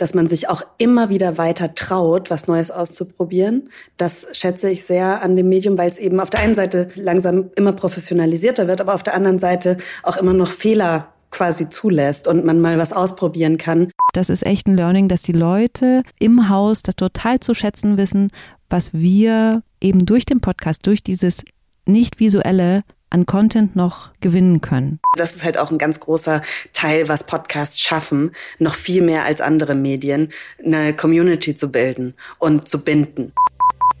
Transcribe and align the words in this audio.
dass 0.00 0.14
man 0.14 0.28
sich 0.28 0.48
auch 0.48 0.62
immer 0.78 1.10
wieder 1.10 1.36
weiter 1.36 1.74
traut, 1.74 2.30
was 2.30 2.46
Neues 2.46 2.70
auszuprobieren. 2.70 3.68
Das 3.98 4.26
schätze 4.32 4.70
ich 4.70 4.84
sehr 4.84 5.22
an 5.22 5.36
dem 5.36 5.48
Medium, 5.48 5.76
weil 5.76 5.90
es 5.90 5.98
eben 5.98 6.20
auf 6.20 6.30
der 6.30 6.40
einen 6.40 6.54
Seite 6.54 6.88
langsam 6.94 7.50
immer 7.56 7.72
professionalisierter 7.72 8.66
wird, 8.66 8.80
aber 8.80 8.94
auf 8.94 9.02
der 9.02 9.14
anderen 9.14 9.38
Seite 9.38 9.76
auch 10.02 10.16
immer 10.16 10.32
noch 10.32 10.50
Fehler 10.50 11.08
quasi 11.30 11.68
zulässt 11.68 12.26
und 12.28 12.44
man 12.44 12.60
mal 12.60 12.78
was 12.78 12.92
ausprobieren 12.92 13.58
kann. 13.58 13.90
Das 14.14 14.30
ist 14.30 14.44
echt 14.44 14.66
ein 14.66 14.76
Learning, 14.76 15.08
dass 15.08 15.22
die 15.22 15.32
Leute 15.32 16.02
im 16.18 16.48
Haus 16.48 16.82
das 16.82 16.96
total 16.96 17.40
zu 17.40 17.54
schätzen 17.54 17.98
wissen, 17.98 18.30
was 18.68 18.94
wir 18.94 19.62
eben 19.80 20.06
durch 20.06 20.24
den 20.24 20.40
Podcast, 20.40 20.86
durch 20.86 21.02
dieses 21.02 21.44
nicht 21.86 22.20
visuelle 22.20 22.82
an 23.10 23.26
Content 23.26 23.76
noch 23.76 24.10
gewinnen 24.20 24.60
können. 24.60 25.00
Das 25.16 25.32
ist 25.32 25.44
halt 25.44 25.58
auch 25.58 25.70
ein 25.70 25.78
ganz 25.78 26.00
großer 26.00 26.42
Teil, 26.72 27.08
was 27.08 27.26
Podcasts 27.26 27.80
schaffen, 27.80 28.32
noch 28.58 28.74
viel 28.74 29.02
mehr 29.02 29.24
als 29.24 29.40
andere 29.40 29.74
Medien, 29.74 30.30
eine 30.64 30.94
Community 30.94 31.54
zu 31.54 31.70
bilden 31.70 32.14
und 32.38 32.68
zu 32.68 32.84
binden. 32.84 33.32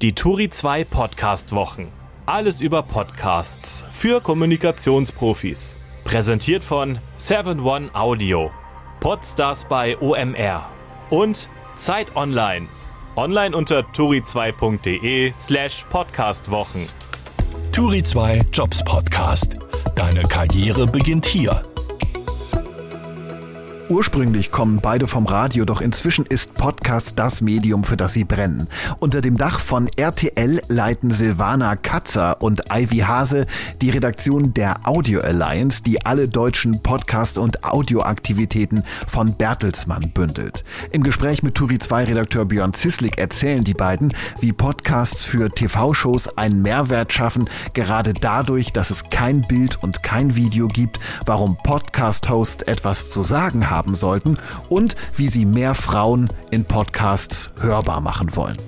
Die 0.00 0.14
Turi 0.14 0.48
2 0.48 0.84
Podcast 0.84 1.52
Wochen. 1.52 1.88
Alles 2.24 2.60
über 2.60 2.82
Podcasts 2.82 3.84
für 3.92 4.20
Kommunikationsprofis. 4.20 5.76
Präsentiert 6.04 6.64
von 6.64 6.98
7-One 7.18 7.94
Audio, 7.94 8.50
Podstars 9.00 9.66
bei 9.66 9.98
OMR 9.98 10.70
und 11.10 11.48
Zeit 11.76 12.14
Online. 12.16 12.66
Online 13.16 13.56
unter 13.56 13.80
turi2.de 13.80 15.32
slash 15.34 15.84
podcastwochen. 15.90 16.86
Turi 17.72 18.02
2 18.02 18.42
Jobs 18.52 18.82
Podcast. 18.84 19.56
Deine 19.94 20.22
Karriere 20.22 20.86
beginnt 20.86 21.26
hier. 21.26 21.62
Ursprünglich 23.90 24.52
kommen 24.52 24.78
beide 24.80 25.08
vom 25.08 25.26
Radio, 25.26 25.64
doch 25.64 25.80
inzwischen 25.80 26.24
ist 26.24 26.54
Podcast 26.54 27.18
das 27.18 27.40
Medium, 27.40 27.82
für 27.82 27.96
das 27.96 28.12
sie 28.12 28.22
brennen. 28.22 28.68
Unter 29.00 29.20
dem 29.20 29.36
Dach 29.36 29.58
von 29.58 29.88
RTL 29.96 30.62
leiten 30.68 31.10
Silvana 31.10 31.74
Katzer 31.74 32.40
und 32.40 32.62
Ivy 32.72 32.98
Hase 32.98 33.46
die 33.82 33.90
Redaktion 33.90 34.54
der 34.54 34.86
Audio 34.86 35.22
Alliance, 35.22 35.82
die 35.82 36.06
alle 36.06 36.28
deutschen 36.28 36.84
Podcast- 36.84 37.36
und 37.36 37.64
Audioaktivitäten 37.64 38.84
von 39.08 39.34
Bertelsmann 39.34 40.12
bündelt. 40.12 40.62
Im 40.92 41.02
Gespräch 41.02 41.42
mit 41.42 41.56
Turi 41.56 41.80
2 41.80 42.04
Redakteur 42.04 42.44
Björn 42.44 42.74
Zislik 42.74 43.18
erzählen 43.18 43.64
die 43.64 43.74
beiden, 43.74 44.14
wie 44.38 44.52
Podcasts 44.52 45.24
für 45.24 45.50
TV-Shows 45.50 46.38
einen 46.38 46.62
Mehrwert 46.62 47.12
schaffen, 47.12 47.50
gerade 47.74 48.14
dadurch, 48.14 48.72
dass 48.72 48.90
es 48.90 49.10
kein 49.10 49.40
Bild 49.40 49.82
und 49.82 50.04
kein 50.04 50.36
Video 50.36 50.68
gibt, 50.68 51.00
warum 51.26 51.56
Podcast-Hosts 51.56 52.62
etwas 52.68 53.10
zu 53.10 53.24
sagen 53.24 53.68
haben 53.68 53.79
haben 53.80 53.94
sollten 53.94 54.36
und 54.68 54.94
wie 55.16 55.28
sie 55.28 55.46
mehr 55.46 55.74
Frauen 55.74 56.28
in 56.50 56.66
Podcasts 56.66 57.50
hörbar 57.60 58.02
machen 58.02 58.36
wollen. 58.36 58.58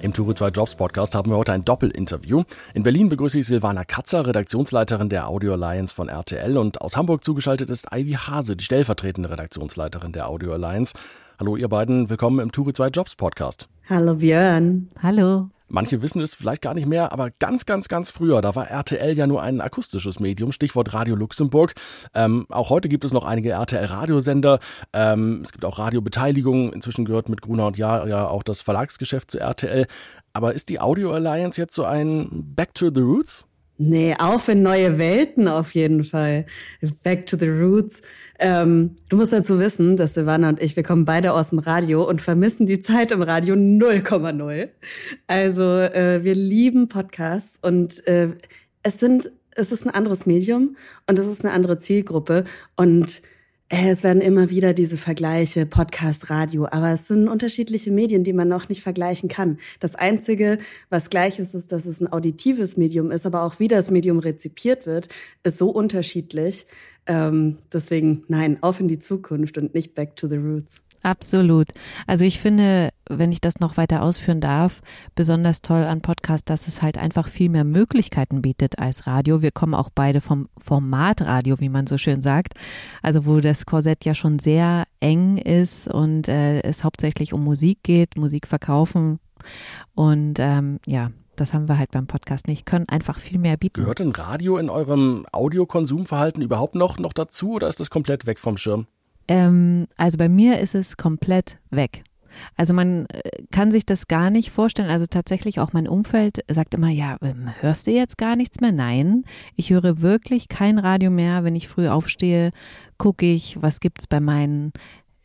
Im 0.00 0.12
Turo 0.12 0.34
2 0.34 0.48
Jobs 0.48 0.74
Podcast 0.74 1.14
haben 1.14 1.30
wir 1.30 1.36
heute 1.36 1.52
ein 1.52 1.64
Doppelinterview. 1.64 2.42
In 2.74 2.82
Berlin 2.82 3.08
begrüße 3.08 3.38
ich 3.38 3.46
Silvana 3.46 3.84
Katzer, 3.84 4.26
Redaktionsleiterin 4.26 5.08
der 5.08 5.28
Audio 5.28 5.52
Alliance 5.52 5.94
von 5.94 6.08
RTL 6.08 6.58
und 6.58 6.80
aus 6.80 6.96
Hamburg 6.96 7.22
zugeschaltet 7.22 7.70
ist 7.70 7.86
Ivy 7.94 8.14
Hase, 8.14 8.56
die 8.56 8.64
stellvertretende 8.64 9.30
Redaktionsleiterin 9.30 10.10
der 10.10 10.28
Audio 10.28 10.54
Alliance. 10.54 10.94
Hallo 11.38 11.56
ihr 11.56 11.68
beiden, 11.68 12.10
willkommen 12.10 12.40
im 12.40 12.50
Turo 12.50 12.72
2 12.72 12.88
Jobs 12.88 13.14
Podcast. 13.14 13.68
Hallo 13.88 14.16
Björn. 14.16 14.88
Hallo. 15.00 15.50
Manche 15.72 16.02
wissen 16.02 16.20
es 16.20 16.34
vielleicht 16.34 16.60
gar 16.60 16.74
nicht 16.74 16.86
mehr, 16.86 17.12
aber 17.12 17.30
ganz, 17.30 17.64
ganz, 17.64 17.88
ganz 17.88 18.10
früher, 18.10 18.42
da 18.42 18.54
war 18.54 18.68
RTL 18.68 19.16
ja 19.16 19.26
nur 19.26 19.40
ein 19.40 19.62
akustisches 19.62 20.20
Medium, 20.20 20.52
Stichwort 20.52 20.92
Radio 20.92 21.16
Luxemburg. 21.16 21.72
Ähm, 22.14 22.44
auch 22.50 22.68
heute 22.68 22.90
gibt 22.90 23.06
es 23.06 23.12
noch 23.12 23.24
einige 23.24 23.52
RTL-Radiosender. 23.52 24.58
Ähm, 24.92 25.40
es 25.42 25.50
gibt 25.50 25.64
auch 25.64 25.78
Radiobeteiligung. 25.78 26.74
Inzwischen 26.74 27.06
gehört 27.06 27.30
mit 27.30 27.40
Gruner 27.40 27.68
und 27.68 27.78
Jahr 27.78 28.06
ja 28.06 28.28
auch 28.28 28.42
das 28.42 28.60
Verlagsgeschäft 28.60 29.30
zu 29.30 29.40
RTL. 29.40 29.86
Aber 30.34 30.52
ist 30.52 30.68
die 30.68 30.78
Audio 30.78 31.10
Alliance 31.12 31.58
jetzt 31.58 31.74
so 31.74 31.84
ein 31.84 32.28
Back 32.54 32.74
to 32.74 32.90
the 32.94 33.00
Roots? 33.00 33.46
Nee, 33.84 34.14
auf 34.16 34.48
in 34.48 34.62
neue 34.62 34.96
Welten 34.96 35.48
auf 35.48 35.74
jeden 35.74 36.04
Fall. 36.04 36.46
Back 37.02 37.26
to 37.26 37.36
the 37.36 37.48
roots. 37.48 38.00
Ähm, 38.38 38.94
du 39.08 39.16
musst 39.16 39.32
dazu 39.32 39.58
wissen, 39.58 39.96
dass 39.96 40.14
Silvana 40.14 40.50
und 40.50 40.62
ich, 40.62 40.76
wir 40.76 40.84
kommen 40.84 41.04
beide 41.04 41.32
aus 41.32 41.50
dem 41.50 41.58
Radio 41.58 42.08
und 42.08 42.22
vermissen 42.22 42.64
die 42.64 42.80
Zeit 42.80 43.10
im 43.10 43.22
Radio 43.22 43.56
0,0. 43.56 44.68
Also 45.26 45.62
äh, 45.62 46.22
wir 46.22 46.36
lieben 46.36 46.86
Podcasts 46.86 47.58
und 47.60 48.06
äh, 48.06 48.28
es 48.84 49.00
sind, 49.00 49.32
es 49.56 49.72
ist 49.72 49.84
ein 49.84 49.90
anderes 49.90 50.26
Medium 50.26 50.76
und 51.08 51.18
es 51.18 51.26
ist 51.26 51.44
eine 51.44 51.52
andere 51.52 51.78
Zielgruppe 51.78 52.44
und 52.76 53.20
es 53.74 54.02
werden 54.02 54.20
immer 54.20 54.50
wieder 54.50 54.74
diese 54.74 54.98
Vergleiche, 54.98 55.64
Podcast, 55.64 56.28
Radio, 56.28 56.66
aber 56.70 56.90
es 56.92 57.08
sind 57.08 57.26
unterschiedliche 57.26 57.90
Medien, 57.90 58.22
die 58.22 58.34
man 58.34 58.46
noch 58.46 58.68
nicht 58.68 58.82
vergleichen 58.82 59.30
kann. 59.30 59.58
Das 59.80 59.94
Einzige, 59.94 60.58
was 60.90 61.08
gleich 61.08 61.38
ist, 61.38 61.54
ist, 61.54 61.72
dass 61.72 61.86
es 61.86 61.98
ein 61.98 62.12
auditives 62.12 62.76
Medium 62.76 63.10
ist, 63.10 63.24
aber 63.24 63.44
auch 63.44 63.60
wie 63.60 63.68
das 63.68 63.90
Medium 63.90 64.18
rezipiert 64.18 64.84
wird, 64.84 65.08
ist 65.42 65.56
so 65.56 65.70
unterschiedlich. 65.70 66.66
Ähm, 67.06 67.58
deswegen, 67.72 68.24
nein, 68.28 68.58
auf 68.60 68.78
in 68.78 68.88
die 68.88 68.98
Zukunft 68.98 69.56
und 69.56 69.74
nicht 69.74 69.94
back 69.94 70.16
to 70.16 70.28
the 70.28 70.36
roots. 70.36 70.82
Absolut. 71.02 71.68
Also 72.06 72.24
ich 72.24 72.38
finde, 72.38 72.90
wenn 73.08 73.32
ich 73.32 73.40
das 73.40 73.58
noch 73.58 73.76
weiter 73.76 74.02
ausführen 74.02 74.40
darf, 74.40 74.80
besonders 75.14 75.60
toll 75.60 75.82
an 75.82 76.00
Podcast, 76.00 76.48
dass 76.48 76.68
es 76.68 76.80
halt 76.80 76.96
einfach 76.96 77.28
viel 77.28 77.48
mehr 77.48 77.64
Möglichkeiten 77.64 78.40
bietet 78.40 78.78
als 78.78 79.06
Radio. 79.06 79.42
Wir 79.42 79.50
kommen 79.50 79.74
auch 79.74 79.90
beide 79.92 80.20
vom 80.20 80.48
Formatradio, 80.58 81.58
wie 81.58 81.68
man 81.68 81.88
so 81.88 81.98
schön 81.98 82.20
sagt. 82.20 82.54
Also 83.02 83.26
wo 83.26 83.40
das 83.40 83.66
Korsett 83.66 84.04
ja 84.04 84.14
schon 84.14 84.38
sehr 84.38 84.84
eng 85.00 85.38
ist 85.38 85.88
und 85.88 86.28
äh, 86.28 86.60
es 86.62 86.84
hauptsächlich 86.84 87.32
um 87.32 87.42
Musik 87.42 87.78
geht, 87.82 88.16
Musik 88.16 88.46
verkaufen. 88.46 89.18
Und 89.94 90.38
ähm, 90.38 90.78
ja, 90.86 91.10
das 91.34 91.52
haben 91.52 91.68
wir 91.68 91.78
halt 91.78 91.90
beim 91.90 92.06
Podcast 92.06 92.46
nicht, 92.46 92.64
können 92.64 92.88
einfach 92.88 93.18
viel 93.18 93.38
mehr 93.38 93.56
bieten. 93.56 93.80
Gehört 93.80 94.00
ein 94.00 94.12
Radio 94.12 94.56
in 94.58 94.70
eurem 94.70 95.26
Audiokonsumverhalten 95.32 96.42
überhaupt 96.42 96.76
noch, 96.76 96.98
noch 96.98 97.12
dazu 97.12 97.54
oder 97.54 97.66
ist 97.66 97.80
das 97.80 97.90
komplett 97.90 98.26
weg 98.26 98.38
vom 98.38 98.56
Schirm? 98.56 98.86
Ähm, 99.28 99.86
also 99.96 100.18
bei 100.18 100.28
mir 100.28 100.58
ist 100.58 100.74
es 100.74 100.96
komplett 100.96 101.58
weg. 101.70 102.04
Also 102.56 102.74
man 102.74 103.06
äh, 103.06 103.20
kann 103.50 103.70
sich 103.70 103.86
das 103.86 104.08
gar 104.08 104.30
nicht 104.30 104.50
vorstellen. 104.50 104.90
Also 104.90 105.06
tatsächlich 105.06 105.60
auch 105.60 105.72
mein 105.72 105.88
Umfeld 105.88 106.44
sagt 106.48 106.74
immer, 106.74 106.88
ja, 106.88 107.16
ähm, 107.22 107.50
hörst 107.60 107.86
du 107.86 107.90
jetzt 107.90 108.18
gar 108.18 108.36
nichts 108.36 108.60
mehr? 108.60 108.72
Nein, 108.72 109.24
ich 109.56 109.70
höre 109.70 110.00
wirklich 110.00 110.48
kein 110.48 110.78
Radio 110.78 111.10
mehr. 111.10 111.44
Wenn 111.44 111.56
ich 111.56 111.68
früh 111.68 111.88
aufstehe, 111.88 112.50
gucke 112.98 113.26
ich, 113.26 113.60
was 113.60 113.80
gibt 113.80 114.00
es 114.00 114.06
bei 114.06 114.20
meinen 114.20 114.72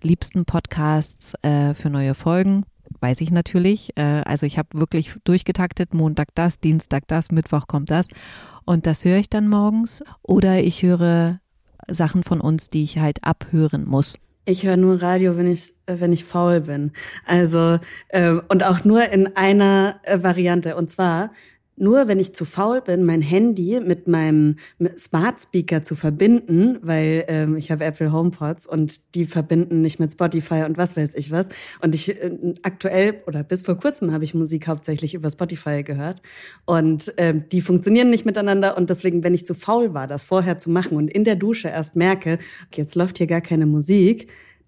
liebsten 0.04 0.46
Podcasts 0.46 1.34
äh, 1.42 1.74
für 1.74 1.90
neue 1.90 2.14
Folgen. 2.14 2.64
Weiß 3.00 3.22
ich 3.22 3.32
natürlich. 3.32 3.96
Äh, 3.98 4.24
also 4.26 4.46
ich 4.46 4.58
habe 4.58 4.70
wirklich 4.74 5.14
durchgetaktet, 5.24 5.94
Montag 5.94 6.30
das, 6.36 6.60
Dienstag 6.60 7.08
das, 7.08 7.32
Mittwoch 7.32 7.68
kommt 7.68 7.92
das. 7.92 8.08
Und 8.66 8.86
das 8.86 9.06
höre 9.06 9.18
ich 9.18 9.30
dann 9.30 9.48
morgens. 9.48 10.04
Oder 10.22 10.60
ich 10.62 10.84
höre 10.84 11.40
Sachen 11.90 12.24
von 12.24 12.42
uns, 12.42 12.70
die 12.70 12.84
ich 12.84 13.00
halt 13.00 13.24
abhören 13.24 13.86
muss. 13.86 14.18
Ich 14.46 14.64
höre 14.64 14.78
nur 14.78 15.02
Radio, 15.02 15.36
wenn 15.36 15.52
ich 15.52 15.74
äh, 15.88 16.00
wenn 16.00 16.14
ich 16.14 16.24
faul 16.24 16.62
bin. 16.62 16.92
Also 17.26 17.80
äh, 18.10 18.32
und 18.48 18.64
auch 18.64 18.86
nur 18.86 19.10
in 19.10 19.36
einer 19.36 20.00
äh, 20.04 20.24
Variante. 20.24 20.78
Und 20.78 20.90
zwar 20.90 21.32
nur 21.78 22.08
wenn 22.08 22.20
ich 22.20 22.34
zu 22.34 22.44
faul 22.44 22.82
bin, 22.82 23.06
mein 23.06 23.22
Handy 23.22 23.80
mit 23.80 24.08
meinem 24.08 24.56
Smart 24.98 25.42
Speaker 25.42 25.84
zu 25.84 25.96
verbinden, 25.96 26.80
weil 26.82 27.26
ähm, 27.28 27.56
ich 27.56 27.72
habe 27.72 27.86
Apple 27.86 28.12
HomePods 28.12 28.66
und 28.66 29.16
die 29.16 29.26
verbinden 29.26 29.82
nicht 29.82 30.00
mit 30.00 30.12
Spotify 30.12 30.64
und 30.66 30.78
was 30.78 30.98
weiß 30.98 31.14
ich 31.16 31.32
was. 31.32 31.48
Und 31.82 31.96
ich 31.96 32.10
äh, 32.10 32.32
aktuell 32.64 33.22
oder 33.28 33.44
bis 33.44 33.62
vor 33.62 33.76
kurzem 33.76 34.12
habe 34.12 34.24
ich 34.24 34.34
Musik 34.34 34.68
hauptsächlich 34.68 35.14
über 35.14 35.30
Spotify 35.30 35.84
gehört 35.84 36.22
und 36.66 37.14
ähm, 37.18 37.46
die 37.52 37.62
funktionieren 37.62 38.10
nicht 38.10 38.26
miteinander 38.26 38.76
und 38.76 38.90
deswegen, 38.90 39.24
wenn 39.24 39.34
ich 39.34 39.46
zu 39.46 39.54
faul 39.54 39.94
war, 39.94 40.08
das 40.08 40.26
vorher 40.26 40.58
zu 40.58 40.70
machen 40.70 40.98
und 40.98 41.10
in 41.10 41.24
der 41.24 41.36
Dusche 41.36 41.70
erst 41.70 41.96
merke, 41.96 42.40
okay, 42.68 42.82
jetzt 42.82 42.96
läuft 42.96 43.20
hier 43.20 43.28
gar 43.28 43.42
keine 43.42 43.68
Musik, 43.68 44.28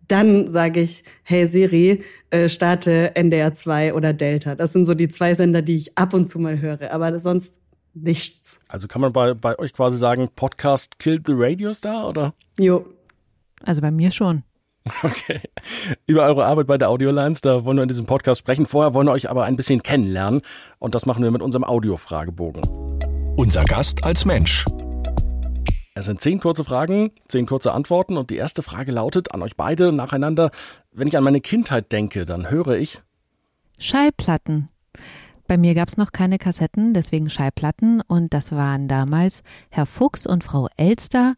dann 0.09 0.47
sage 0.47 0.81
ich, 0.81 1.03
hey 1.23 1.47
Siri, 1.47 2.03
äh, 2.31 2.49
starte 2.49 3.15
NDR 3.15 3.53
2 3.53 3.93
oder 3.93 4.13
Delta. 4.13 4.55
Das 4.55 4.73
sind 4.73 4.85
so 4.85 4.93
die 4.93 5.07
zwei 5.07 5.33
Sender, 5.33 5.61
die 5.61 5.75
ich 5.75 5.97
ab 5.97 6.13
und 6.13 6.29
zu 6.29 6.39
mal 6.39 6.59
höre, 6.59 6.91
aber 6.91 7.17
sonst 7.19 7.59
nichts. 7.93 8.59
Also 8.67 8.87
kann 8.87 9.01
man 9.01 9.13
bei, 9.13 9.33
bei 9.33 9.57
euch 9.59 9.73
quasi 9.73 9.97
sagen, 9.97 10.29
Podcast 10.35 10.99
killed 10.99 11.25
the 11.25 11.33
Radio 11.35 11.73
Star, 11.73 12.07
oder? 12.07 12.33
Jo. 12.57 12.85
Also 13.63 13.81
bei 13.81 13.91
mir 13.91 14.11
schon. 14.11 14.43
Okay. 15.03 15.41
Über 16.07 16.25
eure 16.25 16.45
Arbeit 16.45 16.65
bei 16.65 16.77
der 16.77 16.89
Audio 16.89 17.09
Alliance, 17.09 17.41
da 17.41 17.63
wollen 17.63 17.77
wir 17.77 17.83
in 17.83 17.89
diesem 17.89 18.07
Podcast 18.07 18.39
sprechen. 18.39 18.65
Vorher 18.65 18.95
wollen 18.95 19.07
wir 19.07 19.11
euch 19.11 19.29
aber 19.29 19.43
ein 19.43 19.55
bisschen 19.55 19.83
kennenlernen 19.83 20.41
und 20.79 20.95
das 20.95 21.05
machen 21.05 21.23
wir 21.23 21.29
mit 21.29 21.43
unserem 21.43 21.63
Audio-Fragebogen. 21.63 22.63
Unser 23.35 23.65
Gast 23.65 24.03
als 24.03 24.25
Mensch. 24.25 24.65
Es 25.99 26.05
sind 26.05 26.21
zehn 26.21 26.39
kurze 26.39 26.63
Fragen, 26.63 27.11
zehn 27.27 27.45
kurze 27.45 27.73
Antworten 27.73 28.15
und 28.15 28.29
die 28.29 28.37
erste 28.37 28.63
Frage 28.63 28.93
lautet 28.93 29.33
an 29.33 29.41
euch 29.41 29.57
beide 29.57 29.91
nacheinander. 29.91 30.49
Wenn 30.93 31.09
ich 31.09 31.17
an 31.17 31.25
meine 31.25 31.41
Kindheit 31.41 31.91
denke, 31.91 32.23
dann 32.23 32.49
höre 32.49 32.77
ich 32.77 33.01
Schallplatten. 33.79 34.69
Bei 35.45 35.57
mir 35.57 35.75
gab 35.75 35.89
es 35.89 35.97
noch 35.97 36.13
keine 36.13 36.37
Kassetten, 36.37 36.93
deswegen 36.93 37.29
Schallplatten 37.29 37.99
und 38.07 38.33
das 38.33 38.53
waren 38.53 38.87
damals 38.87 39.43
Herr 39.71 39.85
Fuchs 39.85 40.25
und 40.25 40.45
Frau 40.45 40.69
Elster 40.77 41.35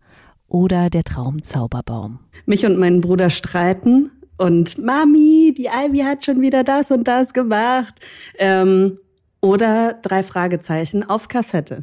oder 0.47 0.91
der 0.91 1.05
Traumzauberbaum? 1.05 2.19
Mich 2.45 2.63
und 2.63 2.77
meinen 2.77 3.01
Bruder 3.01 3.31
streiten 3.31 4.11
und 4.37 4.77
Mami, 4.77 5.55
die 5.57 5.69
Ivy 5.73 6.01
hat 6.01 6.23
schon 6.23 6.39
wieder 6.39 6.63
das 6.63 6.91
und 6.91 7.07
das 7.07 7.33
gemacht. 7.33 7.95
Ähm, 8.37 8.99
oder 9.41 9.93
drei 10.03 10.21
Fragezeichen 10.21 11.03
auf 11.03 11.29
Kassette. 11.29 11.81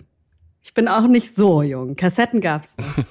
Ich 0.69 0.75
bin 0.75 0.87
auch 0.87 1.09
nicht 1.09 1.35
so 1.35 1.62
jung. 1.62 1.97
Kassetten 1.97 2.43
gab's 2.43 2.76
noch. 2.76 3.05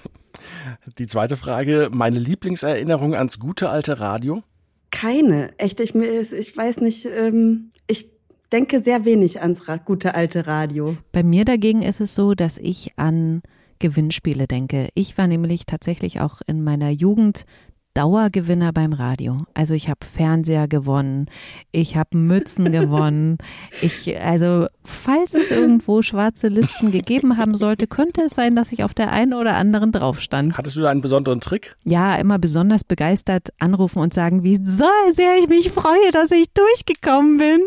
Die 0.99 1.07
zweite 1.07 1.37
Frage, 1.37 1.89
meine 1.91 2.19
Lieblingserinnerung 2.19 3.15
ans 3.15 3.39
gute 3.39 3.71
alte 3.71 3.99
Radio? 3.99 4.43
Keine. 4.91 5.57
Echt, 5.57 5.79
ich, 5.79 5.95
ich 5.95 6.55
weiß 6.55 6.81
nicht, 6.81 7.07
ähm, 7.07 7.71
ich 7.87 8.11
denke 8.51 8.79
sehr 8.81 9.05
wenig 9.05 9.41
ans 9.41 9.63
gute 9.85 10.13
alte 10.13 10.45
Radio. 10.45 10.97
Bei 11.11 11.23
mir 11.23 11.45
dagegen 11.45 11.81
ist 11.81 11.99
es 11.99 12.13
so, 12.13 12.35
dass 12.35 12.59
ich 12.59 12.93
an 12.95 13.41
Gewinnspiele 13.79 14.45
denke. 14.45 14.89
Ich 14.93 15.17
war 15.17 15.25
nämlich 15.25 15.65
tatsächlich 15.65 16.21
auch 16.21 16.41
in 16.45 16.63
meiner 16.63 16.91
Jugend 16.91 17.47
Dauergewinner 17.97 18.73
beim 18.73 18.93
Radio. 18.93 19.47
Also 19.55 19.73
ich 19.73 19.89
habe 19.89 20.05
Fernseher 20.05 20.67
gewonnen, 20.67 21.25
ich 21.71 21.97
habe 21.97 22.15
Mützen 22.15 22.71
gewonnen. 22.71 23.39
Ich, 23.81 24.21
also 24.21 24.67
falls 24.83 25.33
es 25.33 25.49
irgendwo 25.49 26.03
schwarze 26.03 26.47
Listen 26.47 26.91
gegeben 26.91 27.37
haben 27.37 27.55
sollte, 27.55 27.87
könnte 27.87 28.21
es 28.21 28.35
sein, 28.35 28.55
dass 28.55 28.71
ich 28.71 28.83
auf 28.83 28.93
der 28.93 29.11
einen 29.11 29.33
oder 29.33 29.55
anderen 29.55 29.91
drauf 29.91 30.21
stand. 30.21 30.59
Hattest 30.59 30.75
du 30.75 30.81
da 30.81 30.91
einen 30.91 31.01
besonderen 31.01 31.41
Trick? 31.41 31.75
Ja, 31.85 32.15
immer 32.17 32.37
besonders 32.37 32.83
begeistert 32.83 33.49
anrufen 33.57 33.97
und 33.97 34.13
sagen, 34.13 34.43
wie 34.43 34.59
sehr 34.63 35.37
ich 35.39 35.49
mich 35.49 35.71
freue, 35.71 36.11
dass 36.11 36.29
ich 36.29 36.53
durchgekommen 36.53 37.39
bin. 37.39 37.61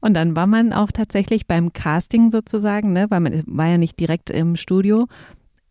Und 0.00 0.14
dann 0.14 0.34
war 0.34 0.46
man 0.46 0.72
auch 0.72 0.92
tatsächlich 0.92 1.46
beim 1.46 1.74
Casting 1.74 2.30
sozusagen, 2.30 2.94
ne, 2.94 3.06
weil 3.10 3.20
man 3.20 3.42
war 3.46 3.66
ja 3.66 3.76
nicht 3.76 4.00
direkt 4.00 4.30
im 4.30 4.56
Studio, 4.56 5.08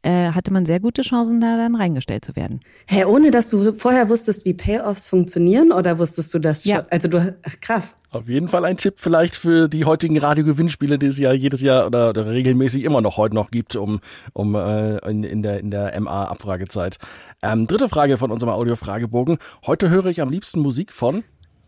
äh, 0.08 0.32
hatte 0.32 0.54
man 0.54 0.66
sehr 0.66 0.80
gute 0.80 1.02
Chancen, 1.02 1.42
da 1.42 1.58
dann 1.58 1.76
reingestellt 1.76 2.24
zu 2.24 2.36
werden. 2.38 2.62
Hä, 2.86 2.98
hey, 2.98 3.06
ohne 3.06 3.30
dass 3.30 3.50
du 3.50 3.74
vorher 3.74 4.08
wusstest, 4.08 4.46
wie 4.46 4.54
Payoffs 4.54 5.06
funktionieren 5.06 5.74
oder 5.74 6.00
wusstest 6.00 6.34
du 6.34 6.40
das 6.40 6.64
ja. 6.64 6.78
schon? 6.78 6.86
Also 6.90 7.08
du, 7.10 7.36
ach, 7.44 7.56
krass. 7.60 7.96
Auf 8.12 8.30
jeden 8.30 8.48
Fall 8.48 8.64
ein 8.64 8.78
Tipp 8.78 8.94
vielleicht 8.98 9.36
für 9.36 9.68
die 9.68 9.84
heutigen 9.84 10.18
Radiogewinnspiele, 10.18 10.98
die 10.98 11.08
es 11.08 11.18
ja 11.18 11.34
jedes 11.34 11.62
Jahr 11.62 11.86
oder, 11.86 12.12
oder 12.12 12.26
regelmäßig 12.26 12.86
immer 12.86 13.02
noch 13.02 13.18
heute 13.18 13.36
noch 13.36 13.52
gibt, 13.52 13.76
um, 13.76 14.00
um 14.32 14.56
äh, 14.56 14.98
in, 15.10 15.26
in 15.26 15.44
der, 15.44 15.60
in 15.60 15.72
der 15.72 16.00
MA-Abfragezeit. 16.00 17.00
Ähm, 17.42 17.68
dritte 17.68 17.90
Frage 17.90 18.18
von 18.18 18.32
unserem 18.32 18.54
Audio-Fragebogen. 18.54 19.40
Heute 19.66 19.90
höre 19.90 20.06
ich 20.06 20.22
am 20.22 20.30
liebsten 20.30 20.62
Musik 20.62 20.94
von 20.94 21.24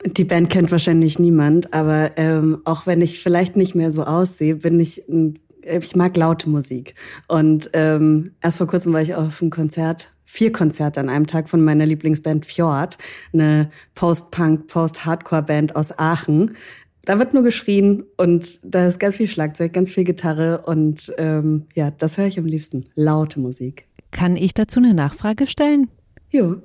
die 0.06 0.24
Band 0.24 0.50
kennt 0.50 0.72
wahrscheinlich 0.72 1.20
niemand, 1.20 1.74
aber 1.74 2.12
ähm, 2.16 2.62
auch 2.64 2.88
wenn 2.88 3.02
ich 3.02 3.22
vielleicht 3.22 3.58
nicht 3.58 3.76
mehr 3.76 3.92
so 3.92 4.06
aussehe, 4.06 4.56
bin 4.56 4.80
ich 4.80 5.04
ein 5.10 5.38
ich 5.70 5.96
mag 5.96 6.16
laute 6.18 6.50
Musik. 6.50 6.96
Und 7.28 7.70
ähm, 7.74 8.32
erst 8.42 8.58
vor 8.58 8.68
kurzem 8.68 8.94
war 8.94 9.02
ich 9.02 9.16
auf 9.16 9.42
einem 9.42 9.52
Konzert, 9.52 10.12
vier 10.26 10.52
Konzerte 10.52 11.00
an 11.00 11.10
einem 11.10 11.28
Tag 11.28 11.50
von 11.50 11.64
meiner 11.64 11.86
Lieblingsband 11.86 12.46
Fjord, 12.46 12.98
eine 13.34 13.70
Post-Punk, 13.96 14.68
Post-Hardcore-Band 14.68 15.76
aus 15.76 15.98
Aachen. 15.98 16.56
Da 17.04 17.18
wird 17.18 17.34
nur 17.34 17.44
geschrien 17.44 18.04
und 18.18 18.60
da 18.64 18.86
ist 18.86 19.00
ganz 19.00 19.16
viel 19.16 19.28
Schlagzeug, 19.28 19.74
ganz 19.74 19.90
viel 19.90 20.04
Gitarre 20.04 20.60
und 20.66 21.12
ähm, 21.18 21.66
ja, 21.74 21.90
das 21.90 22.18
höre 22.18 22.28
ich 22.28 22.38
am 22.38 22.46
liebsten. 22.46 22.86
Laute 22.94 23.40
Musik. 23.40 23.86
Kann 24.12 24.36
ich 24.36 24.54
dazu 24.54 24.80
eine 24.80 24.94
Nachfrage 24.94 25.48
stellen? 25.48 25.90
Jo. 26.30 26.58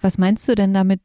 Was 0.00 0.16
meinst 0.16 0.48
du 0.48 0.54
denn 0.54 0.72
damit, 0.72 1.00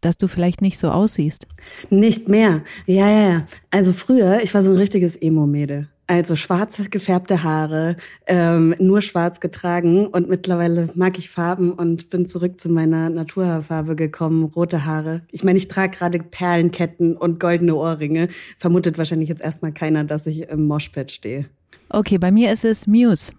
dass 0.00 0.16
du 0.16 0.26
vielleicht 0.26 0.62
nicht 0.62 0.78
so 0.78 0.88
aussiehst? 0.88 1.46
Nicht 1.90 2.28
mehr. 2.28 2.62
Ja, 2.86 3.10
ja, 3.10 3.28
ja. 3.28 3.46
Also 3.70 3.92
früher, 3.92 4.40
ich 4.42 4.54
war 4.54 4.62
so 4.62 4.70
ein 4.70 4.78
richtiges 4.78 5.16
Emo-Mädel. 5.16 5.88
Also 6.10 6.36
schwarz 6.36 6.80
gefärbte 6.90 7.42
Haare, 7.42 7.96
ähm, 8.26 8.74
nur 8.78 9.02
schwarz 9.02 9.40
getragen 9.40 10.06
und 10.06 10.26
mittlerweile 10.26 10.88
mag 10.94 11.18
ich 11.18 11.28
Farben 11.28 11.70
und 11.70 12.08
bin 12.08 12.26
zurück 12.26 12.58
zu 12.58 12.70
meiner 12.70 13.10
Naturfarbe 13.10 13.94
gekommen, 13.94 14.44
rote 14.44 14.86
Haare. 14.86 15.20
Ich 15.30 15.44
meine, 15.44 15.58
ich 15.58 15.68
trage 15.68 15.98
gerade 15.98 16.18
Perlenketten 16.20 17.14
und 17.14 17.38
goldene 17.38 17.74
Ohrringe. 17.74 18.28
Vermutet 18.58 18.96
wahrscheinlich 18.96 19.28
jetzt 19.28 19.42
erstmal 19.42 19.72
keiner, 19.72 20.02
dass 20.02 20.24
ich 20.24 20.48
im 20.48 20.66
Moshpad 20.66 21.10
stehe. 21.10 21.44
Okay, 21.90 22.16
bei 22.16 22.32
mir 22.32 22.54
ist 22.54 22.64
es 22.64 22.86
Muse. 22.86 23.34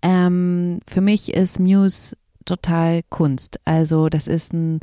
Ähm, 0.00 0.80
für 0.86 1.02
mich 1.02 1.34
ist 1.34 1.60
Muse 1.60 2.16
total 2.46 3.02
Kunst. 3.10 3.60
Also 3.66 4.08
das 4.08 4.26
ist 4.26 4.54
ein 4.54 4.80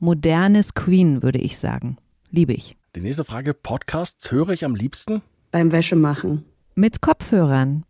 modernes 0.00 0.74
Queen, 0.74 1.22
würde 1.22 1.38
ich 1.38 1.56
sagen. 1.56 1.98
Liebe 2.32 2.52
ich. 2.52 2.76
Die 2.96 3.00
nächste 3.00 3.24
Frage, 3.24 3.54
Podcasts 3.54 4.32
höre 4.32 4.48
ich 4.48 4.64
am 4.64 4.74
liebsten? 4.74 5.22
Beim 5.50 5.72
Wäschemachen. 5.72 6.44
Mit 6.74 7.00
Kopfhörern. 7.00 7.84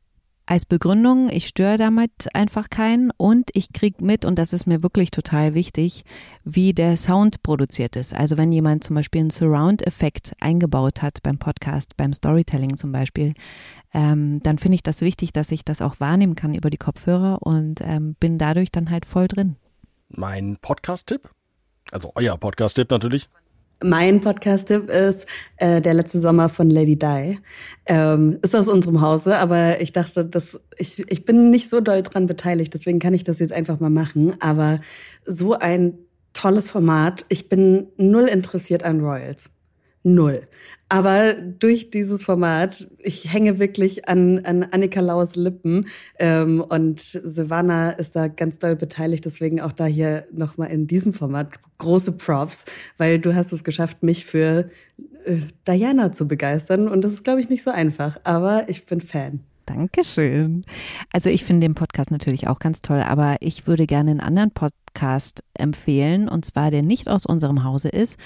Als 0.50 0.64
Begründung, 0.64 1.28
ich 1.28 1.46
störe 1.46 1.76
damit 1.76 2.10
einfach 2.32 2.70
keinen 2.70 3.10
und 3.18 3.50
ich 3.52 3.74
kriege 3.74 4.02
mit, 4.02 4.24
und 4.24 4.38
das 4.38 4.54
ist 4.54 4.66
mir 4.66 4.82
wirklich 4.82 5.10
total 5.10 5.52
wichtig, 5.52 6.04
wie 6.42 6.72
der 6.72 6.96
Sound 6.96 7.42
produziert 7.42 7.96
ist. 7.96 8.14
Also 8.14 8.38
wenn 8.38 8.50
jemand 8.50 8.82
zum 8.82 8.96
Beispiel 8.96 9.20
einen 9.20 9.30
Surround-Effekt 9.30 10.32
eingebaut 10.40 11.02
hat 11.02 11.22
beim 11.22 11.36
Podcast, 11.36 11.98
beim 11.98 12.14
Storytelling 12.14 12.78
zum 12.78 12.92
Beispiel, 12.92 13.34
ähm, 13.92 14.40
dann 14.42 14.56
finde 14.56 14.76
ich 14.76 14.82
das 14.82 15.02
wichtig, 15.02 15.34
dass 15.34 15.52
ich 15.52 15.66
das 15.66 15.82
auch 15.82 16.00
wahrnehmen 16.00 16.34
kann 16.34 16.54
über 16.54 16.70
die 16.70 16.78
Kopfhörer 16.78 17.42
und 17.42 17.82
ähm, 17.82 18.16
bin 18.18 18.38
dadurch 18.38 18.72
dann 18.72 18.88
halt 18.88 19.04
voll 19.04 19.28
drin. 19.28 19.56
Mein 20.08 20.56
Podcast-Tipp? 20.62 21.28
Also 21.92 22.12
euer 22.14 22.38
Podcast-Tipp 22.38 22.90
natürlich. 22.90 23.28
Mein 23.82 24.20
Podcast-Tipp 24.20 24.90
ist 24.90 25.26
äh, 25.56 25.80
der 25.80 25.94
letzte 25.94 26.20
Sommer 26.20 26.48
von 26.48 26.68
Lady 26.68 26.98
Di. 26.98 27.38
Ähm, 27.86 28.38
ist 28.42 28.56
aus 28.56 28.68
unserem 28.68 29.00
Hause, 29.00 29.38
aber 29.38 29.80
ich 29.80 29.92
dachte, 29.92 30.24
dass 30.24 30.60
ich, 30.76 31.08
ich 31.10 31.24
bin 31.24 31.50
nicht 31.50 31.70
so 31.70 31.80
doll 31.80 32.02
dran 32.02 32.26
beteiligt, 32.26 32.74
deswegen 32.74 32.98
kann 32.98 33.14
ich 33.14 33.22
das 33.22 33.38
jetzt 33.38 33.52
einfach 33.52 33.78
mal 33.78 33.90
machen. 33.90 34.34
Aber 34.40 34.80
so 35.24 35.54
ein 35.54 35.94
tolles 36.32 36.68
Format. 36.68 37.24
Ich 37.28 37.48
bin 37.48 37.86
null 37.96 38.26
interessiert 38.26 38.82
an 38.82 39.00
Royals. 39.00 39.50
Null. 40.02 40.42
Aber 40.90 41.34
durch 41.34 41.90
dieses 41.90 42.24
Format, 42.24 42.88
ich 42.98 43.30
hänge 43.30 43.58
wirklich 43.58 44.08
an, 44.08 44.44
an 44.46 44.62
Annika 44.62 45.00
Lauers 45.00 45.36
Lippen 45.36 45.86
ähm, 46.18 46.62
und 46.62 47.00
Silvana 47.00 47.90
ist 47.90 48.16
da 48.16 48.28
ganz 48.28 48.58
doll 48.58 48.74
beteiligt, 48.74 49.26
deswegen 49.26 49.60
auch 49.60 49.72
da 49.72 49.84
hier 49.84 50.26
nochmal 50.32 50.70
in 50.70 50.86
diesem 50.86 51.12
Format 51.12 51.60
große 51.76 52.12
Props, 52.12 52.64
weil 52.96 53.18
du 53.18 53.34
hast 53.34 53.52
es 53.52 53.64
geschafft, 53.64 54.02
mich 54.02 54.24
für 54.24 54.70
äh, 55.26 55.40
Diana 55.66 56.12
zu 56.12 56.26
begeistern 56.26 56.88
und 56.88 57.02
das 57.02 57.12
ist, 57.12 57.24
glaube 57.24 57.40
ich, 57.40 57.50
nicht 57.50 57.62
so 57.62 57.70
einfach, 57.70 58.18
aber 58.24 58.70
ich 58.70 58.86
bin 58.86 59.02
Fan. 59.02 59.40
Dankeschön. 59.66 60.64
Also 61.12 61.28
ich 61.28 61.44
finde 61.44 61.66
den 61.66 61.74
Podcast 61.74 62.10
natürlich 62.10 62.48
auch 62.48 62.58
ganz 62.58 62.80
toll, 62.80 63.02
aber 63.02 63.36
ich 63.40 63.66
würde 63.66 63.86
gerne 63.86 64.12
einen 64.12 64.20
anderen 64.20 64.50
Podcast 64.52 65.44
empfehlen, 65.52 66.30
und 66.30 66.46
zwar 66.46 66.70
der 66.70 66.82
nicht 66.82 67.08
aus 67.08 67.26
unserem 67.26 67.64
Hause 67.64 67.90
ist. 67.90 68.16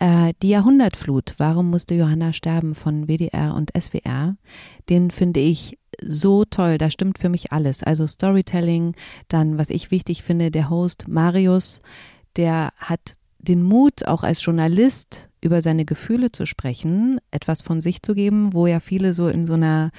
Äh, 0.00 0.32
die 0.42 0.48
Jahrhundertflut, 0.48 1.34
warum 1.36 1.70
musste 1.70 1.94
Johanna 1.94 2.32
sterben 2.32 2.74
von 2.74 3.06
WDR 3.06 3.54
und 3.54 3.70
SWR, 3.78 4.36
den 4.88 5.10
finde 5.10 5.40
ich 5.40 5.78
so 6.02 6.46
toll, 6.46 6.78
da 6.78 6.90
stimmt 6.90 7.18
für 7.18 7.28
mich 7.28 7.52
alles. 7.52 7.82
Also 7.82 8.06
Storytelling, 8.06 8.96
dann, 9.28 9.58
was 9.58 9.68
ich 9.68 9.90
wichtig 9.90 10.22
finde, 10.22 10.50
der 10.50 10.70
Host 10.70 11.06
Marius, 11.06 11.82
der 12.36 12.72
hat 12.78 13.14
den 13.38 13.62
Mut, 13.62 14.06
auch 14.06 14.22
als 14.22 14.42
Journalist 14.44 15.28
über 15.42 15.60
seine 15.60 15.84
Gefühle 15.84 16.32
zu 16.32 16.46
sprechen, 16.46 17.20
etwas 17.30 17.62
von 17.62 17.82
sich 17.82 18.02
zu 18.02 18.14
geben, 18.14 18.54
wo 18.54 18.66
ja 18.66 18.80
viele 18.80 19.12
so 19.12 19.28
in 19.28 19.46
so 19.46 19.54
einer 19.54 19.90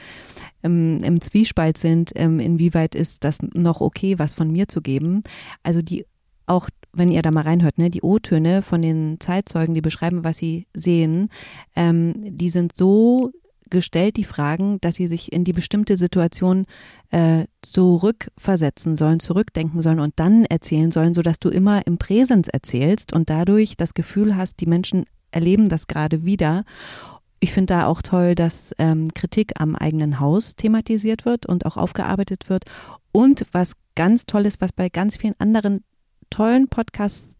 ähm, 0.63 1.03
im 1.03 1.21
Zwiespalt 1.21 1.77
sind, 1.77 2.11
ähm, 2.15 2.39
inwieweit 2.39 2.95
ist 2.95 3.23
das 3.23 3.39
noch 3.53 3.81
okay, 3.81 4.17
was 4.17 4.33
von 4.33 4.51
mir 4.51 4.67
zu 4.67 4.81
geben. 4.81 5.23
Also 5.63 5.81
die 5.81 6.05
auch 6.45 6.69
wenn 6.93 7.11
ihr 7.11 7.21
da 7.21 7.31
mal 7.31 7.43
reinhört, 7.43 7.77
ne, 7.77 7.89
die 7.89 8.01
O-Töne 8.01 8.61
von 8.61 8.81
den 8.81 9.19
Zeitzeugen, 9.19 9.75
die 9.75 9.81
beschreiben, 9.81 10.23
was 10.23 10.37
sie 10.37 10.67
sehen, 10.73 11.29
ähm, 11.75 12.15
die 12.37 12.49
sind 12.49 12.75
so 12.75 13.31
gestellt, 13.71 14.17
die 14.17 14.25
Fragen, 14.25 14.79
dass 14.81 14.95
sie 14.95 15.07
sich 15.07 15.31
in 15.31 15.43
die 15.43 15.53
bestimmte 15.53 15.97
Situation 15.97 16.65
äh, 17.09 17.45
zurückversetzen 17.61 18.95
sollen, 18.95 19.19
zurückdenken 19.19 19.81
sollen 19.81 19.99
und 19.99 20.13
dann 20.17 20.45
erzählen 20.45 20.91
sollen, 20.91 21.13
sodass 21.13 21.39
du 21.39 21.49
immer 21.49 21.87
im 21.87 21.97
Präsens 21.97 22.49
erzählst 22.49 23.13
und 23.13 23.29
dadurch 23.29 23.77
das 23.77 23.93
Gefühl 23.93 24.35
hast, 24.35 24.59
die 24.59 24.67
Menschen 24.67 25.05
erleben 25.31 25.69
das 25.69 25.87
gerade 25.87 26.25
wieder. 26.25 26.63
Ich 27.39 27.53
finde 27.53 27.73
da 27.73 27.87
auch 27.87 28.03
toll, 28.03 28.35
dass 28.35 28.75
ähm, 28.77 29.13
Kritik 29.15 29.53
am 29.59 29.75
eigenen 29.75 30.19
Haus 30.19 30.55
thematisiert 30.55 31.25
wird 31.25 31.47
und 31.47 31.65
auch 31.65 31.77
aufgearbeitet 31.77 32.49
wird. 32.49 32.65
Und 33.11 33.45
was 33.51 33.73
ganz 33.95 34.25
toll 34.25 34.45
ist, 34.45 34.61
was 34.61 34.71
bei 34.71 34.89
ganz 34.89 35.17
vielen 35.17 35.39
anderen 35.39 35.83
tollen 36.31 36.67
Podcasts 36.67 37.35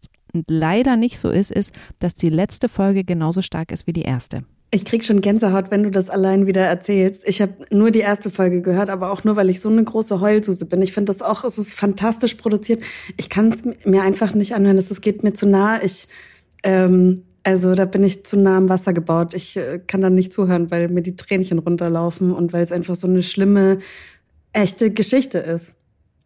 leider 0.46 0.96
nicht 0.96 1.18
so 1.18 1.30
ist, 1.30 1.50
ist, 1.50 1.74
dass 1.98 2.14
die 2.14 2.30
letzte 2.30 2.68
Folge 2.68 3.04
genauso 3.04 3.42
stark 3.42 3.72
ist 3.72 3.86
wie 3.86 3.92
die 3.92 4.02
erste. 4.02 4.44
Ich 4.74 4.86
krieg 4.86 5.04
schon 5.04 5.20
Gänsehaut, 5.20 5.70
wenn 5.70 5.82
du 5.82 5.90
das 5.90 6.08
allein 6.08 6.46
wieder 6.46 6.62
erzählst. 6.62 7.28
Ich 7.28 7.42
habe 7.42 7.52
nur 7.70 7.90
die 7.90 7.98
erste 7.98 8.30
Folge 8.30 8.62
gehört, 8.62 8.88
aber 8.88 9.12
auch 9.12 9.22
nur, 9.22 9.36
weil 9.36 9.50
ich 9.50 9.60
so 9.60 9.68
eine 9.68 9.84
große 9.84 10.20
Heulsuse 10.20 10.64
bin. 10.64 10.80
Ich 10.80 10.94
finde 10.94 11.12
das 11.12 11.20
auch, 11.20 11.44
es 11.44 11.58
ist 11.58 11.74
fantastisch 11.74 12.36
produziert. 12.36 12.82
Ich 13.18 13.28
kann 13.28 13.52
es 13.52 13.62
mir 13.84 14.00
einfach 14.00 14.32
nicht 14.32 14.54
anhören. 14.54 14.78
Es 14.78 15.00
geht 15.02 15.22
mir 15.22 15.34
zu 15.34 15.46
nah. 15.46 15.82
Ich, 15.82 16.08
ähm, 16.62 17.24
also 17.42 17.74
da 17.74 17.84
bin 17.84 18.02
ich 18.02 18.24
zu 18.24 18.38
nah 18.38 18.56
am 18.56 18.70
Wasser 18.70 18.94
gebaut. 18.94 19.34
Ich 19.34 19.58
äh, 19.58 19.78
kann 19.86 20.00
da 20.00 20.08
nicht 20.08 20.32
zuhören, 20.32 20.70
weil 20.70 20.88
mir 20.88 21.02
die 21.02 21.16
Tränchen 21.16 21.58
runterlaufen 21.58 22.32
und 22.32 22.54
weil 22.54 22.62
es 22.62 22.72
einfach 22.72 22.96
so 22.96 23.06
eine 23.06 23.22
schlimme, 23.22 23.78
echte 24.54 24.90
Geschichte 24.90 25.36
ist. 25.36 25.74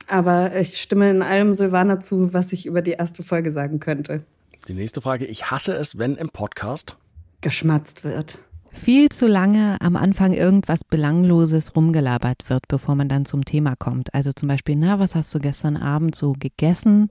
Aber 0.06 0.54
ich 0.56 0.80
stimme 0.80 1.10
in 1.10 1.22
allem 1.22 1.52
Silvana 1.52 2.00
zu, 2.00 2.32
was 2.32 2.52
ich 2.52 2.66
über 2.66 2.82
die 2.82 2.92
erste 2.92 3.22
Folge 3.22 3.52
sagen 3.52 3.80
könnte. 3.80 4.24
Die 4.68 4.74
nächste 4.74 5.00
Frage. 5.00 5.26
Ich 5.26 5.50
hasse 5.50 5.72
es, 5.74 5.98
wenn 5.98 6.14
im 6.16 6.28
Podcast 6.30 6.96
geschmatzt 7.40 8.04
wird. 8.04 8.38
Viel 8.72 9.08
zu 9.08 9.26
lange 9.26 9.80
am 9.80 9.96
Anfang 9.96 10.32
irgendwas 10.32 10.84
Belangloses 10.84 11.74
rumgelabert 11.74 12.50
wird, 12.50 12.68
bevor 12.68 12.94
man 12.94 13.08
dann 13.08 13.24
zum 13.24 13.44
Thema 13.44 13.74
kommt. 13.74 14.12
Also 14.12 14.32
zum 14.32 14.48
Beispiel, 14.48 14.76
na, 14.76 14.98
was 14.98 15.14
hast 15.14 15.34
du 15.34 15.38
gestern 15.38 15.76
Abend 15.76 16.14
so 16.14 16.34
gegessen? 16.38 17.10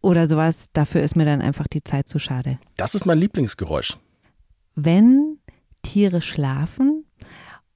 Oder 0.00 0.26
sowas. 0.26 0.68
Dafür 0.72 1.02
ist 1.02 1.16
mir 1.16 1.24
dann 1.24 1.42
einfach 1.42 1.66
die 1.66 1.84
Zeit 1.84 2.08
zu 2.08 2.18
schade. 2.18 2.58
Das 2.76 2.94
ist 2.94 3.04
mein 3.04 3.18
Lieblingsgeräusch. 3.18 3.98
Wenn 4.74 5.38
Tiere 5.82 6.22
schlafen 6.22 7.04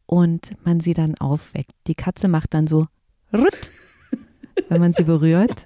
und 0.06 0.52
man 0.64 0.80
sie 0.80 0.94
dann 0.94 1.14
aufweckt. 1.16 1.72
Die 1.86 1.94
Katze 1.94 2.26
macht 2.26 2.54
dann 2.54 2.66
so 2.66 2.86
Rutt, 3.32 3.70
wenn 4.68 4.80
man 4.80 4.92
sie 4.92 5.04
berührt. 5.04 5.64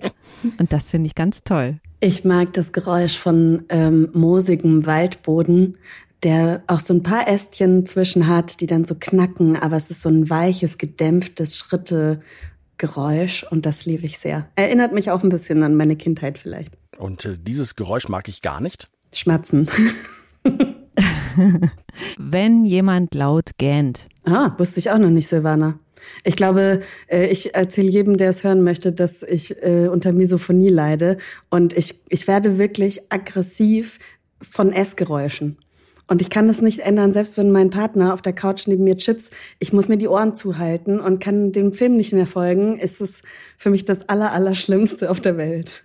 Und 0.59 0.73
das 0.73 0.91
finde 0.91 1.07
ich 1.07 1.15
ganz 1.15 1.43
toll. 1.43 1.81
Ich 2.01 2.25
mag 2.25 2.53
das 2.53 2.73
Geräusch 2.73 3.19
von 3.19 3.65
ähm, 3.71 4.11
moosigem 4.13 4.87
Waldboden, 4.87 5.79
der 6.23 6.63
auch 6.67 6.81
so 6.81 6.95
ein 6.95 7.03
paar 7.03 7.29
Ästchen 7.29 7.87
zwischen 7.87 8.27
hat, 8.27 8.61
die 8.61 8.67
dann 8.67 8.85
so 8.85 8.95
knacken, 8.99 9.57
aber 9.57 9.77
es 9.77 9.91
ist 9.91 10.03
so 10.03 10.09
ein 10.09 10.29
weiches, 10.29 10.79
gedämpftes 10.79 11.57
Schrittegeräusch 11.57 13.45
und 13.51 13.67
das 13.67 13.85
liebe 13.87 14.07
ich 14.07 14.19
sehr. 14.19 14.49
Erinnert 14.57 14.93
mich 14.93 15.11
auch 15.11 15.23
ein 15.23 15.29
bisschen 15.29 15.63
an 15.63 15.77
meine 15.77 15.97
Kindheit 15.97 16.39
vielleicht. 16.39 16.73
Und 16.99 17.25
äh, 17.25 17.37
dieses 17.39 17.75
Geräusch 17.77 18.09
mag 18.09 18.29
ich 18.29 18.43
gar 18.43 18.61
nicht. 18.61 18.89
Schmatzen. 19.13 19.67
Wenn 22.19 22.65
jemand 22.65 23.15
laut 23.15 23.51
gähnt. 23.59 24.09
Ah, 24.25 24.53
wusste 24.59 24.81
ich 24.81 24.91
auch 24.91 24.99
noch 24.99 25.11
nicht, 25.11 25.29
Silvana. 25.29 25.79
Ich 26.25 26.37
glaube, 26.37 26.81
äh, 27.07 27.27
ich 27.27 27.55
erzähle 27.55 27.91
jedem, 27.91 28.17
der 28.17 28.31
es 28.31 28.45
hören 28.45 28.63
möchte, 28.63 28.93
dass 28.93 29.23
ich 29.23 29.63
äh, 29.63 29.89
unter 29.89 30.13
Misophonie 30.13 30.69
leide 30.69 31.19
und 31.51 31.73
ich, 31.77 32.01
ich 32.09 32.27
werde 32.27 32.59
wirklich 32.59 33.13
aggressiv 33.13 33.99
von 34.41 34.73
Essgeräuschen. 34.73 35.59
Und 36.07 36.21
ich 36.21 36.29
kann 36.29 36.49
das 36.49 36.61
nicht 36.61 36.81
ändern, 36.81 37.15
selbst 37.15 37.39
wenn 37.39 37.51
mein 37.51 37.71
Partner 37.71 38.13
auf 38.13 38.21
der 38.21 38.35
Couch 38.35 38.67
neben 38.67 38.85
mir 38.85 38.97
chips, 38.97 39.31
ich 39.59 39.73
muss 39.73 39.89
mir 39.89 39.97
die 39.97 40.09
Ohren 40.09 40.35
zuhalten 40.35 41.01
und 41.01 41.19
kann 41.19 41.53
dem 41.53 41.73
Film 41.73 41.97
nicht 41.97 42.13
mehr 42.13 42.27
folgen, 42.27 42.79
ist 42.79 43.01
es 43.01 43.23
für 43.57 43.71
mich 43.71 43.87
das 43.87 44.09
Allerallerschlimmste 44.09 45.11
auf 45.11 45.21
der 45.21 45.39
Welt. 45.39 45.85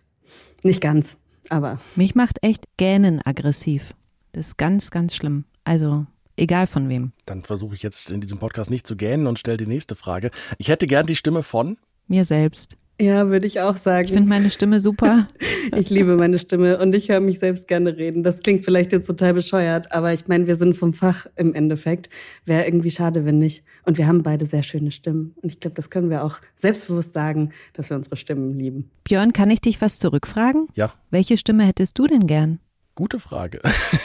Nicht 0.61 0.81
ganz, 0.81 1.15
aber. 1.47 1.79
Mich 1.95 2.15
macht 2.15 2.39
echt 2.41 2.65
Gähnen 2.75 3.21
aggressiv. 3.23 3.93
Das 4.33 4.47
ist 4.47 4.57
ganz, 4.57 4.91
ganz 4.91 5.15
schlimm. 5.15 5.45
Also 5.63 6.05
egal 6.39 6.67
von 6.67 6.89
wem. 6.89 7.11
Dann 7.25 7.43
versuche 7.43 7.75
ich 7.75 7.83
jetzt 7.83 8.11
in 8.11 8.21
diesem 8.21 8.39
Podcast 8.39 8.69
nicht 8.69 8.87
zu 8.87 8.95
gähnen 8.95 9.27
und 9.27 9.39
stelle 9.39 9.57
die 9.57 9.67
nächste 9.67 9.95
Frage. 9.95 10.31
Ich 10.57 10.69
hätte 10.69 10.87
gern 10.87 11.05
die 11.05 11.15
Stimme 11.15 11.43
von 11.43 11.77
mir 12.07 12.25
selbst. 12.25 12.75
Ja, 13.01 13.29
würde 13.29 13.47
ich 13.47 13.61
auch 13.61 13.77
sagen. 13.77 14.05
Ich 14.05 14.11
finde 14.11 14.27
meine 14.27 14.49
Stimme 14.49 14.81
super. 14.81 15.25
ich 15.75 15.89
liebe 15.89 16.17
meine 16.17 16.37
Stimme 16.37 16.79
und 16.79 16.93
ich 16.93 17.07
höre 17.07 17.21
mich 17.21 17.39
selbst 17.39 17.69
gerne 17.69 17.95
reden. 17.95 18.23
Das 18.23 18.41
klingt 18.41 18.65
vielleicht 18.65 18.91
jetzt 18.91 19.07
total 19.07 19.33
bescheuert, 19.33 19.93
aber 19.93 20.11
ich 20.11 20.27
meine, 20.27 20.47
wir 20.47 20.57
sind 20.57 20.75
vom 20.75 20.93
Fach 20.93 21.25
im 21.37 21.53
Endeffekt. 21.53 22.09
Wäre 22.43 22.65
irgendwie 22.65 22.91
schade, 22.91 23.23
wenn 23.23 23.39
nicht. 23.39 23.63
Und 23.85 23.97
wir 23.97 24.05
haben 24.05 24.21
beide 24.21 24.45
sehr 24.45 24.63
schöne 24.63 24.91
Stimmen. 24.91 25.33
Und 25.41 25.49
ich 25.49 25.61
glaube, 25.61 25.75
das 25.75 25.89
können 25.89 26.09
wir 26.09 26.25
auch 26.25 26.39
selbstbewusst 26.55 27.13
sagen, 27.13 27.53
dass 27.71 27.89
wir 27.89 27.95
unsere 27.95 28.17
Stimmen 28.17 28.53
lieben. 28.53 28.89
Björn, 29.05 29.31
kann 29.31 29.49
ich 29.49 29.61
dich 29.61 29.79
was 29.79 29.97
zurückfragen? 29.97 30.67
Ja. 30.75 30.91
Welche 31.09 31.37
Stimme 31.37 31.63
hättest 31.63 31.97
du 31.99 32.05
denn 32.05 32.27
gern? 32.27 32.59
Gute 32.99 33.21
Frage. 33.21 33.61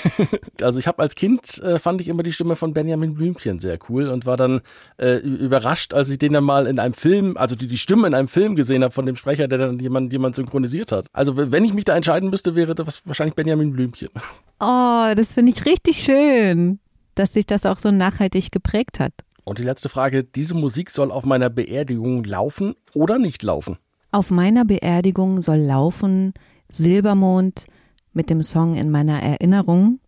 also 0.63 0.79
ich 0.79 0.87
habe 0.87 1.03
als 1.03 1.17
Kind 1.17 1.59
äh, 1.59 1.81
fand 1.81 2.01
ich 2.01 2.07
immer 2.07 2.23
die 2.23 2.31
Stimme 2.31 2.55
von 2.55 2.73
Benjamin 2.75 3.15
Blümchen 3.15 3.59
sehr 3.59 3.77
cool 3.89 4.07
und 4.07 4.25
war 4.25 4.37
dann 4.37 4.61
äh, 4.99 5.17
überrascht, 5.17 5.93
als 5.93 6.11
ich 6.11 6.19
den 6.19 6.33
dann 6.33 6.45
mal 6.45 6.69
in 6.69 6.79
einem 6.79 6.95
Film, 6.95 7.37
also 7.37 7.57
die, 7.57 7.67
die 7.67 7.77
Stimme 7.77 8.07
in 8.07 8.15
einem 8.15 8.29
Film 8.29 8.55
gesehen 8.55 8.85
habe 8.85 8.95
von 8.95 9.05
dem 9.05 9.17
Sprecher, 9.17 9.49
der 9.49 9.59
dann 9.59 9.81
jemand, 9.81 10.13
jemand 10.13 10.37
synchronisiert 10.37 10.93
hat. 10.93 11.07
Also 11.13 11.37
wenn 11.37 11.65
ich 11.65 11.75
mich 11.75 11.85
da 11.85 11.97
entscheiden 11.97 12.31
müsste, 12.31 12.55
wäre 12.55 12.77
das 12.77 13.03
wahrscheinlich 13.05 13.35
Benjamin 13.35 13.73
Blümchen. 13.73 14.11
Oh, 14.61 15.13
das 15.17 15.35
finde 15.35 15.51
ich 15.51 15.67
richtig 15.67 15.97
schön, 15.97 16.79
dass 17.17 17.35
sich 17.35 17.45
das 17.45 17.67
auch 17.67 17.81
so 17.81 17.91
nachhaltig 17.91 18.53
geprägt 18.53 19.01
hat. 19.01 19.13
Und 19.45 19.59
die 19.59 19.65
letzte 19.65 19.89
Frage, 19.89 20.23
diese 20.23 20.55
Musik 20.55 20.91
soll 20.91 21.11
auf 21.11 21.25
meiner 21.25 21.51
Beerdigung 21.51 22.23
laufen 22.23 22.75
oder 22.95 23.19
nicht 23.19 23.43
laufen? 23.43 23.77
Auf 24.13 24.31
meiner 24.31 24.65
Beerdigung 24.65 25.43
soll 25.43 25.59
laufen 25.59 26.33
Silbermond, 26.69 27.67
mit 28.15 28.31
dem 28.31 28.43
Song 28.43 28.75
in 28.75 28.91
meiner 28.91 29.23
Erinnerung, 29.23 30.01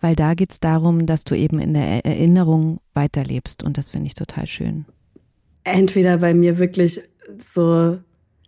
weil 0.00 0.16
da 0.16 0.34
geht 0.34 0.52
es 0.52 0.60
darum, 0.60 1.06
dass 1.06 1.24
du 1.24 1.34
eben 1.36 1.58
in 1.58 1.74
der 1.74 2.04
Erinnerung 2.04 2.80
weiterlebst 2.94 3.62
und 3.62 3.78
das 3.78 3.90
finde 3.90 4.06
ich 4.06 4.14
total 4.14 4.46
schön. 4.46 4.84
Entweder 5.64 6.18
bei 6.18 6.34
mir 6.34 6.58
wirklich 6.58 7.00
so 7.38 7.98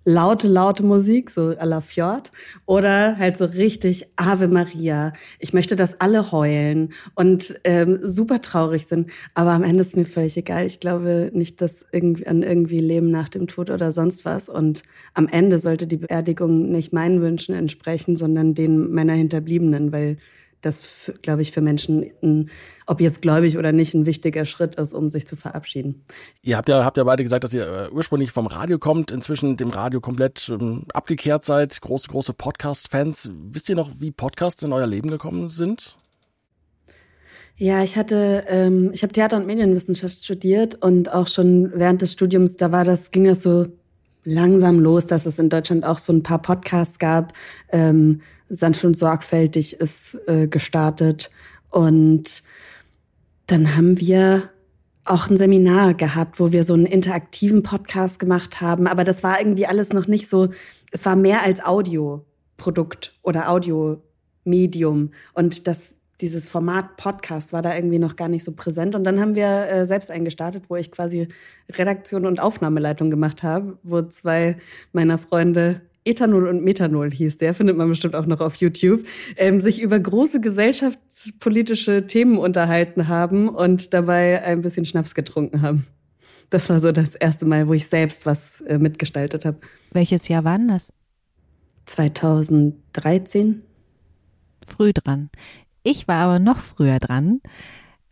laute, 0.04 0.48
laute 0.48 0.82
Musik, 0.82 1.30
so 1.30 1.50
à 1.50 1.64
la 1.64 1.80
Fjord, 1.80 2.30
oder 2.66 3.16
halt 3.18 3.36
so 3.36 3.44
richtig 3.44 4.06
Ave 4.16 4.48
Maria. 4.48 5.12
Ich 5.38 5.52
möchte, 5.52 5.76
dass 5.76 6.00
alle 6.00 6.32
heulen 6.32 6.92
und 7.14 7.58
ähm, 7.64 7.98
super 8.02 8.40
traurig 8.40 8.86
sind, 8.86 9.10
aber 9.34 9.52
am 9.52 9.62
Ende 9.62 9.82
ist 9.82 9.96
mir 9.96 10.04
völlig 10.04 10.36
egal. 10.36 10.66
Ich 10.66 10.80
glaube 10.80 11.30
nicht, 11.32 11.60
dass 11.60 11.86
irgendwie 11.92 12.26
an 12.26 12.42
irgendwie 12.42 12.80
Leben 12.80 13.10
nach 13.10 13.28
dem 13.28 13.46
Tod 13.46 13.70
oder 13.70 13.92
sonst 13.92 14.24
was. 14.24 14.48
Und 14.48 14.82
am 15.14 15.28
Ende 15.28 15.58
sollte 15.58 15.86
die 15.86 15.96
Beerdigung 15.96 16.70
nicht 16.70 16.92
meinen 16.92 17.20
Wünschen 17.20 17.54
entsprechen, 17.54 18.16
sondern 18.16 18.54
den 18.54 18.92
meiner 18.92 19.14
Hinterbliebenen, 19.14 19.92
weil 19.92 20.18
das, 20.64 21.12
glaube 21.22 21.42
ich, 21.42 21.52
für 21.52 21.60
Menschen, 21.60 22.10
ein, 22.22 22.50
ob 22.86 23.00
jetzt 23.00 23.22
gläubig 23.22 23.58
oder 23.58 23.72
nicht, 23.72 23.94
ein 23.94 24.06
wichtiger 24.06 24.44
Schritt 24.44 24.76
ist, 24.76 24.92
um 24.92 25.08
sich 25.08 25.26
zu 25.26 25.36
verabschieden. 25.36 26.04
Ihr 26.42 26.56
habt 26.56 26.68
ja, 26.68 26.84
habt 26.84 26.96
ja 26.96 27.04
beide 27.04 27.22
gesagt, 27.22 27.44
dass 27.44 27.54
ihr 27.54 27.66
äh, 27.66 27.90
ursprünglich 27.90 28.32
vom 28.32 28.46
Radio 28.46 28.78
kommt, 28.78 29.10
inzwischen 29.10 29.56
dem 29.56 29.70
Radio 29.70 30.00
komplett 30.00 30.48
ähm, 30.48 30.84
abgekehrt 30.92 31.44
seid, 31.44 31.80
große, 31.80 32.08
große 32.08 32.34
Podcast-Fans. 32.34 33.30
Wisst 33.50 33.68
ihr 33.68 33.76
noch, 33.76 33.90
wie 33.98 34.10
Podcasts 34.10 34.62
in 34.62 34.72
euer 34.72 34.86
Leben 34.86 35.10
gekommen 35.10 35.48
sind? 35.48 35.96
Ja, 37.56 37.82
ich 37.82 37.96
hatte, 37.96 38.44
ähm, 38.48 38.90
ich 38.92 39.02
habe 39.02 39.12
Theater- 39.12 39.36
und 39.36 39.46
Medienwissenschaft 39.46 40.24
studiert 40.24 40.74
und 40.82 41.12
auch 41.12 41.28
schon 41.28 41.72
während 41.74 42.02
des 42.02 42.12
Studiums, 42.12 42.56
da 42.56 42.72
war 42.72 42.84
das, 42.84 43.12
ging 43.12 43.24
das 43.24 43.42
so 43.42 43.66
langsam 44.24 44.80
los, 44.80 45.06
dass 45.06 45.26
es 45.26 45.38
in 45.38 45.50
Deutschland 45.50 45.84
auch 45.84 45.98
so 45.98 46.12
ein 46.12 46.22
paar 46.22 46.42
Podcasts 46.42 46.98
gab. 46.98 47.32
Ähm, 47.70 48.22
Sanft 48.54 48.84
und 48.84 48.96
sorgfältig 48.96 49.80
ist 49.80 50.16
äh, 50.26 50.46
gestartet. 50.46 51.30
Und 51.70 52.42
dann 53.46 53.76
haben 53.76 54.00
wir 54.00 54.50
auch 55.04 55.28
ein 55.28 55.36
Seminar 55.36 55.94
gehabt, 55.94 56.40
wo 56.40 56.52
wir 56.52 56.64
so 56.64 56.74
einen 56.74 56.86
interaktiven 56.86 57.62
Podcast 57.62 58.18
gemacht 58.18 58.60
haben. 58.60 58.86
Aber 58.86 59.04
das 59.04 59.22
war 59.22 59.38
irgendwie 59.38 59.66
alles 59.66 59.92
noch 59.92 60.06
nicht 60.06 60.28
so, 60.28 60.48
es 60.92 61.04
war 61.04 61.16
mehr 61.16 61.42
als 61.42 61.62
Audioprodukt 61.64 63.12
oder 63.22 63.50
Audiomedium. 63.50 65.10
Und 65.34 65.66
das, 65.66 65.94
dieses 66.20 66.48
Format 66.48 66.96
Podcast 66.96 67.52
war 67.52 67.60
da 67.60 67.74
irgendwie 67.74 67.98
noch 67.98 68.16
gar 68.16 68.28
nicht 68.28 68.44
so 68.44 68.52
präsent. 68.52 68.94
Und 68.94 69.04
dann 69.04 69.20
haben 69.20 69.34
wir 69.34 69.68
äh, 69.68 69.84
selbst 69.84 70.10
eingestartet, 70.10 70.64
wo 70.68 70.76
ich 70.76 70.90
quasi 70.90 71.28
Redaktion 71.70 72.24
und 72.24 72.40
Aufnahmeleitung 72.40 73.10
gemacht 73.10 73.42
habe, 73.42 73.78
wo 73.82 74.00
zwei 74.02 74.56
meiner 74.92 75.18
Freunde 75.18 75.82
Ethanol 76.04 76.48
und 76.48 76.62
Methanol 76.62 77.10
hieß 77.10 77.38
der, 77.38 77.54
findet 77.54 77.76
man 77.76 77.88
bestimmt 77.88 78.14
auch 78.14 78.26
noch 78.26 78.40
auf 78.40 78.56
YouTube, 78.56 79.04
ähm, 79.36 79.60
sich 79.60 79.80
über 79.80 79.98
große 79.98 80.40
gesellschaftspolitische 80.40 82.06
Themen 82.06 82.38
unterhalten 82.38 83.08
haben 83.08 83.48
und 83.48 83.94
dabei 83.94 84.42
ein 84.42 84.62
bisschen 84.62 84.84
Schnaps 84.84 85.14
getrunken 85.14 85.62
haben. 85.62 85.86
Das 86.50 86.68
war 86.68 86.78
so 86.78 86.92
das 86.92 87.14
erste 87.14 87.46
Mal, 87.46 87.68
wo 87.68 87.72
ich 87.72 87.86
selbst 87.86 88.26
was 88.26 88.60
äh, 88.62 88.78
mitgestaltet 88.78 89.44
habe. 89.44 89.58
Welches 89.92 90.28
Jahr 90.28 90.44
war 90.44 90.58
denn 90.58 90.68
das? 90.68 90.92
2013. 91.86 93.62
Früh 94.66 94.92
dran. 94.92 95.30
Ich 95.82 96.08
war 96.08 96.16
aber 96.26 96.38
noch 96.38 96.58
früher 96.58 96.98
dran. 96.98 97.40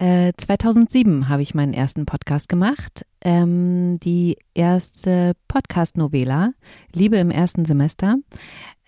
2007 0.03 1.23
äh, 1.23 1.25
habe 1.27 1.43
ich 1.43 1.55
meinen 1.55 1.75
ersten 1.75 2.07
Podcast 2.07 2.49
gemacht. 2.49 3.07
Ähm, 3.21 4.01
die 4.01 4.37
erste 4.53 5.35
Podcast-Novela, 5.47 6.55
Liebe 6.93 7.19
im 7.19 7.31
ersten 7.31 7.65
Semester. 7.65 8.17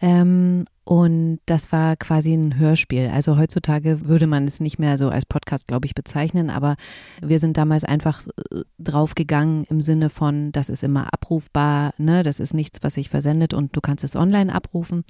Ähm, 0.00 0.64
und 0.84 1.38
das 1.46 1.72
war 1.72 1.96
quasi 1.96 2.34
ein 2.34 2.58
Hörspiel. 2.58 3.10
Also 3.12 3.38
heutzutage 3.38 4.06
würde 4.06 4.26
man 4.26 4.46
es 4.46 4.60
nicht 4.60 4.78
mehr 4.78 4.98
so 4.98 5.08
als 5.08 5.24
Podcast, 5.24 5.66
glaube 5.66 5.86
ich, 5.86 5.94
bezeichnen, 5.94 6.50
aber 6.50 6.76
wir 7.22 7.38
sind 7.38 7.56
damals 7.56 7.84
einfach 7.84 8.22
äh, 8.26 8.60
draufgegangen 8.78 9.64
im 9.64 9.80
Sinne 9.80 10.10
von, 10.10 10.52
das 10.52 10.68
ist 10.68 10.82
immer 10.82 11.12
abrufbar, 11.12 11.94
ne? 11.96 12.22
Das 12.22 12.38
ist 12.38 12.52
nichts, 12.52 12.80
was 12.82 12.94
sich 12.94 13.08
versendet 13.08 13.54
und 13.54 13.74
du 13.74 13.80
kannst 13.80 14.04
es 14.04 14.14
online 14.14 14.54
abrufen. 14.54 15.04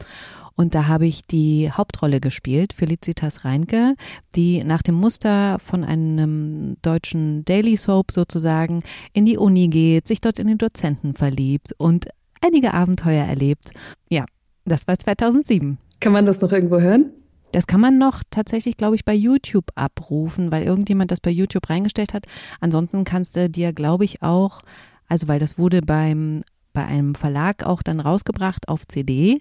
Und 0.57 0.77
da 0.77 0.87
habe 0.87 1.07
ich 1.07 1.27
die 1.27 1.73
Hauptrolle 1.73 2.21
gespielt, 2.21 2.73
Felicitas 2.73 3.45
Reinke, 3.45 3.97
die 4.37 4.63
nach 4.63 4.83
dem 4.83 4.95
Muster 4.95 5.59
von 5.59 5.83
einem 5.83 6.77
deutschen 6.83 7.45
Daily 7.45 7.77
Soap 7.77 8.13
sozusagen 8.13 8.85
in 9.13 9.27
die 9.27 9.39
Uni 9.39 9.67
geht, 9.67 10.07
sich 10.07 10.21
dort 10.21 10.39
in 10.39 10.47
den 10.47 10.59
Dozenten 10.59 11.15
verliebt 11.15 11.73
und 11.79 12.07
einige 12.41 12.75
Abenteuer 12.75 13.25
erlebt. 13.25 13.73
Ja, 14.09 14.27
das 14.65 14.87
war 14.87 14.99
2007. 14.99 15.79
Kann 16.01 16.13
man 16.13 16.27
das 16.27 16.41
noch 16.41 16.53
irgendwo 16.53 16.81
hören? 16.81 17.11
Das 17.53 17.67
kann 17.67 17.81
man 17.81 17.99
noch 17.99 18.23
tatsächlich, 18.31 18.77
glaube 18.77 18.97
ich, 18.97 19.05
bei 19.05 19.15
YouTube 19.15 19.67
abrufen, 19.77 20.51
weil 20.51 20.65
irgendjemand 20.65 21.11
das 21.11 21.21
bei 21.21 21.31
YouTube 21.31 21.71
reingestellt 21.71 22.13
hat. 22.13 22.27
Ansonsten 22.61 23.05
kannst 23.05 23.37
du 23.37 23.49
dir, 23.49 23.73
glaube 23.73 24.05
ich, 24.05 24.23
auch, 24.23 24.63
also 25.09 25.29
weil 25.29 25.39
das 25.39 25.57
wurde 25.57 25.81
beim 25.81 26.43
bei 26.75 26.85
einem 26.85 27.15
Verlag 27.15 27.65
auch 27.65 27.83
dann 27.83 28.01
rausgebracht 28.01 28.69
auf 28.69 28.87
CD. 28.87 29.41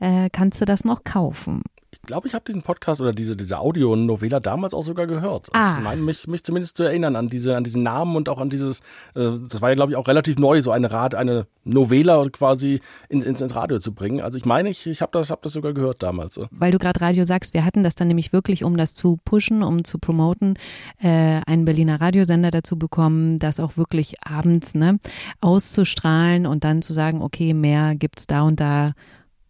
Äh, 0.00 0.30
kannst 0.32 0.60
du 0.60 0.64
das 0.64 0.84
noch 0.84 1.04
kaufen? 1.04 1.62
Ich 1.92 2.02
glaube, 2.02 2.28
ich 2.28 2.34
habe 2.34 2.44
diesen 2.46 2.62
Podcast 2.62 3.00
oder 3.00 3.12
diese, 3.12 3.36
diese 3.36 3.58
Audio-Novela 3.58 4.38
damals 4.38 4.74
auch 4.74 4.82
sogar 4.82 5.06
gehört. 5.06 5.48
Ah. 5.52 5.76
Ich 5.78 5.84
meine, 5.84 6.02
mich, 6.02 6.26
mich 6.28 6.44
zumindest 6.44 6.76
zu 6.76 6.84
erinnern 6.84 7.16
an 7.16 7.28
diese, 7.28 7.56
an 7.56 7.64
diesen 7.64 7.82
Namen 7.82 8.14
und 8.14 8.28
auch 8.28 8.38
an 8.38 8.48
dieses, 8.48 8.80
äh, 9.14 9.30
das 9.48 9.60
war 9.60 9.70
ja, 9.70 9.74
glaube 9.74 9.92
ich, 9.92 9.96
auch 9.96 10.06
relativ 10.06 10.38
neu, 10.38 10.62
so 10.62 10.70
eine 10.70 10.90
Rad, 10.92 11.16
eine 11.16 11.46
Novela 11.64 12.24
quasi 12.30 12.80
ins, 13.08 13.24
ins, 13.24 13.40
ins 13.40 13.56
Radio 13.56 13.80
zu 13.80 13.92
bringen. 13.92 14.20
Also 14.20 14.38
ich 14.38 14.44
meine, 14.44 14.70
ich, 14.70 14.86
ich 14.86 15.02
habe 15.02 15.10
das, 15.12 15.30
hab 15.30 15.42
das 15.42 15.52
sogar 15.52 15.72
gehört 15.72 16.02
damals. 16.02 16.40
Weil 16.52 16.72
du 16.72 16.78
gerade 16.78 17.00
Radio 17.00 17.24
sagst, 17.24 17.54
wir 17.54 17.64
hatten 17.64 17.82
das 17.82 17.96
dann 17.96 18.08
nämlich 18.08 18.32
wirklich, 18.32 18.62
um 18.62 18.76
das 18.76 18.94
zu 18.94 19.18
pushen, 19.24 19.62
um 19.62 19.84
zu 19.84 19.98
promoten, 19.98 20.54
äh, 21.02 21.40
einen 21.46 21.64
Berliner 21.64 22.00
Radiosender 22.00 22.50
dazu 22.50 22.78
bekommen, 22.78 23.38
das 23.40 23.58
auch 23.58 23.76
wirklich 23.76 24.14
abends 24.24 24.74
ne, 24.74 25.00
auszustrahlen 25.40 26.46
und 26.46 26.62
dann 26.62 26.82
zu 26.82 26.92
sagen, 26.92 27.20
okay, 27.20 27.52
mehr 27.52 27.94
gibt's 27.96 28.26
da 28.26 28.42
und 28.42 28.60
da 28.60 28.94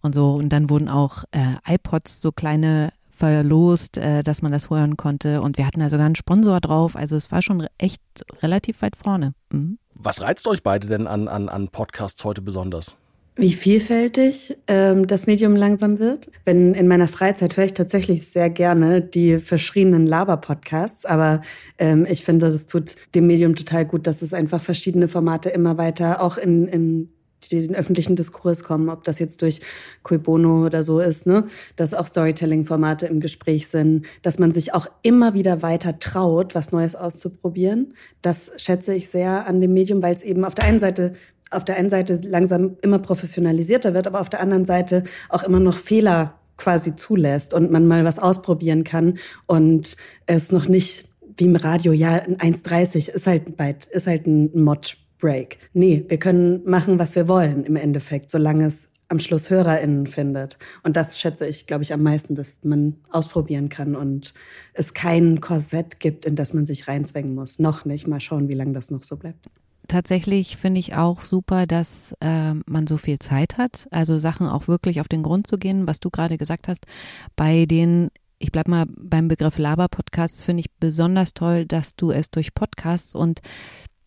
und 0.03 0.15
so. 0.15 0.35
Und 0.35 0.51
dann 0.51 0.71
wurden 0.71 0.89
auch 0.89 1.25
äh, 1.33 1.55
iPods, 1.75 2.21
so 2.21 2.33
kleine 2.33 2.93
verlost, 3.21 3.99
äh, 3.99 4.23
dass 4.23 4.43
man 4.43 4.51
das 4.51 4.71
hören 4.71 4.97
konnte. 4.97 5.43
Und 5.43 5.59
wir 5.59 5.67
hatten 5.67 5.81
da 5.81 5.91
sogar 5.91 6.07
einen 6.07 6.17
Sponsor 6.17 6.61
drauf. 6.61 6.97
Also 6.97 7.17
es 7.17 7.31
war 7.31 7.43
schon 7.43 7.67
echt 7.79 8.03
relativ 8.43 8.83
weit 8.83 8.97
vorne. 8.97 9.35
Mhm. 9.53 9.79
Was 9.95 10.23
reizt 10.23 10.47
euch 10.49 10.63
beide 10.63 10.89
denn 10.89 11.07
an, 11.07 11.29
an, 11.29 11.49
an 11.49 11.69
Podcasts 11.69 12.25
heute 12.25 12.41
besonders? 12.41 12.97
Wie 13.37 13.53
vielfältig 13.53 14.57
ähm, 14.67 15.07
das 15.07 15.27
Medium 15.27 15.55
langsam 15.55 15.99
wird. 15.99 16.31
Wenn 16.45 16.75
in 16.75 16.89
meiner 16.89 17.09
Freizeit 17.09 17.57
höre 17.57 17.67
ich 17.67 17.75
tatsächlich 17.75 18.27
sehr 18.27 18.51
gerne 18.51 19.01
die 19.01 19.39
verschriebenen 19.39 20.07
Laber-Podcasts, 20.07 21.07
aber 21.07 21.41
ähm, 21.79 22.07
ich 22.11 22.25
finde, 22.25 22.51
das 22.51 22.67
tut 22.67 22.97
dem 23.15 23.27
Medium 23.27 23.55
total 23.55 23.87
gut, 23.87 24.07
dass 24.07 24.21
es 24.21 24.35
einfach 24.35 24.61
verschiedene 24.61 25.09
Formate 25.09 25.49
immer 25.51 25.79
weiter 25.79 26.23
auch 26.23 26.39
in, 26.39 26.69
in 26.69 27.09
den 27.49 27.75
öffentlichen 27.75 28.17
Diskurs 28.17 28.65
kommen, 28.65 28.89
ob 28.89 29.05
das 29.05 29.19
jetzt 29.19 29.43
durch 29.43 29.61
Cui 30.03 30.19
Bono 30.19 30.67
oder 30.67 30.83
so 30.83 31.01
ist, 31.01 31.27
ne? 31.27 31.47
dass 31.77 31.95
auch 31.95 32.07
Storytelling-Formate 32.07 33.07
im 33.07 33.21
Gespräch 33.21 33.69
sind, 33.69 34.07
dass 34.23 34.39
man 34.39 34.53
sich 34.53 34.75
auch 34.75 34.87
immer 35.03 35.35
wieder 35.35 35.63
weiter 35.63 35.99
traut, 35.99 36.55
was 36.55 36.73
Neues 36.73 36.95
auszuprobieren. 36.95 37.95
Das 38.23 38.53
schätze 38.57 38.95
ich 38.95 39.09
sehr 39.09 39.47
an 39.47 39.61
dem 39.61 39.73
Medium, 39.73 40.03
weil 40.03 40.15
es 40.15 40.23
eben 40.23 40.45
auf 40.45 40.55
der 40.55 40.65
einen 40.65 40.81
Seite 40.81 41.15
auf 41.53 41.65
der 41.65 41.77
einen 41.77 41.91
Seite 41.91 42.21
langsam 42.23 42.77
immer 42.81 43.01
professionalisierter 43.01 43.93
wird, 43.93 44.07
aber 44.07 44.21
auf 44.21 44.31
der 44.31 44.39
anderen 44.39 44.67
Seite 44.67 45.03
auch 45.29 45.43
immer 45.43 45.59
noch 45.59 45.77
Fehler 45.77 46.39
quasi 46.57 46.95
zulässt 46.95 47.55
und 47.55 47.73
man 47.73 47.89
mal 47.89 48.05
was 48.05 48.21
ausprobieren 48.21 48.85
kann 48.85 49.19
und 49.47 49.97
es 50.27 50.53
noch 50.53 50.69
nicht 50.69 51.07
wie 51.37 51.45
im 51.45 51.57
Radio, 51.57 51.93
ja, 51.93 52.19
1,30 52.19 53.11
ist 53.11 53.27
halt 53.27 53.57
bald, 53.57 53.87
ist 53.87 54.07
halt 54.07 54.27
ein 54.27 54.51
Mod 54.63 54.99
Break. 55.21 55.59
Nee, 55.73 56.05
wir 56.09 56.19
können 56.19 56.63
machen, 56.65 56.99
was 56.99 57.15
wir 57.15 57.29
wollen 57.29 57.65
im 57.65 57.77
Endeffekt, 57.77 58.31
solange 58.31 58.67
es 58.67 58.89
am 59.11 59.19
Schluss 59.19 59.51
HörerInnen 59.51 60.07
findet. 60.07 60.57
Und 60.85 60.97
das 60.97 61.19
schätze 61.19 61.47
ich, 61.47 61.67
glaube 61.67 61.83
ich, 61.83 61.93
am 61.93 62.03
meisten, 62.03 62.37
dass 62.37 62.55
man 62.63 62.95
ausprobieren 63.11 63.69
kann 63.69 63.97
und 63.97 64.35
es 64.73 64.95
kein 64.95 65.41
Korsett 65.41 65.99
gibt, 65.99 66.25
in 66.25 66.37
das 66.37 66.55
man 66.55 66.65
sich 66.65 66.87
reinzwängen 66.87 67.35
muss. 67.35 67.59
Noch 67.59 67.85
nicht. 67.85 68.07
Mal 68.07 68.21
schauen, 68.21 68.49
wie 68.49 68.55
lange 68.55 68.73
das 68.73 68.91
noch 68.91 69.03
so 69.03 69.17
bleibt. 69.17 69.49
Tatsächlich 69.89 70.57
finde 70.57 70.79
ich 70.79 70.95
auch 70.95 71.25
super, 71.25 71.67
dass 71.67 72.15
äh, 72.21 72.55
man 72.67 72.87
so 72.87 72.97
viel 72.97 73.19
Zeit 73.19 73.59
hat, 73.59 73.89
also 73.91 74.21
Sachen 74.21 74.47
auch 74.47 74.69
wirklich 74.69 75.01
auf 75.01 75.09
den 75.09 75.25
Grund 75.25 75.49
zu 75.49 75.59
gehen, 75.59 75.89
was 75.89 75.99
du 75.99 76.11
gerade 76.11 76.39
gesagt 76.39 76.69
hast. 76.69 76.87
Bei 77.35 77.67
den 77.67 78.11
ich 78.43 78.53
bleib 78.53 78.69
mal 78.69 78.87
beim 78.89 79.29
Begriff 79.29 79.59
Laber-Podcasts, 79.59 80.41
finde 80.41 80.63
ich 80.63 80.71
besonders 80.81 81.35
toll, 81.35 81.67
dass 81.67 81.95
du 81.95 82.11
es 82.11 82.31
durch 82.31 82.55
Podcasts 82.55 83.15
und 83.15 83.41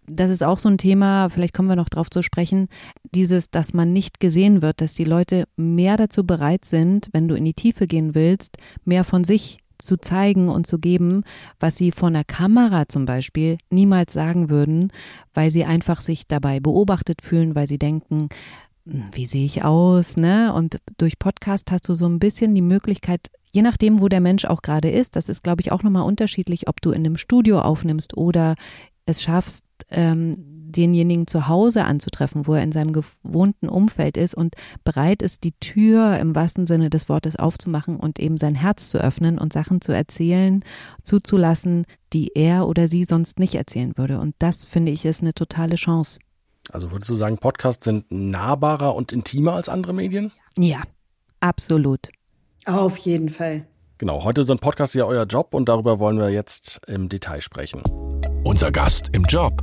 das 0.08 0.30
ist 0.30 0.44
auch 0.44 0.60
so 0.60 0.70
ein 0.70 0.78
Thema, 0.78 1.30
vielleicht 1.30 1.54
kommen 1.54 1.70
wir 1.70 1.76
noch 1.76 1.90
drauf 1.90 2.10
zu 2.10 2.22
sprechen, 2.22 2.68
dieses, 3.14 3.50
dass 3.50 3.74
man 3.74 3.94
nicht 3.94 4.20
gesehen 4.20 4.62
wird, 4.62 4.82
dass 4.82 4.94
die 4.94 5.04
Leute 5.04 5.46
mehr 5.56 5.98
dazu 5.98 6.26
bereit 6.26 6.66
sind, 6.66 7.10
wenn 7.14 7.28
du 7.28 7.36
in 7.36 7.46
die 7.46 7.54
Tiefe 7.54 7.88
gehen 7.88 8.16
willst, 8.16 8.58
mehr 8.86 9.04
von 9.04 9.24
sich 9.24 9.60
zu 9.78 9.98
zeigen 9.98 10.50
und 10.50 10.68
zu 10.68 10.80
geben, 10.80 11.24
was 11.60 11.76
sie 11.76 11.92
von 11.92 12.14
der 12.14 12.24
Kamera 12.24 12.88
zum 12.88 13.06
Beispiel 13.06 13.58
niemals 13.70 14.14
sagen 14.14 14.50
würden, 14.50 14.92
weil 15.34 15.52
sie 15.52 15.66
einfach 15.66 16.02
sich 16.02 16.28
dabei 16.28 16.60
beobachtet 16.60 17.22
fühlen, 17.22 17.56
weil 17.56 17.68
sie 17.68 17.80
denken, 17.80 18.30
hm, 18.86 19.06
wie 19.12 19.26
sehe 19.26 19.46
ich 19.46 19.64
aus, 19.64 20.18
ne? 20.18 20.54
Und 20.54 20.80
durch 20.98 21.20
Podcast 21.20 21.72
hast 21.72 21.88
du 21.90 21.96
so 21.96 22.08
ein 22.08 22.20
bisschen 22.20 22.56
die 22.56 22.62
Möglichkeit, 22.62 23.30
je 23.52 23.62
nachdem, 23.62 24.02
wo 24.02 24.08
der 24.08 24.22
Mensch 24.22 24.46
auch 24.46 24.62
gerade 24.62 24.90
ist, 24.90 25.16
das 25.16 25.30
ist, 25.30 25.44
glaube 25.44 25.62
ich, 25.62 25.72
auch 25.72 25.84
nochmal 25.84 26.04
unterschiedlich, 26.04 26.68
ob 26.68 26.82
du 26.82 26.92
in 26.92 27.06
einem 27.06 27.18
Studio 27.18 27.60
aufnimmst 27.60 28.18
oder 28.18 28.56
es 29.06 29.22
schaffst, 29.22 29.66
ähm, 29.90 30.54
denjenigen 30.74 31.28
zu 31.28 31.48
Hause 31.48 31.86
anzutreffen, 31.86 32.48
wo 32.48 32.56
er 32.56 32.64
in 32.64 32.72
seinem 32.72 32.94
gewohnten 32.94 33.70
Umfeld 33.70 34.18
ist 34.18 34.34
und 34.34 34.56
bereit 34.84 35.22
ist, 35.22 35.44
die 35.44 35.54
Tür 35.60 36.18
im 36.20 36.36
wahrsten 36.36 36.66
Sinne 36.66 36.90
des 36.90 37.10
Wortes 37.10 37.36
aufzumachen 37.36 37.98
und 37.98 38.20
eben 38.20 38.38
sein 38.38 38.56
Herz 38.56 38.90
zu 38.90 38.98
öffnen 38.98 39.38
und 39.38 39.54
Sachen 39.54 39.82
zu 39.82 39.92
erzählen, 39.92 40.64
zuzulassen, 41.04 41.86
die 42.12 42.32
er 42.36 42.68
oder 42.68 42.88
sie 42.88 43.06
sonst 43.06 43.40
nicht 43.40 43.56
erzählen 43.56 43.94
würde. 43.96 44.20
Und 44.20 44.36
das 44.40 44.66
finde 44.66 44.92
ich 44.92 45.06
ist 45.06 45.22
eine 45.22 45.34
totale 45.34 45.76
Chance. 45.76 46.20
Also 46.72 46.92
würdest 46.92 47.10
du 47.10 47.16
sagen, 47.16 47.38
Podcasts 47.38 47.86
sind 47.86 48.12
nahbarer 48.12 48.96
und 48.96 49.14
intimer 49.14 49.54
als 49.54 49.70
andere 49.70 49.94
Medien? 49.94 50.32
Ja, 50.58 50.82
absolut. 51.40 52.10
Auf 52.66 52.98
jeden 52.98 53.30
Fall. 53.30 53.68
Genau, 53.98 54.24
heute 54.24 54.44
sind 54.46 54.62
Podcasts 54.62 54.96
ja 54.96 55.06
euer 55.06 55.26
Job 55.26 55.54
und 55.54 55.70
darüber 55.70 56.00
wollen 56.00 56.18
wir 56.18 56.30
jetzt 56.30 56.82
im 56.88 57.10
Detail 57.10 57.42
sprechen. 57.42 57.84
Unser 58.46 58.74
Gast 58.74 59.10
im 59.14 59.24
Job. 59.24 59.62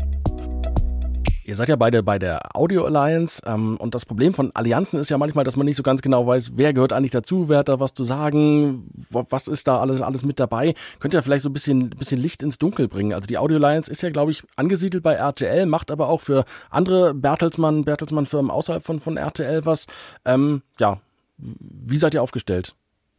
Ihr 1.45 1.55
seid 1.55 1.69
ja 1.69 1.77
beide 1.77 2.03
bei 2.03 2.19
der 2.19 2.57
Audio 2.57 2.87
Alliance 2.87 3.43
ähm, 3.45 3.77
und 3.77 3.95
das 3.95 4.07
Problem 4.07 4.33
von 4.33 4.53
Allianzen 4.55 4.99
ist 4.99 5.11
ja 5.11 5.19
manchmal, 5.19 5.45
dass 5.45 5.55
man 5.55 5.67
nicht 5.67 5.77
so 5.77 5.83
ganz 5.83 6.01
genau 6.01 6.27
weiß, 6.27 6.53
wer 6.55 6.73
gehört 6.73 6.95
eigentlich 6.95 7.11
dazu, 7.11 7.51
wer 7.51 7.59
hat 7.59 7.69
da 7.69 7.79
was 7.79 7.93
zu 7.93 8.05
sagen, 8.05 8.89
was 9.11 9.49
ist 9.49 9.69
da 9.69 9.81
alles, 9.81 10.01
alles 10.01 10.25
mit 10.25 10.41
dabei. 10.41 10.75
Könnt 10.99 11.13
ihr 11.13 11.23
vielleicht 11.23 11.43
so 11.43 11.51
ein 11.51 11.53
bisschen, 11.53 11.91
bisschen 11.91 12.21
Licht 12.21 12.43
ins 12.43 12.57
Dunkel 12.57 12.89
bringen? 12.89 13.13
Also 13.13 13.27
die 13.27 13.37
Audio 13.37 13.59
Alliance 13.59 13.91
ist 13.91 14.03
ja, 14.03 14.09
glaube 14.09 14.31
ich, 14.31 14.45
angesiedelt 14.57 15.03
bei 15.03 15.13
RTL, 15.13 15.67
macht 15.67 15.91
aber 15.91 16.09
auch 16.09 16.23
für 16.23 16.47
andere 16.71 17.13
Bertelsmann, 17.13 17.85
Bertelsmann-Firmen 17.85 18.51
außerhalb 18.51 18.83
von, 18.83 19.01
von 19.01 19.19
RTL 19.19 19.67
was. 19.67 19.89
Ähm, 20.25 20.63
ja, 20.79 21.01
wie 21.37 21.99
seid 21.99 22.15
ihr 22.15 22.23
aufgestellt? 22.23 22.75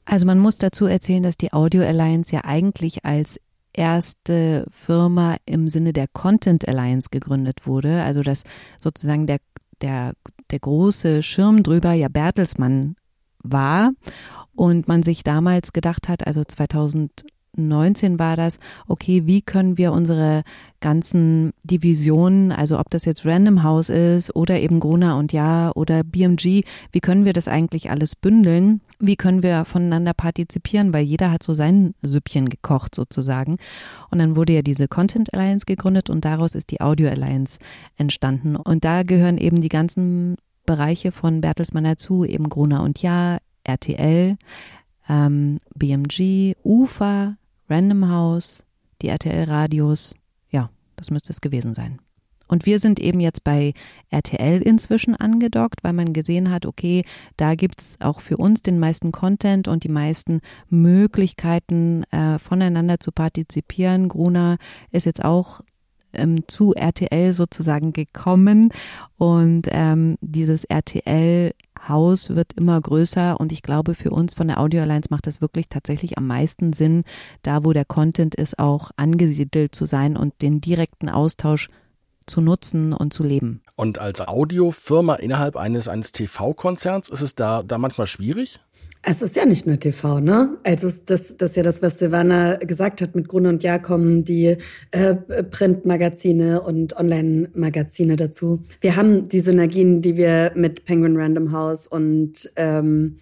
Also 0.06 0.26
man 0.26 0.40
muss 0.40 0.58
dazu 0.58 0.88
erzählen, 0.88 1.22
dass 1.22 1.38
die 1.38 1.54
Audio 1.54 1.84
Alliance 1.84 2.36
ja 2.36 2.42
eigentlich 2.46 3.06
als 3.06 3.40
erste 3.74 4.66
Firma 4.72 5.38
im 5.46 5.70
Sinne 5.70 5.94
der 5.94 6.08
Content 6.08 6.68
Alliance 6.68 7.10
gegründet 7.12 7.66
wurde, 7.66 8.04
also 8.04 8.22
dass 8.22 8.44
sozusagen 8.80 9.28
der, 9.28 9.40
der, 9.82 10.14
der 10.50 10.60
große 10.60 11.24
Schirm 11.24 11.64
drüber 11.64 11.94
ja 11.94 12.08
Bertelsmann 12.08 12.96
war 13.44 13.92
und 14.54 14.88
man 14.88 15.04
sich 15.04 15.24
damals 15.24 15.74
gedacht 15.74 16.08
hat, 16.08 16.28
also 16.28 16.44
2019 17.56 18.20
war 18.20 18.36
das, 18.36 18.60
okay, 18.88 19.24
wie 19.26 19.42
können 19.42 19.78
wir 19.78 19.92
unsere 19.92 20.44
ganzen 20.80 21.54
Divisionen, 21.64 22.52
also 22.52 22.80
ob 22.80 22.90
das 22.90 23.06
jetzt 23.06 23.26
Random 23.26 23.64
House 23.64 23.90
ist 23.90 24.36
oder 24.36 24.60
eben 24.60 24.80
Gruner 24.80 25.18
und 25.18 25.34
Ja 25.34 25.72
oder 25.76 26.04
BMG, 26.04 26.64
wie 26.92 27.00
können 27.02 27.26
wir 27.26 27.34
das 27.34 27.48
eigentlich 27.48 27.90
alles 27.90 28.16
bündeln? 28.16 28.82
Wie 29.00 29.16
können 29.16 29.44
wir 29.44 29.66
voneinander 29.66 30.14
partizipieren? 30.14 30.94
Weil 30.94 31.04
jeder 31.04 31.32
hat 31.32 31.44
so 31.44 31.54
sein 31.54 31.94
Süppchen 32.02 32.50
gekocht 32.50 32.96
sozusagen. 32.96 33.58
Und 34.10 34.20
dann 34.20 34.36
wurde 34.36 34.54
ja 34.54 34.62
diese 34.62 34.88
Content 34.88 35.34
Alliance 35.34 35.66
gegründet 35.66 36.10
und 36.10 36.24
daraus 36.24 36.56
ist 36.56 36.72
die 36.72 36.82
Audio 36.82 37.10
Alliance 37.10 37.60
entstanden. 37.98 38.56
Und 38.56 38.86
da 38.86 39.04
gehören 39.04 39.38
eben 39.38 39.62
die 39.62 39.70
ganzen 39.70 40.38
Bereiche 40.66 41.12
von 41.12 41.42
Bertelsmann 41.42 41.84
dazu, 41.84 42.24
eben 42.24 42.48
Gruner 42.48 42.84
und 42.84 43.02
Ja, 43.02 43.40
RTL, 43.64 44.38
ähm, 45.10 45.60
BMG, 45.76 46.56
UFA, 46.64 47.36
Random 47.72 48.10
House, 48.10 48.66
die 49.02 49.08
RTL-Radios. 49.08 50.14
Ja, 50.50 50.70
das 50.98 51.10
müsste 51.10 51.32
es 51.32 51.40
gewesen 51.40 51.74
sein. 51.74 52.00
Und 52.50 52.66
wir 52.66 52.80
sind 52.80 53.00
eben 53.00 53.22
jetzt 53.22 53.46
bei 53.46 53.74
RTL 54.10 54.62
inzwischen 54.62 55.16
angedockt, 55.16 55.86
weil 55.86 55.94
man 55.94 56.12
gesehen 56.12 56.52
hat, 56.52 56.66
okay, 56.66 57.06
da 57.38 57.56
gibt's 57.56 57.96
auch 58.02 58.20
für 58.20 58.36
uns 58.36 58.62
den 58.62 58.78
meisten 58.78 59.14
Content 59.14 59.70
und 59.70 59.86
die 59.86 59.90
meisten 59.90 60.42
Möglichkeiten, 60.70 62.04
äh, 62.12 62.40
voneinander 62.40 63.00
zu 63.00 63.14
partizipieren. 63.14 64.10
Gruner 64.10 64.58
ist 64.92 65.06
jetzt 65.06 65.24
auch 65.24 65.62
ähm, 66.14 66.48
zu 66.48 66.74
RTL 66.74 67.34
sozusagen 67.34 67.94
gekommen 67.94 68.72
und 69.18 69.68
ähm, 69.72 70.18
dieses 70.22 70.64
RTL 70.66 71.54
Haus 71.88 72.30
wird 72.30 72.54
immer 72.54 72.80
größer 72.80 73.40
und 73.40 73.52
ich 73.52 73.64
glaube, 73.64 73.96
für 73.96 74.12
uns 74.12 74.34
von 74.34 74.48
der 74.48 74.60
Audio 74.60 74.82
Alliance 74.82 75.10
macht 75.10 75.28
es 75.28 75.42
wirklich 75.42 75.68
tatsächlich 75.68 76.18
am 76.18 76.28
meisten 76.28 76.74
Sinn, 76.74 77.04
da 77.42 77.64
wo 77.64 77.74
der 77.74 77.86
Content 77.86 78.36
ist, 78.36 78.60
auch 78.60 78.92
angesiedelt 78.98 79.74
zu 79.74 79.86
sein 79.86 80.16
und 80.16 80.42
den 80.42 80.62
direkten 80.62 81.10
Austausch 81.10 81.70
zu 82.28 82.42
nutzen 82.42 82.94
und 82.94 83.14
zu 83.14 83.24
leben. 83.24 83.62
Und 83.76 84.00
als 84.00 84.22
Audiofirma 84.22 85.16
innerhalb 85.16 85.58
eines, 85.58 85.88
eines 85.88 86.12
TV-Konzerns 86.12 87.10
ist 87.10 87.22
es 87.22 87.36
da, 87.36 87.64
da 87.64 87.78
manchmal 87.78 88.08
schwierig? 88.08 88.60
Es 89.04 89.24
ist 89.24 89.36
ja 89.36 89.46
nicht 89.46 89.66
nur 89.66 89.80
TV, 89.80 90.20
ne? 90.20 90.58
Also 90.64 90.92
das, 91.06 91.36
das 91.36 91.52
ist 91.52 91.56
ja 91.56 91.64
das, 91.64 91.82
was 91.82 91.98
Silvana 91.98 92.58
gesagt 92.58 93.02
hat. 93.02 93.16
Mit 93.16 93.28
Grund 93.28 93.48
und 93.48 93.64
Jahr 93.64 93.80
kommen 93.80 94.24
die 94.24 94.58
äh, 94.92 95.16
Printmagazine 95.16 96.62
und 96.62 96.96
Online-Magazine 96.96 98.16
dazu. 98.16 98.64
Wir 98.80 98.96
haben 98.96 99.28
die 99.28 99.40
Synergien, 99.40 100.04
die 100.04 100.18
wir 100.18 100.52
mit 100.54 100.86
Penguin 100.86 101.18
Random 101.18 101.52
House 101.52 101.88
und 101.88 102.52
ähm, 102.58 103.18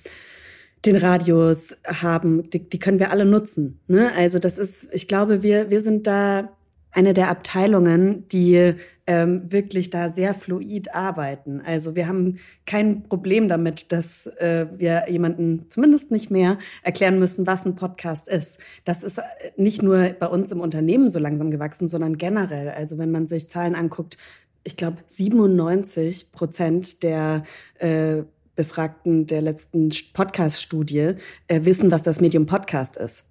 den 0.86 0.98
Radios 0.98 1.78
haben, 1.86 2.50
die, 2.50 2.70
die 2.70 2.80
können 2.80 3.00
wir 3.00 3.12
alle 3.12 3.26
nutzen. 3.26 3.80
Ne? 3.88 4.12
Also 4.14 4.38
das 4.38 4.58
ist, 4.58 4.88
ich 4.92 5.08
glaube, 5.08 5.44
wir, 5.44 5.70
wir 5.70 5.80
sind 5.80 6.08
da 6.08 6.50
eine 6.92 7.14
der 7.14 7.30
Abteilungen, 7.30 8.28
die 8.30 8.74
ähm, 9.06 9.52
wirklich 9.52 9.90
da 9.90 10.12
sehr 10.12 10.34
fluid 10.34 10.94
arbeiten. 10.94 11.62
Also 11.66 11.96
wir 11.96 12.08
haben 12.08 12.40
kein 12.66 13.04
Problem 13.04 13.48
damit, 13.48 13.92
dass 13.92 14.28
äh, 14.38 14.68
wir 14.78 15.06
jemanden 15.10 15.66
zumindest 15.70 16.12
nicht 16.12 16.32
mehr 16.32 16.58
erklären 16.84 17.20
müssen, 17.20 17.48
was 17.48 17.66
ein 17.66 17.76
Podcast 17.76 18.28
ist. 18.28 18.60
Das 18.86 19.04
ist 19.04 19.22
nicht 19.56 19.82
nur 19.82 20.10
bei 20.20 20.28
uns 20.28 20.52
im 20.52 20.62
Unternehmen 20.62 21.10
so 21.10 21.20
langsam 21.20 21.52
gewachsen, 21.52 21.88
sondern 21.88 22.18
generell. 22.18 22.70
Also 22.70 22.98
wenn 22.98 23.12
man 23.12 23.28
sich 23.28 23.50
Zahlen 23.50 23.76
anguckt, 23.76 24.18
ich 24.64 24.76
glaube 24.76 24.98
97 25.08 26.32
Prozent 26.32 27.04
der 27.04 27.44
äh, 27.80 28.24
Befragten 28.56 29.26
der 29.26 29.42
letzten 29.42 29.90
Podcast-Studie 30.14 31.14
äh, 31.48 31.64
wissen, 31.64 31.92
was 31.92 32.04
das 32.04 32.20
Medium 32.20 32.46
Podcast 32.46 32.98
ist. 32.98 33.24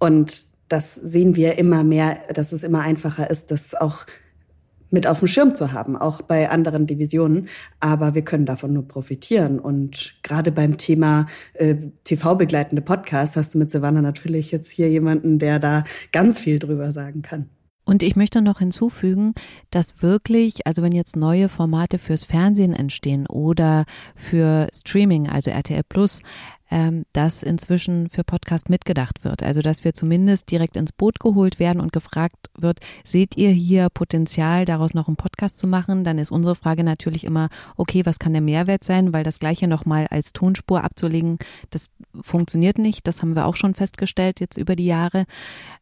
Und 0.00 0.44
das 0.72 0.94
sehen 0.94 1.36
wir 1.36 1.58
immer 1.58 1.84
mehr, 1.84 2.20
dass 2.32 2.52
es 2.52 2.62
immer 2.62 2.80
einfacher 2.80 3.28
ist, 3.28 3.50
das 3.50 3.74
auch 3.74 4.06
mit 4.90 5.06
auf 5.06 5.18
dem 5.18 5.28
Schirm 5.28 5.54
zu 5.54 5.72
haben, 5.72 5.96
auch 5.96 6.22
bei 6.22 6.50
anderen 6.50 6.86
Divisionen. 6.86 7.48
Aber 7.80 8.14
wir 8.14 8.22
können 8.22 8.46
davon 8.46 8.72
nur 8.72 8.88
profitieren. 8.88 9.58
Und 9.58 10.14
gerade 10.22 10.50
beim 10.50 10.78
Thema 10.78 11.26
äh, 11.54 11.74
TV-begleitende 12.04 12.82
Podcasts 12.82 13.36
hast 13.36 13.54
du 13.54 13.58
mit 13.58 13.70
Savannah 13.70 14.02
natürlich 14.02 14.50
jetzt 14.50 14.70
hier 14.70 14.88
jemanden, 14.90 15.38
der 15.38 15.58
da 15.58 15.84
ganz 16.10 16.38
viel 16.38 16.58
drüber 16.58 16.92
sagen 16.92 17.22
kann. 17.22 17.48
Und 17.84 18.02
ich 18.02 18.16
möchte 18.16 18.42
noch 18.42 18.60
hinzufügen, 18.60 19.34
dass 19.70 20.02
wirklich, 20.02 20.66
also 20.66 20.82
wenn 20.82 20.92
jetzt 20.92 21.16
neue 21.16 21.48
Formate 21.48 21.98
fürs 21.98 22.22
Fernsehen 22.22 22.74
entstehen 22.74 23.26
oder 23.26 23.84
für 24.14 24.68
Streaming, 24.72 25.28
also 25.28 25.50
RTL 25.50 25.82
Plus, 25.88 26.20
ähm, 26.72 27.04
dass 27.12 27.42
inzwischen 27.42 28.08
für 28.08 28.24
Podcast 28.24 28.70
mitgedacht 28.70 29.24
wird. 29.24 29.42
Also 29.42 29.60
dass 29.60 29.84
wir 29.84 29.92
zumindest 29.92 30.50
direkt 30.50 30.78
ins 30.78 30.90
Boot 30.90 31.20
geholt 31.20 31.58
werden 31.58 31.80
und 31.80 31.92
gefragt 31.92 32.48
wird, 32.58 32.80
seht 33.04 33.36
ihr 33.36 33.50
hier 33.50 33.90
Potenzial, 33.90 34.64
daraus 34.64 34.94
noch 34.94 35.06
einen 35.06 35.18
Podcast 35.18 35.58
zu 35.58 35.66
machen? 35.66 36.02
Dann 36.02 36.16
ist 36.16 36.30
unsere 36.30 36.54
Frage 36.54 36.82
natürlich 36.82 37.24
immer, 37.24 37.50
okay, 37.76 38.06
was 38.06 38.18
kann 38.18 38.32
der 38.32 38.40
Mehrwert 38.40 38.84
sein? 38.84 39.12
Weil 39.12 39.22
das 39.22 39.38
gleiche 39.38 39.68
nochmal 39.68 40.06
als 40.08 40.32
Tonspur 40.32 40.82
abzulegen, 40.82 41.36
das 41.68 41.90
funktioniert 42.22 42.78
nicht. 42.78 43.06
Das 43.06 43.20
haben 43.20 43.36
wir 43.36 43.44
auch 43.44 43.56
schon 43.56 43.74
festgestellt 43.74 44.40
jetzt 44.40 44.56
über 44.56 44.74
die 44.74 44.86
Jahre. 44.86 45.26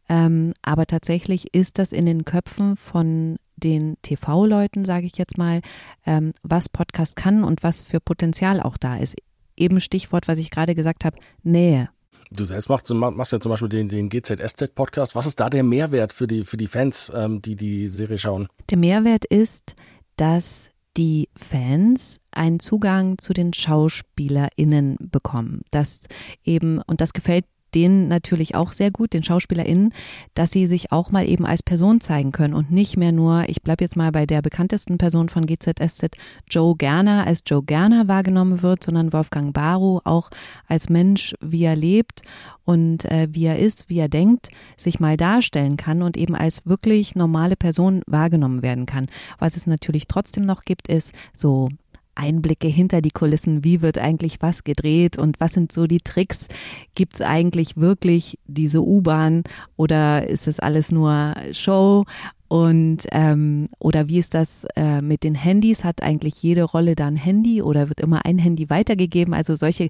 Ähm, 0.08 0.54
aber 0.60 0.86
tatsächlich 0.86 1.54
ist 1.54 1.78
das 1.78 1.92
in 1.92 2.04
den 2.04 2.24
Köpfen 2.24 2.76
von 2.76 3.36
den 3.54 3.96
TV-Leuten, 4.02 4.84
sage 4.84 5.06
ich 5.06 5.16
jetzt 5.18 5.38
mal, 5.38 5.60
ähm, 6.04 6.32
was 6.42 6.68
Podcast 6.68 7.14
kann 7.14 7.44
und 7.44 7.62
was 7.62 7.80
für 7.80 8.00
Potenzial 8.00 8.60
auch 8.60 8.76
da 8.76 8.96
ist 8.96 9.14
eben 9.60 9.80
Stichwort, 9.80 10.28
was 10.28 10.38
ich 10.38 10.50
gerade 10.50 10.74
gesagt 10.74 11.04
habe, 11.04 11.18
Nähe. 11.42 11.90
Du 12.32 12.44
selbst 12.44 12.68
machst, 12.68 12.88
machst 12.90 13.32
ja 13.32 13.40
zum 13.40 13.50
Beispiel 13.50 13.68
den, 13.68 13.88
den 13.88 14.08
GZSZ-Podcast. 14.08 15.16
Was 15.16 15.26
ist 15.26 15.40
da 15.40 15.50
der 15.50 15.64
Mehrwert 15.64 16.12
für 16.12 16.28
die, 16.28 16.44
für 16.44 16.56
die 16.56 16.68
Fans, 16.68 17.10
ähm, 17.14 17.42
die 17.42 17.56
die 17.56 17.88
Serie 17.88 18.18
schauen? 18.18 18.46
Der 18.70 18.78
Mehrwert 18.78 19.24
ist, 19.24 19.74
dass 20.16 20.70
die 20.96 21.28
Fans 21.34 22.20
einen 22.30 22.60
Zugang 22.60 23.18
zu 23.18 23.32
den 23.32 23.52
SchauspielerInnen 23.52 24.96
bekommen. 25.00 25.62
Das 25.70 26.00
eben, 26.44 26.80
und 26.86 27.00
das 27.00 27.12
gefällt 27.12 27.46
denen 27.74 28.08
natürlich 28.08 28.54
auch 28.54 28.72
sehr 28.72 28.90
gut, 28.90 29.12
den 29.12 29.22
SchauspielerInnen, 29.22 29.92
dass 30.34 30.50
sie 30.50 30.66
sich 30.66 30.92
auch 30.92 31.10
mal 31.10 31.28
eben 31.28 31.46
als 31.46 31.62
Person 31.62 32.00
zeigen 32.00 32.32
können 32.32 32.54
und 32.54 32.70
nicht 32.70 32.96
mehr 32.96 33.12
nur, 33.12 33.44
ich 33.48 33.62
bleibe 33.62 33.84
jetzt 33.84 33.96
mal 33.96 34.12
bei 34.12 34.26
der 34.26 34.42
bekanntesten 34.42 34.98
Person 34.98 35.28
von 35.28 35.46
GZSZ, 35.46 36.16
Joe 36.48 36.76
Gerner, 36.76 37.26
als 37.26 37.42
Joe 37.46 37.62
Gerner 37.62 38.08
wahrgenommen 38.08 38.62
wird, 38.62 38.84
sondern 38.84 39.12
Wolfgang 39.12 39.52
Barrow 39.52 40.00
auch 40.04 40.30
als 40.66 40.88
Mensch, 40.88 41.34
wie 41.40 41.64
er 41.64 41.76
lebt 41.76 42.22
und 42.64 43.04
äh, 43.06 43.28
wie 43.30 43.46
er 43.46 43.58
ist, 43.58 43.88
wie 43.88 43.98
er 43.98 44.08
denkt, 44.08 44.50
sich 44.76 45.00
mal 45.00 45.16
darstellen 45.16 45.76
kann 45.76 46.02
und 46.02 46.16
eben 46.16 46.34
als 46.34 46.66
wirklich 46.66 47.14
normale 47.14 47.56
Person 47.56 48.02
wahrgenommen 48.06 48.62
werden 48.62 48.86
kann. 48.86 49.06
Was 49.38 49.56
es 49.56 49.66
natürlich 49.66 50.06
trotzdem 50.06 50.46
noch 50.46 50.64
gibt, 50.64 50.88
ist 50.88 51.12
so 51.32 51.68
Einblicke 52.14 52.68
hinter 52.68 53.00
die 53.00 53.10
Kulissen, 53.10 53.64
wie 53.64 53.82
wird 53.82 53.98
eigentlich 53.98 54.38
was 54.40 54.64
gedreht 54.64 55.16
und 55.18 55.40
was 55.40 55.52
sind 55.52 55.72
so 55.72 55.86
die 55.86 56.00
Tricks? 56.00 56.48
Gibt 56.94 57.14
es 57.14 57.20
eigentlich 57.20 57.76
wirklich 57.76 58.38
diese 58.46 58.82
U-Bahn 58.82 59.44
oder 59.76 60.26
ist 60.28 60.46
es 60.46 60.60
alles 60.60 60.92
nur 60.92 61.34
Show? 61.52 62.04
Und 62.48 63.06
ähm, 63.12 63.68
oder 63.78 64.08
wie 64.08 64.18
ist 64.18 64.34
das 64.34 64.66
äh, 64.74 65.00
mit 65.02 65.22
den 65.22 65.36
Handys? 65.36 65.84
Hat 65.84 66.02
eigentlich 66.02 66.42
jede 66.42 66.64
Rolle 66.64 66.96
da 66.96 67.06
ein 67.06 67.16
Handy 67.16 67.62
oder 67.62 67.88
wird 67.88 68.00
immer 68.00 68.26
ein 68.26 68.38
Handy 68.38 68.68
weitergegeben? 68.68 69.34
Also 69.34 69.54
solche 69.54 69.88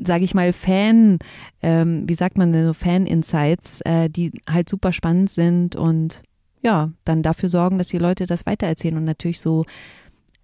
sage 0.00 0.24
ich 0.24 0.34
mal, 0.34 0.52
Fan, 0.52 1.18
ähm, 1.62 2.04
wie 2.06 2.14
sagt 2.14 2.38
man 2.38 2.52
denn 2.52 2.66
so, 2.66 2.72
Fan-Insights, 2.72 3.80
äh, 3.80 4.08
die 4.08 4.32
halt 4.48 4.68
super 4.68 4.92
spannend 4.92 5.30
sind 5.30 5.76
und 5.76 6.22
ja, 6.62 6.90
dann 7.04 7.22
dafür 7.22 7.48
sorgen, 7.48 7.78
dass 7.78 7.88
die 7.88 7.98
Leute 7.98 8.26
das 8.26 8.46
weitererzählen 8.46 8.96
und 8.96 9.04
natürlich 9.04 9.40
so 9.40 9.64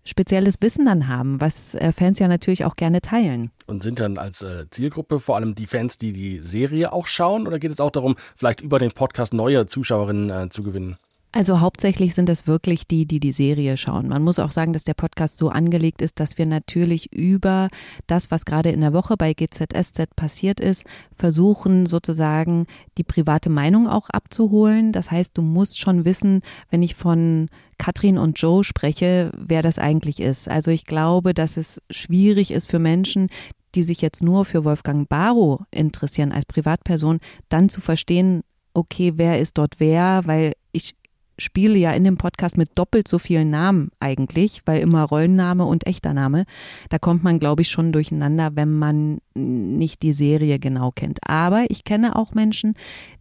spezielles 0.05 0.57
Wissen 0.61 0.87
dann 0.87 1.09
haben, 1.09 1.40
was 1.40 1.75
äh, 1.75 1.93
Fans 1.93 2.19
ja 2.19 2.29
natürlich 2.29 2.64
auch 2.64 2.77
gerne 2.77 3.01
teilen. 3.01 3.51
Und 3.67 3.83
sind 3.83 4.01
dann 4.01 4.19
als 4.19 4.43
äh, 4.43 4.67
Zielgruppe 4.71 5.21
vor 5.21 5.37
allem 5.37 5.55
die 5.55 5.67
Fans, 5.67 5.99
die 5.99 6.12
die 6.12 6.40
Serie 6.40 6.93
auch 6.93 7.07
schauen, 7.07 7.47
oder 7.47 7.59
geht 7.59 7.71
es 7.71 7.81
auch 7.81 7.90
darum, 7.90 8.17
vielleicht 8.37 8.61
über 8.61 8.79
den 8.79 8.93
Podcast 8.93 9.35
neue 9.35 9.67
Zuschauerinnen 9.67 10.31
äh, 10.31 10.49
zu 10.49 10.62
gewinnen? 10.62 10.97
Also 11.37 11.59
hauptsächlich 11.59 12.14
sind 12.14 12.29
es 12.29 12.47
wirklich 12.47 12.87
die, 12.87 13.07
die 13.07 13.18
die 13.18 13.33
Serie 13.33 13.77
schauen. 13.77 14.07
Man 14.07 14.23
muss 14.23 14.38
auch 14.38 14.53
sagen, 14.53 14.73
dass 14.73 14.85
der 14.85 14.94
Podcast 14.94 15.37
so 15.37 15.49
angelegt 15.49 16.01
ist, 16.01 16.20
dass 16.20 16.38
wir 16.38 16.47
natürlich 16.47 17.12
über 17.12 17.70
das, 18.07 18.31
was 18.31 18.44
gerade 18.44 18.70
in 18.70 18.83
der 18.83 18.92
Woche 18.92 19.16
bei 19.16 19.35
GZSZ 19.35 20.14
passiert 20.14 20.61
ist, 20.61 20.85
versuchen 21.16 21.87
sozusagen 21.87 22.68
die 22.99 23.03
private 23.03 23.51
Meinung 23.51 23.88
auch 23.88 24.11
abzuholen. 24.11 24.92
Das 24.92 25.11
heißt, 25.11 25.37
du 25.37 25.42
musst 25.42 25.81
schon 25.81 26.05
wissen, 26.05 26.40
wenn 26.70 26.85
ich 26.85 26.94
von 26.94 27.49
Katrin 27.79 28.16
und 28.16 28.40
Joe 28.40 28.62
spreche, 28.62 29.33
wer 29.37 29.62
das 29.62 29.81
eigentlich 29.81 30.20
ist. 30.20 30.49
Also 30.49 30.70
ich 30.70 30.85
glaube, 30.85 31.35
dass 31.35 31.57
es 31.57 31.83
schwierig 31.90 32.53
ist 32.53 32.70
für 32.70 32.79
Menschen, 32.79 33.29
die 33.75 33.83
sich 33.83 34.01
jetzt 34.03 34.23
nur 34.23 34.44
für 34.44 34.64
Wolfgang 34.64 35.09
Barrow 35.09 35.62
interessieren 35.73 36.31
als 36.31 36.47
Privatperson, 36.47 37.18
dann 37.49 37.70
zu 37.70 37.81
verstehen, 37.81 38.42
okay, 38.73 39.14
wer 39.16 39.40
ist 39.40 39.59
dort 39.59 39.81
wer, 39.81 40.23
weil 40.27 40.53
ich 40.70 40.94
spiele 41.38 41.79
ja 41.79 41.92
in 41.92 42.05
dem 42.05 42.16
Podcast 42.16 42.57
mit 42.57 42.70
doppelt 42.77 43.09
so 43.09 43.18
vielen 43.18 43.51
Namen 43.51 43.90
eigentlich, 44.01 44.62
weil 44.66 44.81
immer 44.81 45.03
Rollenname 45.03 45.64
und 45.64 45.87
echter 45.87 46.14
Name. 46.14 46.44
Da 46.88 46.99
kommt 46.99 47.25
man, 47.25 47.38
glaube 47.38 47.62
ich, 47.62 47.70
schon 47.70 47.92
durcheinander, 47.92 48.51
wenn 48.55 48.79
man 48.79 49.18
nicht 49.35 50.03
die 50.03 50.12
Serie 50.12 50.59
genau 50.59 50.90
kennt. 50.90 51.18
Aber 51.27 51.66
ich 51.68 51.85
kenne 51.85 52.16
auch 52.16 52.35
Menschen, 52.35 52.75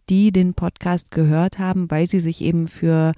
die 0.08 0.32
den 0.32 0.54
Podcast 0.54 1.10
gehört 1.10 1.58
haben, 1.58 1.90
weil 1.90 2.06
sie 2.06 2.20
sich 2.20 2.40
eben 2.40 2.68
für 2.68 3.12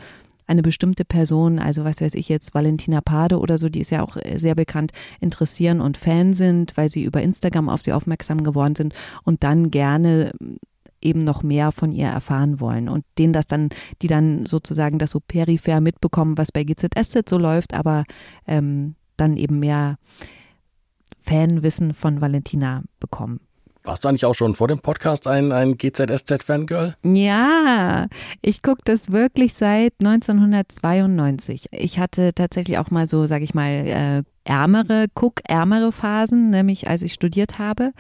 eine 0.47 0.63
bestimmte 0.63 1.05
Person, 1.05 1.59
also 1.59 1.85
was 1.85 2.01
weiß 2.01 2.15
ich 2.15 2.29
jetzt, 2.29 2.55
Valentina 2.55 3.01
Pade 3.01 3.39
oder 3.39 3.59
so, 3.59 3.69
die 3.69 3.81
ist 3.81 3.91
ja 3.91 4.03
auch 4.03 4.17
sehr 4.37 4.55
bekannt, 4.55 4.93
interessieren 5.21 5.81
und 5.81 5.97
Fan 5.97 6.35
sind, 6.35 6.77
weil 6.77 6.89
sie 6.89 7.03
über 7.03 7.21
Instagram 7.21 7.69
auf 7.69 7.83
sie 7.83 7.93
aufmerksam 7.93 8.45
geworden 8.45 8.77
sind 8.77 8.95
und 9.25 9.43
dann 9.43 9.71
gerne 9.71 10.33
eben 11.07 11.25
noch 11.25 11.43
mehr 11.43 11.73
von 11.73 11.93
ihr 11.93 12.09
erfahren 12.09 12.61
wollen 12.61 12.89
und 12.89 13.05
denen 13.19 13.33
das 13.33 13.47
dann, 13.47 13.71
die 14.03 14.09
dann 14.09 14.47
sozusagen 14.47 14.99
das 14.99 15.13
so 15.13 15.21
peripher 15.21 15.81
mitbekommen, 15.81 16.37
was 16.37 16.53
bei 16.53 16.65
GZSZ 16.65 17.29
so 17.29 17.39
läuft, 17.39 17.75
aber 17.75 18.05
ähm, 18.47 18.97
dann 19.17 19.37
eben 19.37 19.59
mehr 19.59 19.97
Fanwissen 21.19 21.95
von 21.95 22.21
Valentina 22.21 22.83
bekommen. 23.01 23.41
Warst 23.87 24.03
du 24.03 24.09
eigentlich 24.09 24.25
auch 24.25 24.35
schon 24.35 24.57
vor 24.57 24.67
dem 24.67 24.81
Podcast 24.81 25.29
ein, 25.29 25.53
ein 25.53 25.77
GZSZ-Fangirl? 25.77 26.97
Ja, 27.05 28.09
ich 28.43 28.61
gucke 28.61 28.81
das 28.85 29.13
wirklich 29.13 29.55
seit 29.55 29.93
1992. 30.01 31.69
Ich 31.71 32.01
hatte 32.01 32.33
tatsächlich 32.35 32.79
auch 32.79 32.91
mal 32.91 33.07
so, 33.07 33.27
sage 33.27 33.45
ich 33.45 33.55
mal, 33.55 33.69
äh, 33.69 34.23
ärmere, 34.43 35.07
guck 35.15 35.35
ärmere 35.45 35.93
Phasen, 35.93 36.51
nämlich 36.51 36.89
als 36.89 37.03
ich 37.03 37.13
studiert 37.13 37.61
habe. 37.61 37.93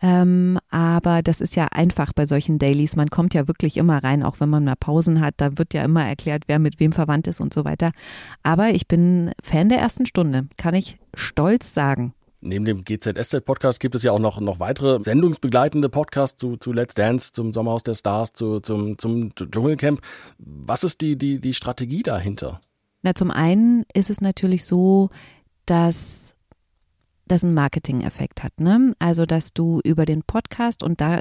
Ähm, 0.00 0.56
aber 0.70 1.20
das 1.22 1.40
ist 1.40 1.56
ja 1.56 1.66
einfach 1.72 2.12
bei 2.12 2.26
solchen 2.26 2.60
Dailies. 2.60 2.94
Man 2.94 3.10
kommt 3.10 3.34
ja 3.34 3.48
wirklich 3.48 3.76
immer 3.76 4.04
rein, 4.04 4.22
auch 4.22 4.38
wenn 4.38 4.50
man 4.50 4.64
mal 4.64 4.76
Pausen 4.78 5.20
hat. 5.20 5.34
Da 5.38 5.58
wird 5.58 5.74
ja 5.74 5.82
immer 5.82 6.06
erklärt, 6.06 6.44
wer 6.46 6.60
mit 6.60 6.78
wem 6.78 6.92
verwandt 6.92 7.26
ist 7.26 7.40
und 7.40 7.52
so 7.52 7.64
weiter. 7.64 7.90
Aber 8.44 8.70
ich 8.70 8.86
bin 8.86 9.32
Fan 9.42 9.68
der 9.68 9.78
ersten 9.78 10.06
Stunde, 10.06 10.46
kann 10.58 10.74
ich 10.74 10.98
stolz 11.12 11.74
sagen. 11.74 12.14
Neben 12.44 12.66
dem 12.66 12.84
GZSZ-Podcast 12.84 13.80
gibt 13.80 13.94
es 13.94 14.02
ja 14.02 14.12
auch 14.12 14.18
noch, 14.18 14.38
noch 14.38 14.60
weitere 14.60 15.02
sendungsbegleitende 15.02 15.88
Podcasts 15.88 16.36
zu, 16.36 16.56
zu 16.58 16.72
Let's 16.72 16.94
Dance, 16.94 17.32
zum 17.32 17.54
Sommerhaus 17.54 17.84
der 17.84 17.94
Stars, 17.94 18.34
zu, 18.34 18.60
zum, 18.60 18.98
zum 18.98 19.34
Dschungelcamp. 19.34 20.02
Was 20.38 20.84
ist 20.84 21.00
die, 21.00 21.16
die, 21.16 21.40
die 21.40 21.54
Strategie 21.54 22.02
dahinter? 22.02 22.60
Na, 23.02 23.14
zum 23.14 23.30
einen 23.30 23.86
ist 23.94 24.10
es 24.10 24.20
natürlich 24.20 24.66
so, 24.66 25.08
dass 25.64 26.36
das 27.26 27.44
einen 27.44 27.54
Marketing-Effekt 27.54 28.42
hat. 28.42 28.60
Ne? 28.60 28.94
Also, 28.98 29.24
dass 29.24 29.54
du 29.54 29.80
über 29.82 30.04
den 30.04 30.22
Podcast 30.22 30.82
und 30.82 31.00
da 31.00 31.20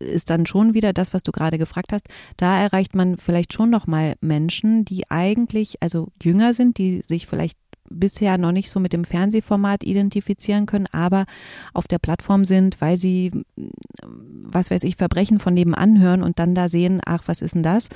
ist 0.00 0.30
dann 0.30 0.44
schon 0.46 0.74
wieder 0.74 0.92
das, 0.92 1.14
was 1.14 1.22
du 1.22 1.30
gerade 1.30 1.58
gefragt 1.58 1.92
hast. 1.92 2.06
Da 2.36 2.60
erreicht 2.60 2.96
man 2.96 3.16
vielleicht 3.16 3.52
schon 3.52 3.70
noch 3.70 3.86
mal 3.86 4.14
Menschen, 4.20 4.84
die 4.84 5.08
eigentlich 5.08 5.82
also 5.82 6.08
jünger 6.20 6.52
sind, 6.54 6.78
die 6.78 7.02
sich 7.02 7.28
vielleicht 7.28 7.58
bisher 7.90 8.38
noch 8.38 8.52
nicht 8.52 8.70
so 8.70 8.80
mit 8.80 8.92
dem 8.92 9.04
Fernsehformat 9.04 9.84
identifizieren 9.84 10.66
können, 10.66 10.86
aber 10.92 11.26
auf 11.74 11.88
der 11.88 11.98
Plattform 11.98 12.44
sind, 12.44 12.80
weil 12.80 12.96
sie, 12.96 13.30
was 13.56 14.70
weiß 14.70 14.82
ich, 14.84 14.96
Verbrechen 14.96 15.38
von 15.38 15.54
nebenan 15.54 16.00
hören 16.00 16.22
und 16.22 16.38
dann 16.38 16.54
da 16.54 16.68
sehen, 16.68 17.00
ach, 17.04 17.22
was 17.26 17.42
ist 17.42 17.54
denn 17.54 17.62
das? 17.62 17.88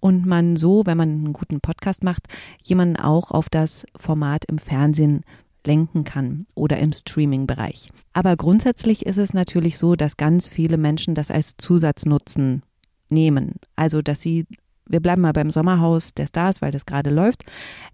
Und 0.00 0.26
man 0.26 0.56
so, 0.56 0.86
wenn 0.86 0.96
man 0.96 1.10
einen 1.10 1.32
guten 1.32 1.60
Podcast 1.60 2.04
macht, 2.04 2.26
jemanden 2.62 2.96
auch 2.96 3.30
auf 3.30 3.48
das 3.48 3.86
Format 3.96 4.44
im 4.46 4.58
Fernsehen 4.58 5.24
lenken 5.66 6.04
kann 6.04 6.46
oder 6.54 6.78
im 6.78 6.92
Streaming-Bereich. 6.92 7.90
Aber 8.12 8.36
grundsätzlich 8.36 9.06
ist 9.06 9.18
es 9.18 9.34
natürlich 9.34 9.76
so, 9.76 9.96
dass 9.96 10.16
ganz 10.16 10.48
viele 10.48 10.76
Menschen 10.76 11.14
das 11.14 11.30
als 11.30 11.56
Zusatznutzen 11.56 12.62
nehmen. 13.08 13.54
Also, 13.76 14.02
dass 14.02 14.20
sie, 14.20 14.46
wir 14.88 15.00
bleiben 15.00 15.22
mal 15.22 15.32
beim 15.32 15.50
Sommerhaus 15.50 16.14
der 16.14 16.26
Stars, 16.26 16.62
weil 16.62 16.70
das 16.70 16.86
gerade 16.86 17.10
läuft, 17.10 17.44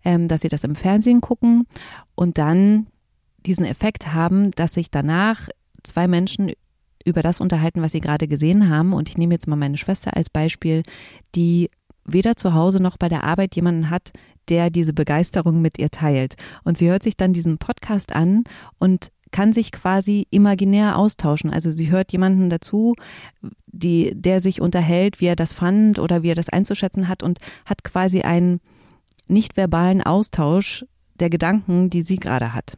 ähm, 0.04 0.28
dass 0.28 0.42
sie 0.42 0.48
das 0.48 0.64
im 0.64 0.76
Fernsehen 0.76 1.20
gucken 1.20 1.66
und 2.14 2.38
dann 2.38 2.86
diesen 3.44 3.64
Effekt 3.64 4.14
haben, 4.14 4.50
dass 4.52 4.74
sich 4.74 4.90
danach 4.90 5.48
zwei 5.82 6.08
Menschen 6.08 6.52
über 7.04 7.22
das 7.22 7.40
unterhalten, 7.40 7.82
was 7.82 7.92
sie 7.92 8.00
gerade 8.00 8.26
gesehen 8.26 8.70
haben. 8.70 8.92
Und 8.92 9.08
ich 9.08 9.18
nehme 9.18 9.34
jetzt 9.34 9.46
mal 9.46 9.56
meine 9.56 9.76
Schwester 9.76 10.16
als 10.16 10.30
Beispiel, 10.30 10.82
die 11.34 11.70
weder 12.06 12.36
zu 12.36 12.54
Hause 12.54 12.82
noch 12.82 12.96
bei 12.96 13.08
der 13.08 13.24
Arbeit 13.24 13.54
jemanden 13.56 13.90
hat, 13.90 14.12
der 14.48 14.70
diese 14.70 14.92
Begeisterung 14.92 15.60
mit 15.60 15.78
ihr 15.78 15.90
teilt. 15.90 16.36
Und 16.64 16.78
sie 16.78 16.88
hört 16.88 17.02
sich 17.02 17.16
dann 17.16 17.32
diesen 17.32 17.58
Podcast 17.58 18.14
an 18.14 18.44
und 18.78 19.08
kann 19.30 19.52
sich 19.52 19.72
quasi 19.72 20.26
imaginär 20.30 20.96
austauschen. 20.96 21.50
Also 21.50 21.70
sie 21.70 21.90
hört 21.90 22.12
jemanden 22.12 22.50
dazu, 22.50 22.94
die, 23.78 24.12
der 24.14 24.40
sich 24.40 24.60
unterhält, 24.60 25.20
wie 25.20 25.26
er 25.26 25.36
das 25.36 25.52
fand 25.52 25.98
oder 25.98 26.22
wie 26.22 26.30
er 26.30 26.34
das 26.34 26.48
einzuschätzen 26.48 27.08
hat 27.08 27.22
und 27.22 27.38
hat 27.64 27.84
quasi 27.84 28.22
einen 28.22 28.60
nicht 29.26 29.56
verbalen 29.56 30.02
Austausch 30.02 30.84
der 31.14 31.30
Gedanken, 31.30 31.90
die 31.90 32.02
sie 32.02 32.16
gerade 32.16 32.54
hat. 32.54 32.76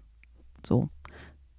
So. 0.64 0.88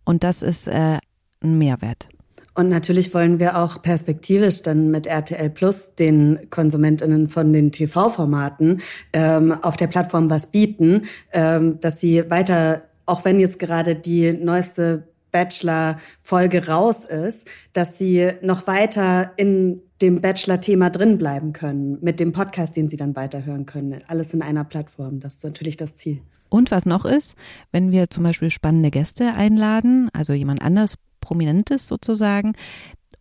Und 0.06 0.23
das 0.23 0.41
ist 0.41 0.67
äh, 0.67 1.00
ein 1.41 1.58
Mehrwert. 1.58 2.08
Und 2.54 2.69
natürlich 2.69 3.13
wollen 3.13 3.38
wir 3.38 3.58
auch 3.60 3.84
perspektivisch 3.84 4.63
dann 4.63 4.89
mit 4.89 5.06
RTL 5.06 5.50
Plus 5.52 5.93
den 5.93 6.50
KonsumentInnen 6.50 7.30
von 7.30 7.54
den 7.54 7.71
TV-Formaten 7.71 8.82
ähm, 9.13 9.52
auf 9.62 9.78
der 9.78 9.86
Plattform 9.86 10.32
was 10.32 10.47
bieten, 10.47 11.04
ähm, 11.34 11.80
dass 11.82 12.00
sie 12.00 12.28
weiter, 12.32 12.82
auch 13.06 13.26
wenn 13.26 13.39
jetzt 13.39 13.60
gerade 13.60 13.95
die 13.95 14.34
neueste 14.34 15.08
Bachelor-Folge 15.32 16.68
raus 16.68 17.06
ist, 17.06 17.48
dass 17.74 17.98
sie 17.98 18.32
noch 18.42 18.68
weiter 18.68 19.32
in 19.38 19.82
dem 20.02 20.22
Bachelor-Thema 20.22 20.90
drin 20.90 21.18
bleiben 21.18 21.54
können, 21.54 21.98
mit 22.02 22.20
dem 22.20 22.32
Podcast, 22.32 22.76
den 22.76 22.90
sie 22.90 22.98
dann 22.98 23.16
weiterhören 23.16 23.66
können. 23.66 24.02
Alles 24.08 24.34
in 24.34 24.42
einer 24.42 24.63
Plattform. 24.63 25.20
Das 25.20 25.36
ist 25.36 25.44
natürlich 25.44 25.78
das 25.78 25.96
Ziel. 25.96 26.22
Und 26.50 26.72
was 26.72 26.86
noch 26.86 27.06
ist, 27.06 27.36
wenn 27.72 27.92
wir 27.92 28.10
zum 28.10 28.24
Beispiel 28.24 28.50
spannende 28.50 28.92
Gäste 28.92 29.34
einladen, 29.34 30.10
also 30.13 30.34
jemand 30.34 30.62
anders 30.62 30.96
Prominentes 31.20 31.88
sozusagen, 31.88 32.54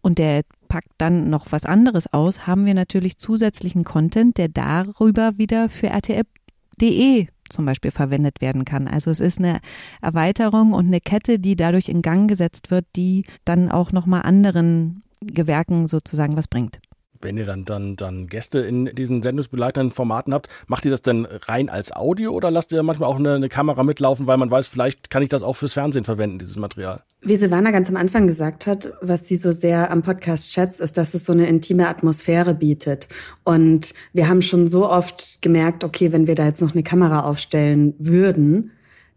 und 0.00 0.18
der 0.18 0.42
packt 0.68 0.92
dann 0.98 1.30
noch 1.30 1.50
was 1.50 1.64
anderes 1.64 2.12
aus, 2.12 2.46
haben 2.46 2.66
wir 2.66 2.74
natürlich 2.74 3.18
zusätzlichen 3.18 3.82
Content, 3.82 4.38
der 4.38 4.48
darüber 4.48 5.36
wieder 5.38 5.68
für 5.68 5.88
RTL.de 5.88 7.26
zum 7.48 7.64
Beispiel 7.64 7.90
verwendet 7.90 8.40
werden 8.40 8.64
kann. 8.64 8.88
Also 8.88 9.10
es 9.10 9.20
ist 9.20 9.38
eine 9.38 9.60
Erweiterung 10.00 10.72
und 10.72 10.86
eine 10.86 11.00
Kette, 11.00 11.38
die 11.38 11.56
dadurch 11.56 11.88
in 11.88 12.02
Gang 12.02 12.28
gesetzt 12.28 12.70
wird, 12.70 12.86
die 12.96 13.24
dann 13.44 13.70
auch 13.70 13.92
nochmal 13.92 14.22
anderen 14.22 15.02
Gewerken 15.20 15.88
sozusagen 15.88 16.36
was 16.36 16.48
bringt. 16.48 16.80
Wenn 17.20 17.36
ihr 17.36 17.46
dann, 17.46 17.64
dann, 17.64 17.96
dann 17.96 18.26
Gäste 18.26 18.60
in 18.60 18.86
diesen 18.86 19.22
sendungsbegleitenden 19.22 19.92
Formaten 19.92 20.32
habt, 20.34 20.48
macht 20.66 20.84
ihr 20.84 20.90
das 20.90 21.02
denn 21.02 21.26
rein 21.26 21.68
als 21.68 21.92
Audio 21.92 22.32
oder 22.32 22.50
lasst 22.50 22.72
ihr 22.72 22.82
manchmal 22.82 23.08
auch 23.08 23.16
eine, 23.16 23.34
eine, 23.34 23.48
Kamera 23.48 23.82
mitlaufen, 23.82 24.26
weil 24.26 24.36
man 24.36 24.50
weiß, 24.50 24.66
vielleicht 24.68 25.10
kann 25.10 25.22
ich 25.22 25.28
das 25.28 25.42
auch 25.42 25.54
fürs 25.54 25.72
Fernsehen 25.72 26.04
verwenden, 26.04 26.38
dieses 26.38 26.56
Material? 26.56 27.02
Wie 27.22 27.36
Silvana 27.36 27.70
ganz 27.70 27.88
am 27.88 27.96
Anfang 27.96 28.26
gesagt 28.26 28.66
hat, 28.66 28.92
was 29.00 29.26
sie 29.26 29.36
so 29.36 29.50
sehr 29.50 29.90
am 29.90 30.02
Podcast 30.02 30.52
schätzt, 30.52 30.80
ist, 30.80 30.96
dass 30.96 31.14
es 31.14 31.24
so 31.24 31.32
eine 31.32 31.46
intime 31.46 31.88
Atmosphäre 31.88 32.54
bietet. 32.54 33.08
Und 33.44 33.94
wir 34.12 34.28
haben 34.28 34.42
schon 34.42 34.68
so 34.68 34.88
oft 34.88 35.42
gemerkt, 35.42 35.82
okay, 35.82 36.12
wenn 36.12 36.26
wir 36.26 36.34
da 36.34 36.44
jetzt 36.44 36.60
noch 36.60 36.72
eine 36.72 36.82
Kamera 36.82 37.20
aufstellen 37.20 37.94
würden, 37.98 38.72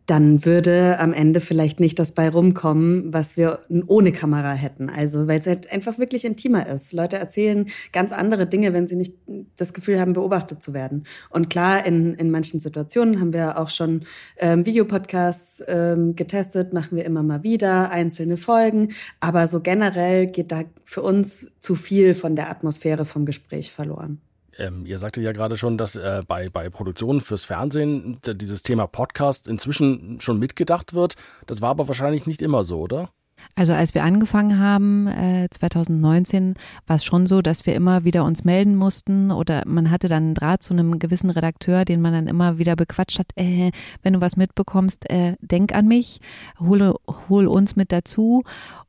dann 0.09 0.43
würde 0.43 0.97
am 0.99 1.13
Ende 1.13 1.39
vielleicht 1.39 1.79
nicht 1.79 1.99
das 1.99 2.13
bei 2.13 2.29
rumkommen, 2.29 3.13
was 3.13 3.37
wir 3.37 3.59
ohne 3.85 4.11
Kamera 4.11 4.53
hätten. 4.53 4.89
Also, 4.89 5.27
weil 5.27 5.39
es 5.39 5.45
halt 5.45 5.71
einfach 5.71 5.99
wirklich 5.99 6.25
intimer 6.25 6.65
ist. 6.67 6.93
Leute 6.93 7.17
erzählen 7.17 7.67
ganz 7.91 8.11
andere 8.11 8.47
Dinge, 8.47 8.73
wenn 8.73 8.87
sie 8.87 8.95
nicht 8.95 9.13
das 9.55 9.71
Gefühl 9.71 9.99
haben, 9.99 10.13
beobachtet 10.13 10.63
zu 10.63 10.73
werden. 10.73 11.03
Und 11.29 11.51
klar, 11.51 11.85
in, 11.85 12.15
in 12.15 12.31
manchen 12.31 12.59
Situationen 12.59 13.19
haben 13.19 13.33
wir 13.33 13.59
auch 13.59 13.69
schon 13.69 14.05
ähm, 14.37 14.65
Videopodcasts 14.65 15.63
ähm, 15.67 16.15
getestet, 16.15 16.73
machen 16.73 16.97
wir 16.97 17.05
immer 17.05 17.21
mal 17.21 17.43
wieder, 17.43 17.91
einzelne 17.91 18.37
Folgen. 18.37 18.89
Aber 19.19 19.47
so 19.47 19.59
generell 19.59 20.25
geht 20.25 20.51
da 20.51 20.63
für 20.85 21.03
uns 21.03 21.45
zu 21.59 21.75
viel 21.75 22.15
von 22.15 22.35
der 22.35 22.49
Atmosphäre 22.49 23.05
vom 23.05 23.27
Gespräch 23.27 23.71
verloren. 23.71 24.21
Ähm, 24.59 24.85
ihr 24.85 24.99
sagtet 24.99 25.23
ja 25.23 25.31
gerade 25.31 25.57
schon, 25.57 25.77
dass 25.77 25.95
äh, 25.95 26.21
bei, 26.27 26.49
bei 26.49 26.69
Produktionen 26.69 27.21
fürs 27.21 27.45
Fernsehen 27.45 28.19
dieses 28.25 28.61
Thema 28.61 28.87
Podcast 28.87 29.47
inzwischen 29.47 30.19
schon 30.19 30.37
mitgedacht 30.37 30.93
wird. 30.93 31.15
Das 31.47 31.61
war 31.61 31.69
aber 31.69 31.87
wahrscheinlich 31.87 32.27
nicht 32.27 32.41
immer 32.41 32.63
so, 32.63 32.79
oder? 32.81 33.09
Also 33.55 33.73
als 33.73 33.93
wir 33.93 34.03
angefangen 34.03 34.59
haben, 34.59 35.07
äh, 35.07 35.47
2019, 35.49 36.55
war 36.87 36.97
es 36.97 37.05
schon 37.05 37.25
so, 37.25 37.41
dass 37.41 37.65
wir 37.65 37.73
immer 37.73 38.03
wieder 38.03 38.25
uns 38.25 38.43
melden 38.43 38.75
mussten 38.75 39.31
oder 39.31 39.63
man 39.65 39.91
hatte 39.91 40.07
dann 40.07 40.23
einen 40.23 40.33
Draht 40.33 40.61
zu 40.61 40.73
einem 40.73 40.99
gewissen 40.99 41.29
Redakteur, 41.29 41.85
den 41.85 42.01
man 42.01 42.13
dann 42.13 42.27
immer 42.27 42.57
wieder 42.57 42.75
bequatscht 42.75 43.19
hat, 43.19 43.27
äh, 43.35 43.71
wenn 44.03 44.13
du 44.13 44.21
was 44.21 44.37
mitbekommst, 44.37 45.09
äh, 45.09 45.35
denk 45.41 45.73
an 45.73 45.87
mich, 45.87 46.19
hol, 46.59 46.95
hol 47.29 47.47
uns 47.47 47.75
mit 47.75 47.91
dazu 47.91 48.43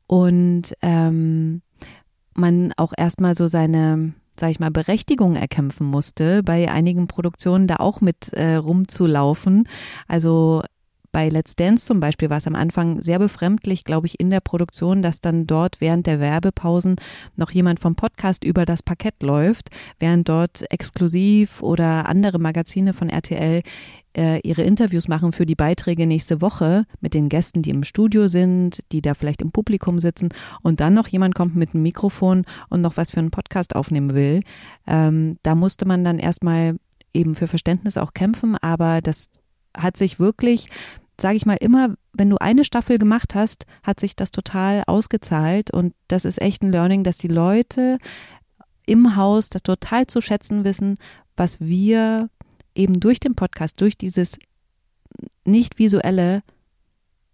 und 0.07 0.73
ähm, 0.81 1.61
man 2.33 2.73
auch 2.77 2.93
erstmal 2.95 3.35
so 3.35 3.47
seine 3.47 4.13
sag 4.39 4.51
ich 4.51 4.59
mal, 4.59 4.71
Berechtigung 4.71 5.35
erkämpfen 5.35 5.87
musste, 5.87 6.43
bei 6.43 6.71
einigen 6.71 7.07
Produktionen 7.07 7.67
da 7.67 7.77
auch 7.77 8.01
mit 8.01 8.33
äh, 8.33 8.55
rumzulaufen. 8.55 9.67
Also 10.07 10.63
bei 11.11 11.29
Let's 11.29 11.55
Dance 11.55 11.85
zum 11.85 11.99
Beispiel 11.99 12.29
war 12.29 12.37
es 12.37 12.47
am 12.47 12.55
Anfang 12.55 13.01
sehr 13.01 13.19
befremdlich, 13.19 13.83
glaube 13.83 14.07
ich, 14.07 14.19
in 14.19 14.29
der 14.29 14.39
Produktion, 14.39 15.01
dass 15.01 15.19
dann 15.19 15.45
dort 15.45 15.81
während 15.81 16.07
der 16.07 16.19
Werbepausen 16.19 16.95
noch 17.35 17.51
jemand 17.51 17.79
vom 17.79 17.95
Podcast 17.95 18.43
über 18.43 18.65
das 18.65 18.81
Parkett 18.81 19.21
läuft, 19.21 19.69
während 19.99 20.29
dort 20.29 20.63
exklusiv 20.71 21.61
oder 21.61 22.07
andere 22.07 22.39
Magazine 22.39 22.93
von 22.93 23.09
RTL 23.09 23.61
ihre 24.13 24.63
Interviews 24.63 25.07
machen 25.07 25.31
für 25.31 25.45
die 25.45 25.55
Beiträge 25.55 26.05
nächste 26.05 26.41
Woche 26.41 26.85
mit 26.99 27.13
den 27.13 27.29
Gästen, 27.29 27.61
die 27.61 27.69
im 27.69 27.83
Studio 27.83 28.27
sind, 28.27 28.83
die 28.91 29.01
da 29.01 29.13
vielleicht 29.13 29.41
im 29.41 29.51
Publikum 29.51 29.99
sitzen. 29.99 30.29
Und 30.61 30.79
dann 30.79 30.93
noch 30.93 31.07
jemand 31.07 31.35
kommt 31.35 31.55
mit 31.55 31.73
einem 31.73 31.83
Mikrofon 31.83 32.45
und 32.69 32.81
noch 32.81 32.97
was 32.97 33.11
für 33.11 33.19
einen 33.19 33.31
Podcast 33.31 33.75
aufnehmen 33.75 34.13
will. 34.13 34.41
Ähm, 34.87 35.37
da 35.43 35.55
musste 35.55 35.85
man 35.85 36.03
dann 36.03 36.19
erstmal 36.19 36.77
eben 37.13 37.35
für 37.35 37.47
Verständnis 37.47 37.97
auch 37.97 38.13
kämpfen, 38.13 38.57
aber 38.57 39.01
das 39.01 39.29
hat 39.75 39.97
sich 39.97 40.19
wirklich, 40.19 40.67
sage 41.19 41.37
ich 41.37 41.45
mal, 41.45 41.57
immer, 41.59 41.95
wenn 42.13 42.29
du 42.29 42.37
eine 42.37 42.65
Staffel 42.65 42.97
gemacht 42.97 43.35
hast, 43.35 43.65
hat 43.83 43.99
sich 43.99 44.15
das 44.15 44.31
total 44.31 44.83
ausgezahlt. 44.87 45.71
Und 45.71 45.93
das 46.07 46.25
ist 46.25 46.41
echt 46.41 46.61
ein 46.61 46.71
Learning, 46.71 47.03
dass 47.03 47.17
die 47.17 47.27
Leute 47.27 47.97
im 48.85 49.15
Haus 49.15 49.49
das 49.49 49.63
total 49.63 50.07
zu 50.07 50.21
schätzen 50.21 50.65
wissen, 50.65 50.97
was 51.37 51.61
wir 51.61 52.29
eben 52.75 52.99
durch 52.99 53.19
den 53.19 53.35
Podcast, 53.35 53.81
durch 53.81 53.97
dieses 53.97 54.37
nicht 55.45 55.79
visuelle 55.79 56.43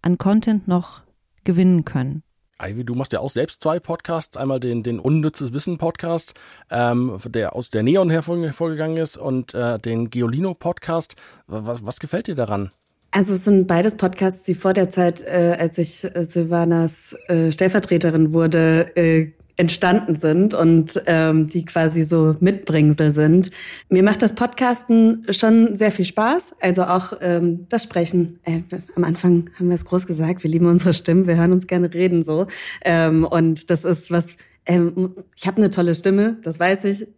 an 0.02 0.18
Content 0.18 0.68
noch 0.68 1.02
gewinnen 1.44 1.84
können. 1.84 2.22
Ivy, 2.60 2.84
du 2.84 2.94
machst 2.94 3.12
ja 3.12 3.20
auch 3.20 3.30
selbst 3.30 3.60
zwei 3.60 3.78
Podcasts. 3.78 4.36
Einmal 4.36 4.58
den, 4.58 4.82
den 4.82 4.98
Unnützes 4.98 5.52
Wissen 5.52 5.78
Podcast, 5.78 6.34
ähm, 6.70 7.18
der 7.26 7.54
aus 7.54 7.70
der 7.70 7.84
Neon 7.84 8.10
hervorgegangen 8.10 8.96
ist, 8.96 9.16
und 9.16 9.54
äh, 9.54 9.78
den 9.78 10.10
Geolino 10.10 10.54
Podcast. 10.54 11.14
Was, 11.46 11.86
was 11.86 12.00
gefällt 12.00 12.26
dir 12.26 12.34
daran? 12.34 12.72
Also 13.12 13.34
es 13.34 13.44
sind 13.44 13.66
beides 13.68 13.96
Podcasts, 13.96 14.42
die 14.42 14.54
vor 14.54 14.74
der 14.74 14.90
Zeit, 14.90 15.20
äh, 15.22 15.56
als 15.58 15.78
ich 15.78 16.04
äh, 16.04 16.24
Silvanas 16.24 17.16
äh, 17.28 17.52
Stellvertreterin 17.52 18.32
wurde, 18.32 18.96
äh, 18.96 19.32
entstanden 19.58 20.16
sind 20.16 20.54
und 20.54 21.02
ähm, 21.06 21.48
die 21.48 21.64
quasi 21.64 22.04
so 22.04 22.36
Mitbringsel 22.40 23.10
sind. 23.10 23.50
Mir 23.90 24.02
macht 24.02 24.22
das 24.22 24.34
Podcasten 24.34 25.26
schon 25.30 25.76
sehr 25.76 25.92
viel 25.92 26.04
Spaß, 26.04 26.54
also 26.60 26.84
auch 26.84 27.12
ähm, 27.20 27.66
das 27.68 27.82
Sprechen. 27.82 28.38
Äh, 28.44 28.60
am 28.94 29.04
Anfang 29.04 29.50
haben 29.58 29.68
wir 29.68 29.74
es 29.74 29.84
groß 29.84 30.06
gesagt, 30.06 30.44
wir 30.44 30.50
lieben 30.50 30.66
unsere 30.66 30.94
Stimmen, 30.94 31.26
wir 31.26 31.36
hören 31.36 31.52
uns 31.52 31.66
gerne 31.66 31.92
reden 31.92 32.22
so. 32.22 32.46
Ähm, 32.84 33.24
und 33.24 33.68
das 33.68 33.84
ist 33.84 34.10
was, 34.12 34.28
ähm, 34.64 35.16
ich 35.36 35.46
habe 35.46 35.56
eine 35.56 35.70
tolle 35.70 35.94
Stimme, 35.94 36.38
das 36.42 36.60
weiß 36.60 36.84
ich 36.84 37.08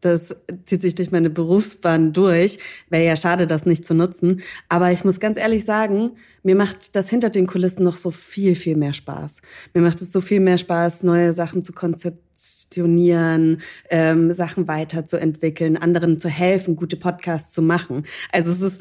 das 0.00 0.34
zieht 0.64 0.80
sich 0.80 0.94
durch 0.94 1.10
meine 1.10 1.30
Berufsbahn 1.30 2.12
durch. 2.12 2.58
Wäre 2.88 3.04
ja 3.04 3.16
schade, 3.16 3.46
das 3.46 3.66
nicht 3.66 3.84
zu 3.84 3.94
nutzen. 3.94 4.40
Aber 4.68 4.92
ich 4.92 5.04
muss 5.04 5.20
ganz 5.20 5.36
ehrlich 5.36 5.64
sagen, 5.64 6.12
mir 6.42 6.56
macht 6.56 6.96
das 6.96 7.10
hinter 7.10 7.30
den 7.30 7.46
Kulissen 7.46 7.84
noch 7.84 7.96
so 7.96 8.10
viel, 8.10 8.54
viel 8.54 8.76
mehr 8.76 8.94
Spaß. 8.94 9.42
Mir 9.74 9.82
macht 9.82 10.00
es 10.00 10.10
so 10.12 10.20
viel 10.20 10.40
mehr 10.40 10.58
Spaß, 10.58 11.02
neue 11.02 11.32
Sachen 11.32 11.62
zu 11.62 11.72
konzeptionieren, 11.72 13.60
ähm, 13.90 14.32
Sachen 14.32 14.66
weiterzuentwickeln, 14.66 15.76
anderen 15.76 16.18
zu 16.18 16.28
helfen, 16.28 16.76
gute 16.76 16.96
Podcasts 16.96 17.52
zu 17.52 17.60
machen. 17.60 18.04
Also 18.32 18.50
es 18.50 18.62
ist 18.62 18.80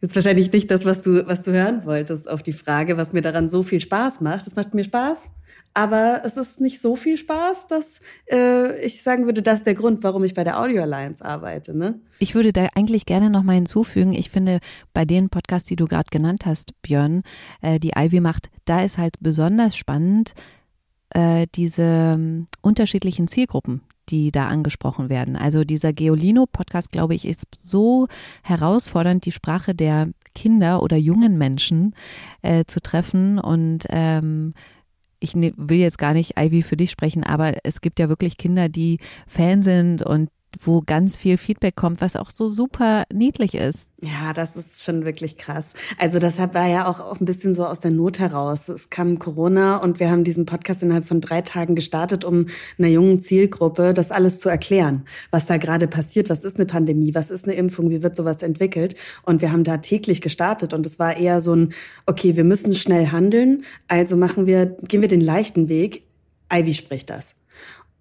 jetzt 0.00 0.14
wahrscheinlich 0.14 0.52
nicht 0.52 0.70
das, 0.70 0.84
was 0.84 1.02
du, 1.02 1.26
was 1.26 1.42
du 1.42 1.52
hören 1.52 1.84
wolltest 1.84 2.30
auf 2.30 2.42
die 2.42 2.52
Frage, 2.52 2.96
was 2.96 3.12
mir 3.12 3.22
daran 3.22 3.48
so 3.48 3.62
viel 3.62 3.80
Spaß 3.80 4.20
macht. 4.20 4.46
Es 4.46 4.54
macht 4.54 4.74
mir 4.74 4.84
Spaß, 4.84 5.30
aber 5.74 6.22
es 6.24 6.36
ist 6.36 6.60
nicht 6.60 6.80
so 6.80 6.94
viel 6.94 7.18
Spaß, 7.18 7.66
dass 7.66 8.00
äh, 8.30 8.80
ich 8.80 9.02
sagen 9.02 9.26
würde, 9.26 9.42
das 9.42 9.58
ist 9.58 9.66
der 9.66 9.74
Grund, 9.74 10.04
warum 10.04 10.22
ich 10.22 10.32
bei 10.32 10.44
der 10.44 10.60
Audio 10.60 10.82
Alliance 10.82 11.22
arbeite. 11.24 11.76
Ne? 11.76 12.00
Ich 12.20 12.36
würde 12.36 12.52
da 12.52 12.68
eigentlich 12.76 13.06
gerne 13.06 13.28
noch 13.28 13.42
mal 13.42 13.54
hinzufügen. 13.54 14.12
Ich 14.12 14.30
finde, 14.30 14.60
bei 14.92 15.04
den 15.04 15.30
Podcasts, 15.30 15.68
die 15.68 15.76
du 15.76 15.86
gerade 15.86 16.08
genannt 16.10 16.46
hast, 16.46 16.80
Björn, 16.82 17.24
äh, 17.60 17.80
die 17.80 17.92
Ivy 17.96 18.20
macht, 18.20 18.50
da 18.64 18.84
ist 18.84 18.98
halt 18.98 19.16
besonders 19.20 19.76
spannend 19.76 20.34
äh, 21.10 21.48
diese 21.56 21.82
ähm, 21.82 22.46
unterschiedlichen 22.60 23.26
Zielgruppen, 23.26 23.82
die 24.10 24.30
da 24.30 24.46
angesprochen 24.46 25.08
werden. 25.08 25.34
Also 25.34 25.64
dieser 25.64 25.92
Geolino-Podcast, 25.92 26.92
glaube 26.92 27.16
ich, 27.16 27.26
ist 27.26 27.46
so 27.56 28.06
herausfordernd, 28.44 29.24
die 29.26 29.32
Sprache 29.32 29.74
der 29.74 30.10
Kinder 30.36 30.82
oder 30.82 30.96
jungen 30.96 31.36
Menschen 31.36 31.96
äh, 32.42 32.64
zu 32.64 32.80
treffen 32.80 33.40
und 33.40 33.86
ähm, 33.90 34.54
ich 35.24 35.34
ne, 35.34 35.52
will 35.56 35.78
jetzt 35.78 35.98
gar 35.98 36.14
nicht, 36.14 36.38
Ivy, 36.38 36.62
für 36.62 36.76
dich 36.76 36.90
sprechen, 36.90 37.24
aber 37.24 37.54
es 37.64 37.80
gibt 37.80 37.98
ja 37.98 38.08
wirklich 38.08 38.36
Kinder, 38.36 38.68
die 38.68 38.98
Fan 39.26 39.62
sind 39.62 40.02
und 40.02 40.28
wo 40.60 40.82
ganz 40.84 41.16
viel 41.16 41.36
Feedback 41.36 41.76
kommt, 41.76 42.00
was 42.00 42.16
auch 42.16 42.30
so 42.30 42.48
super 42.48 43.04
niedlich 43.12 43.54
ist. 43.54 43.88
Ja, 44.00 44.32
das 44.32 44.56
ist 44.56 44.84
schon 44.84 45.04
wirklich 45.04 45.38
krass. 45.38 45.70
Also 45.98 46.18
deshalb 46.18 46.54
war 46.54 46.66
ja 46.66 46.86
auch, 46.86 47.00
auch 47.00 47.20
ein 47.20 47.24
bisschen 47.24 47.54
so 47.54 47.66
aus 47.66 47.80
der 47.80 47.90
Not 47.90 48.18
heraus. 48.18 48.68
Es 48.68 48.90
kam 48.90 49.18
Corona 49.18 49.76
und 49.76 49.98
wir 49.98 50.10
haben 50.10 50.24
diesen 50.24 50.44
Podcast 50.44 50.82
innerhalb 50.82 51.06
von 51.06 51.20
drei 51.20 51.40
Tagen 51.40 51.74
gestartet, 51.74 52.24
um 52.24 52.46
einer 52.78 52.88
jungen 52.88 53.20
Zielgruppe 53.20 53.94
das 53.94 54.10
alles 54.10 54.40
zu 54.40 54.48
erklären, 54.48 55.04
was 55.30 55.46
da 55.46 55.56
gerade 55.56 55.86
passiert, 55.86 56.28
was 56.28 56.44
ist 56.44 56.56
eine 56.56 56.66
Pandemie, 56.66 57.14
was 57.14 57.30
ist 57.30 57.44
eine 57.44 57.54
Impfung, 57.54 57.90
wie 57.90 58.02
wird 58.02 58.16
sowas 58.16 58.42
entwickelt. 58.42 58.94
Und 59.22 59.40
wir 59.40 59.52
haben 59.52 59.64
da 59.64 59.78
täglich 59.78 60.20
gestartet 60.20 60.74
und 60.74 60.84
es 60.84 60.98
war 60.98 61.16
eher 61.16 61.40
so 61.40 61.54
ein, 61.54 61.72
okay, 62.06 62.36
wir 62.36 62.44
müssen 62.44 62.74
schnell 62.74 63.10
handeln, 63.10 63.64
also 63.88 64.16
machen 64.16 64.46
wir, 64.46 64.66
gehen 64.66 65.00
wir 65.00 65.08
den 65.08 65.20
leichten 65.20 65.68
Weg. 65.68 66.04
Ivy 66.52 66.74
spricht 66.74 67.10
das. 67.10 67.34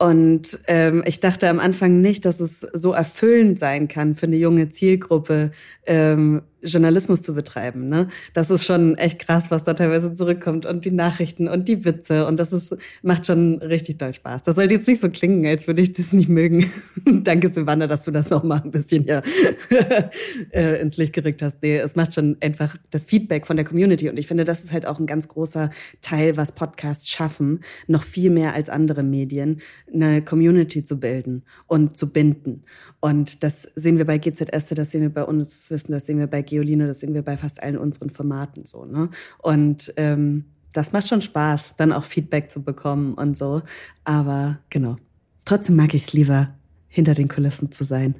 Und 0.03 0.59
ähm, 0.67 1.01
ich 1.05 1.21
dachte 1.21 1.47
am 1.47 1.61
Anfang 1.61 2.01
nicht, 2.01 2.25
dass 2.25 2.41
es 2.41 2.59
so 2.59 2.91
erfüllend 2.91 3.57
sein 3.57 3.87
kann 3.87 4.15
für 4.15 4.25
eine 4.25 4.35
junge 4.35 4.69
Zielgruppe, 4.69 5.51
ähm, 5.85 6.41
Journalismus 6.63 7.21
zu 7.21 7.33
betreiben. 7.33 7.89
Ne? 7.89 8.07
Das 8.33 8.49
ist 8.49 8.65
schon 8.65 8.95
echt 8.95 9.19
krass, 9.19 9.51
was 9.51 9.63
da 9.63 9.73
teilweise 9.73 10.13
zurückkommt 10.13 10.65
und 10.65 10.85
die 10.85 10.91
Nachrichten 10.91 11.47
und 11.47 11.67
die 11.67 11.85
Witze 11.85 12.25
und 12.25 12.39
das 12.39 12.53
ist, 12.53 12.75
macht 13.01 13.25
schon 13.25 13.59
richtig 13.59 13.99
doll 13.99 14.13
Spaß. 14.13 14.43
Das 14.43 14.55
sollte 14.55 14.75
jetzt 14.75 14.87
nicht 14.87 15.01
so 15.01 15.09
klingen, 15.09 15.45
als 15.45 15.67
würde 15.67 15.81
ich 15.81 15.93
das 15.93 16.13
nicht 16.13 16.29
mögen. 16.29 16.71
Danke, 17.05 17.49
Silvana, 17.49 17.87
dass 17.87 18.05
du 18.05 18.11
das 18.11 18.29
noch 18.29 18.43
mal 18.43 18.61
ein 18.63 18.71
bisschen 18.71 19.05
ja 19.05 19.21
äh, 20.51 20.81
ins 20.81 20.97
Licht 20.97 21.13
gerückt 21.13 21.41
hast. 21.41 21.61
Nee, 21.61 21.77
es 21.77 21.95
macht 21.95 22.13
schon 22.13 22.37
einfach 22.41 22.77
das 22.91 23.05
Feedback 23.05 23.47
von 23.47 23.57
der 23.57 23.65
Community 23.65 24.09
und 24.09 24.17
ich 24.17 24.27
finde, 24.27 24.45
das 24.45 24.63
ist 24.63 24.71
halt 24.71 24.85
auch 24.85 24.99
ein 24.99 25.05
ganz 25.05 25.27
großer 25.27 25.69
Teil, 26.01 26.37
was 26.37 26.53
Podcasts 26.53 27.09
schaffen, 27.09 27.59
noch 27.87 28.03
viel 28.03 28.29
mehr 28.29 28.53
als 28.53 28.69
andere 28.69 29.03
Medien, 29.03 29.61
eine 29.93 30.21
Community 30.21 30.83
zu 30.83 30.99
bilden 30.99 31.43
und 31.67 31.97
zu 31.97 32.11
binden. 32.11 32.63
Und 32.99 33.43
das 33.43 33.67
sehen 33.75 33.97
wir 33.97 34.05
bei 34.05 34.17
GZS, 34.17 34.67
das 34.69 34.91
sehen 34.91 35.01
wir 35.01 35.09
bei 35.09 35.23
uns 35.23 35.69
Wissen, 35.69 35.91
das 35.91 36.05
sehen 36.05 36.19
wir 36.19 36.27
bei 36.27 36.41
Geoline, 36.53 36.87
das 36.87 36.99
sehen 36.99 37.13
wir 37.13 37.23
bei 37.23 37.37
fast 37.37 37.61
allen 37.61 37.77
unseren 37.77 38.09
Formaten 38.09 38.65
so. 38.65 38.85
Ne? 38.85 39.09
Und 39.39 39.93
ähm, 39.97 40.45
das 40.71 40.91
macht 40.91 41.07
schon 41.07 41.21
Spaß, 41.21 41.75
dann 41.77 41.91
auch 41.91 42.03
Feedback 42.03 42.51
zu 42.51 42.63
bekommen 42.63 43.13
und 43.13 43.37
so. 43.37 43.61
Aber 44.03 44.59
genau. 44.69 44.97
Trotzdem 45.45 45.75
mag 45.75 45.93
ich 45.93 46.07
es 46.07 46.13
lieber, 46.13 46.53
hinter 46.87 47.13
den 47.13 47.27
Kulissen 47.27 47.71
zu 47.71 47.83
sein. 47.83 48.15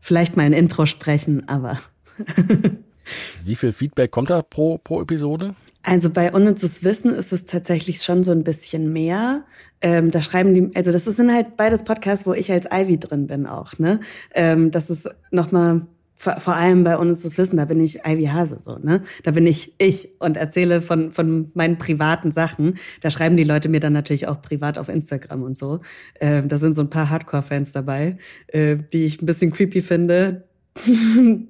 Vielleicht 0.00 0.36
mal 0.36 0.44
ein 0.44 0.52
Intro 0.52 0.86
sprechen, 0.86 1.48
aber. 1.48 1.78
Wie 3.44 3.56
viel 3.56 3.72
Feedback 3.72 4.10
kommt 4.10 4.30
da 4.30 4.42
pro, 4.42 4.78
pro 4.78 5.00
Episode? 5.00 5.54
Also 5.82 6.10
bei 6.10 6.32
Unnützes 6.32 6.82
Wissen 6.82 7.14
ist 7.14 7.32
es 7.32 7.46
tatsächlich 7.46 8.02
schon 8.02 8.24
so 8.24 8.32
ein 8.32 8.42
bisschen 8.42 8.92
mehr. 8.92 9.44
Ähm, 9.80 10.10
da 10.10 10.20
schreiben 10.20 10.52
die, 10.52 10.74
also 10.74 10.90
das 10.90 11.04
sind 11.04 11.32
halt 11.32 11.56
beides 11.56 11.84
Podcasts, 11.84 12.26
wo 12.26 12.32
ich 12.32 12.50
als 12.50 12.66
Ivy 12.72 12.98
drin 12.98 13.28
bin 13.28 13.46
auch, 13.46 13.78
ne? 13.78 14.00
Ähm, 14.34 14.72
das 14.72 14.90
ist 14.90 15.08
nochmal 15.30 15.86
vor, 16.16 16.40
vor 16.40 16.54
allem 16.54 16.82
bei 16.82 16.96
uns 16.96 17.22
das 17.22 17.36
Wissen, 17.36 17.58
da 17.58 17.66
bin 17.66 17.80
ich 17.80 18.00
Ivy 18.06 18.26
Hase 18.26 18.58
so, 18.58 18.78
ne? 18.78 19.02
Da 19.22 19.30
bin 19.32 19.46
ich 19.46 19.74
ich 19.78 20.10
und 20.18 20.36
erzähle 20.36 20.80
von 20.80 21.12
von 21.12 21.50
meinen 21.54 21.76
privaten 21.78 22.32
Sachen. 22.32 22.78
Da 23.02 23.10
schreiben 23.10 23.36
die 23.36 23.44
Leute 23.44 23.68
mir 23.68 23.80
dann 23.80 23.92
natürlich 23.92 24.26
auch 24.26 24.40
privat 24.40 24.78
auf 24.78 24.88
Instagram 24.88 25.42
und 25.42 25.58
so. 25.58 25.80
Ähm, 26.20 26.48
da 26.48 26.58
sind 26.58 26.74
so 26.74 26.82
ein 26.82 26.90
paar 26.90 27.10
Hardcore-Fans 27.10 27.72
dabei, 27.72 28.16
äh, 28.48 28.76
die 28.92 29.04
ich 29.04 29.20
ein 29.20 29.26
bisschen 29.26 29.52
creepy 29.52 29.82
finde, 29.82 30.44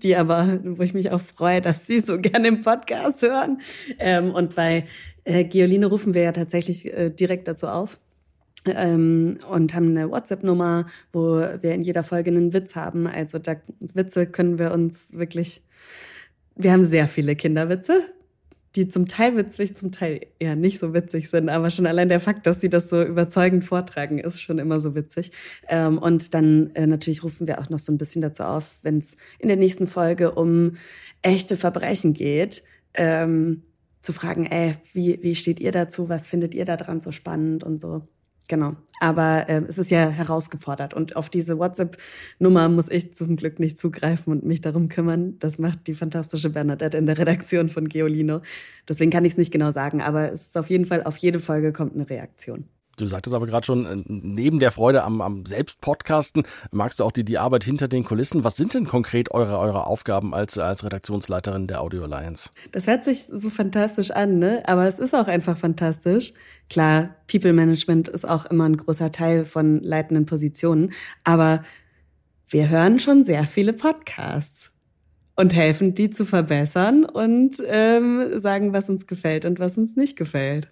die 0.02 0.16
aber, 0.16 0.58
wo 0.64 0.82
ich 0.82 0.94
mich 0.94 1.10
auch 1.12 1.20
freue, 1.20 1.60
dass 1.60 1.86
sie 1.86 2.00
so 2.00 2.18
gerne 2.20 2.48
im 2.48 2.62
Podcast 2.62 3.22
hören. 3.22 3.60
Ähm, 3.98 4.32
und 4.32 4.56
bei 4.56 4.84
äh, 5.24 5.44
Gioline 5.44 5.86
rufen 5.86 6.14
wir 6.14 6.22
ja 6.22 6.32
tatsächlich 6.32 6.92
äh, 6.92 7.10
direkt 7.10 7.48
dazu 7.48 7.68
auf 7.68 7.98
ähm, 8.74 9.38
und 9.50 9.74
haben 9.74 9.90
eine 9.90 10.10
WhatsApp-Nummer, 10.10 10.86
wo 11.12 11.38
wir 11.38 11.74
in 11.74 11.82
jeder 11.82 12.02
Folge 12.02 12.30
einen 12.30 12.52
Witz 12.52 12.74
haben. 12.74 13.06
Also 13.06 13.38
da 13.38 13.56
Witze 13.80 14.26
können 14.26 14.58
wir 14.58 14.72
uns 14.72 15.12
wirklich. 15.12 15.62
Wir 16.54 16.72
haben 16.72 16.86
sehr 16.86 17.06
viele 17.06 17.36
Kinderwitze, 17.36 18.00
die 18.76 18.88
zum 18.88 19.06
Teil 19.06 19.36
witzig, 19.36 19.76
zum 19.76 19.92
Teil 19.92 20.20
eher 20.38 20.56
nicht 20.56 20.78
so 20.78 20.94
witzig 20.94 21.28
sind. 21.28 21.48
Aber 21.48 21.70
schon 21.70 21.86
allein 21.86 22.08
der 22.08 22.20
Fakt, 22.20 22.46
dass 22.46 22.60
sie 22.60 22.70
das 22.70 22.88
so 22.88 23.02
überzeugend 23.02 23.64
vortragen, 23.64 24.18
ist 24.18 24.40
schon 24.40 24.58
immer 24.58 24.80
so 24.80 24.94
witzig. 24.94 25.32
Ähm, 25.68 25.98
und 25.98 26.34
dann 26.34 26.70
äh, 26.74 26.86
natürlich 26.86 27.24
rufen 27.24 27.46
wir 27.46 27.60
auch 27.60 27.68
noch 27.68 27.80
so 27.80 27.92
ein 27.92 27.98
bisschen 27.98 28.22
dazu 28.22 28.42
auf, 28.42 28.76
wenn 28.82 28.98
es 28.98 29.16
in 29.38 29.48
der 29.48 29.56
nächsten 29.56 29.86
Folge 29.86 30.32
um 30.32 30.76
echte 31.22 31.56
Verbrechen 31.56 32.14
geht. 32.14 32.62
Ähm, 32.94 33.62
zu 34.06 34.12
fragen, 34.12 34.46
ey, 34.46 34.76
wie, 34.92 35.18
wie 35.22 35.34
steht 35.34 35.58
ihr 35.58 35.72
dazu? 35.72 36.08
Was 36.08 36.28
findet 36.28 36.54
ihr 36.54 36.64
da 36.64 36.76
dran 36.76 37.00
so 37.00 37.10
spannend 37.10 37.64
und 37.64 37.80
so? 37.80 38.06
Genau. 38.48 38.76
Aber 39.00 39.48
äh, 39.48 39.62
es 39.68 39.78
ist 39.78 39.90
ja 39.90 40.08
herausgefordert. 40.08 40.94
Und 40.94 41.16
auf 41.16 41.28
diese 41.28 41.58
WhatsApp-Nummer 41.58 42.68
muss 42.68 42.88
ich 42.88 43.14
zum 43.14 43.36
Glück 43.36 43.58
nicht 43.58 43.78
zugreifen 43.78 44.32
und 44.32 44.44
mich 44.44 44.60
darum 44.60 44.88
kümmern. 44.88 45.38
Das 45.38 45.58
macht 45.58 45.86
die 45.86 45.94
fantastische 45.94 46.50
Bernadette 46.50 46.96
in 46.96 47.06
der 47.06 47.18
Redaktion 47.18 47.68
von 47.68 47.88
Geolino. 47.88 48.40
Deswegen 48.88 49.10
kann 49.10 49.24
ich 49.24 49.32
es 49.32 49.38
nicht 49.38 49.52
genau 49.52 49.70
sagen. 49.70 50.00
Aber 50.00 50.32
es 50.32 50.48
ist 50.48 50.56
auf 50.56 50.70
jeden 50.70 50.86
Fall, 50.86 51.02
auf 51.02 51.16
jede 51.18 51.40
Folge 51.40 51.72
kommt 51.72 51.94
eine 51.94 52.08
Reaktion. 52.08 52.68
Du 52.96 53.06
sagtest 53.06 53.34
aber 53.34 53.46
gerade 53.46 53.66
schon, 53.66 53.84
äh, 53.84 54.02
neben 54.06 54.58
der 54.58 54.70
Freude 54.70 55.04
am, 55.04 55.20
am 55.20 55.44
Selbstpodcasten 55.44 56.44
magst 56.70 57.00
du 57.00 57.04
auch 57.04 57.12
die, 57.12 57.24
die 57.24 57.38
Arbeit 57.38 57.62
hinter 57.64 57.88
den 57.88 58.04
Kulissen. 58.04 58.42
Was 58.42 58.56
sind 58.56 58.72
denn 58.72 58.86
konkret 58.86 59.30
eure, 59.32 59.58
eure 59.58 59.86
Aufgaben 59.86 60.34
als, 60.34 60.56
als 60.56 60.82
Redaktionsleiterin 60.82 61.66
der 61.66 61.82
Audio 61.82 62.04
Alliance? 62.04 62.50
Das 62.72 62.86
hört 62.86 63.04
sich 63.04 63.24
so 63.26 63.50
fantastisch 63.50 64.10
an, 64.10 64.38
ne? 64.38 64.62
Aber 64.66 64.88
es 64.88 64.98
ist 64.98 65.14
auch 65.14 65.26
einfach 65.26 65.58
fantastisch. 65.58 66.32
Klar, 66.70 67.14
People 67.30 67.52
Management 67.52 68.08
ist 68.08 68.26
auch 68.26 68.46
immer 68.46 68.64
ein 68.64 68.78
großer 68.78 69.12
Teil 69.12 69.44
von 69.44 69.80
leitenden 69.82 70.24
Positionen. 70.24 70.92
Aber 71.22 71.62
wir 72.48 72.70
hören 72.70 72.98
schon 72.98 73.24
sehr 73.24 73.46
viele 73.46 73.74
Podcasts 73.74 74.72
und 75.34 75.54
helfen, 75.54 75.94
die 75.94 76.08
zu 76.08 76.24
verbessern 76.24 77.04
und 77.04 77.62
ähm, 77.66 78.40
sagen, 78.40 78.72
was 78.72 78.88
uns 78.88 79.06
gefällt 79.06 79.44
und 79.44 79.58
was 79.58 79.76
uns 79.76 79.96
nicht 79.96 80.16
gefällt 80.16 80.70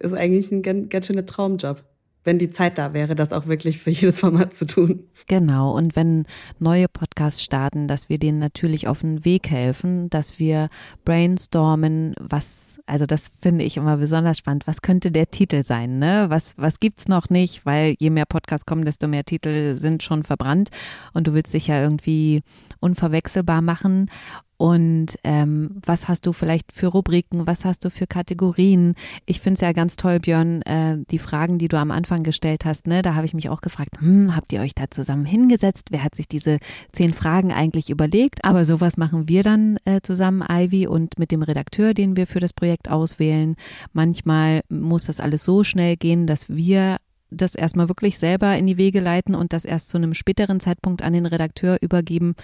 ist 0.00 0.14
eigentlich 0.14 0.50
ein 0.52 0.62
ganz, 0.62 0.88
ganz 0.88 1.06
schöner 1.06 1.26
Traumjob 1.26 1.82
wenn 2.24 2.38
die 2.38 2.50
Zeit 2.50 2.78
da 2.78 2.94
wäre, 2.94 3.14
das 3.14 3.32
auch 3.32 3.46
wirklich 3.46 3.78
für 3.78 3.90
jedes 3.90 4.18
Format 4.18 4.54
zu 4.54 4.66
tun. 4.66 5.04
Genau. 5.26 5.76
Und 5.76 5.94
wenn 5.94 6.24
neue 6.58 6.88
Podcasts 6.88 7.42
starten, 7.42 7.86
dass 7.86 8.08
wir 8.08 8.18
denen 8.18 8.38
natürlich 8.38 8.88
auf 8.88 9.02
den 9.02 9.24
Weg 9.24 9.50
helfen, 9.50 10.10
dass 10.10 10.38
wir 10.38 10.68
brainstormen, 11.04 12.14
was, 12.18 12.78
also 12.86 13.06
das 13.06 13.30
finde 13.42 13.64
ich 13.64 13.76
immer 13.76 13.98
besonders 13.98 14.38
spannend. 14.38 14.66
Was 14.66 14.82
könnte 14.82 15.12
der 15.12 15.30
Titel 15.30 15.62
sein, 15.62 15.98
ne? 15.98 16.26
Was, 16.28 16.54
was 16.56 16.80
gibt's 16.80 17.08
noch 17.08 17.28
nicht? 17.28 17.64
Weil 17.64 17.94
je 17.98 18.10
mehr 18.10 18.26
Podcasts 18.26 18.66
kommen, 18.66 18.84
desto 18.84 19.06
mehr 19.06 19.24
Titel 19.24 19.76
sind 19.76 20.02
schon 20.02 20.24
verbrannt 20.24 20.70
und 21.12 21.26
du 21.26 21.34
willst 21.34 21.54
dich 21.54 21.66
ja 21.66 21.82
irgendwie 21.82 22.42
unverwechselbar 22.84 23.62
machen. 23.62 24.10
Und 24.56 25.18
ähm, 25.24 25.80
was 25.84 26.06
hast 26.06 26.26
du 26.26 26.32
vielleicht 26.32 26.72
für 26.72 26.86
Rubriken? 26.86 27.46
Was 27.46 27.64
hast 27.64 27.84
du 27.84 27.90
für 27.90 28.06
Kategorien? 28.06 28.94
Ich 29.26 29.40
finde 29.40 29.54
es 29.54 29.60
ja 29.62 29.72
ganz 29.72 29.96
toll, 29.96 30.20
Björn, 30.20 30.62
äh, 30.62 30.98
die 31.10 31.18
Fragen, 31.18 31.58
die 31.58 31.66
du 31.66 31.76
am 31.76 31.90
Anfang 31.90 32.22
gestellt 32.22 32.64
hast. 32.64 32.86
Ne, 32.86 33.02
da 33.02 33.14
habe 33.14 33.26
ich 33.26 33.34
mich 33.34 33.48
auch 33.48 33.62
gefragt, 33.62 33.98
hm, 33.98 34.36
habt 34.36 34.52
ihr 34.52 34.60
euch 34.60 34.74
da 34.74 34.84
zusammen 34.90 35.26
hingesetzt? 35.26 35.88
Wer 35.90 36.04
hat 36.04 36.14
sich 36.14 36.28
diese 36.28 36.58
zehn 36.92 37.12
Fragen 37.12 37.52
eigentlich 37.52 37.90
überlegt? 37.90 38.44
Aber 38.44 38.64
sowas 38.64 38.96
machen 38.96 39.28
wir 39.28 39.42
dann 39.42 39.76
äh, 39.84 40.00
zusammen, 40.02 40.44
Ivy, 40.48 40.86
und 40.86 41.18
mit 41.18 41.32
dem 41.32 41.42
Redakteur, 41.42 41.92
den 41.92 42.16
wir 42.16 42.28
für 42.28 42.40
das 42.40 42.52
Projekt 42.52 42.88
auswählen. 42.88 43.56
Manchmal 43.92 44.60
muss 44.68 45.06
das 45.06 45.18
alles 45.18 45.44
so 45.44 45.64
schnell 45.64 45.96
gehen, 45.96 46.28
dass 46.28 46.48
wir 46.48 46.98
das 47.34 47.54
erstmal 47.54 47.88
wirklich 47.88 48.18
selber 48.18 48.56
in 48.56 48.66
die 48.66 48.76
Wege 48.76 49.00
leiten 49.00 49.34
und 49.34 49.52
das 49.52 49.64
erst 49.64 49.88
zu 49.88 49.96
einem 49.96 50.14
späteren 50.14 50.60
Zeitpunkt 50.60 51.02
an 51.02 51.12
den 51.12 51.26
Redakteur 51.26 51.78
übergeben, 51.80 52.34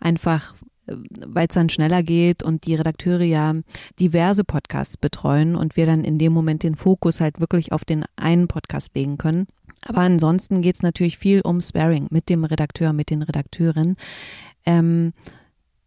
einfach 0.00 0.54
weil 0.86 1.46
es 1.48 1.54
dann 1.54 1.68
schneller 1.68 2.02
geht 2.02 2.42
und 2.42 2.66
die 2.66 2.74
Redakteure 2.74 3.22
ja 3.22 3.54
diverse 3.98 4.44
Podcasts 4.44 4.96
betreuen 4.96 5.56
und 5.56 5.76
wir 5.76 5.86
dann 5.86 6.04
in 6.04 6.18
dem 6.18 6.32
Moment 6.32 6.62
den 6.62 6.76
Fokus 6.76 7.20
halt 7.20 7.40
wirklich 7.40 7.72
auf 7.72 7.84
den 7.84 8.04
einen 8.16 8.48
Podcast 8.48 8.94
legen 8.94 9.18
können. 9.18 9.46
Aber 9.82 10.00
ansonsten 10.00 10.62
geht 10.62 10.76
es 10.76 10.82
natürlich 10.82 11.18
viel 11.18 11.40
um 11.40 11.60
Sparing 11.60 12.08
mit 12.10 12.28
dem 12.28 12.44
Redakteur, 12.44 12.92
mit 12.92 13.10
den 13.10 13.22
Redakteuren. 13.22 13.96
Ähm, 14.64 15.12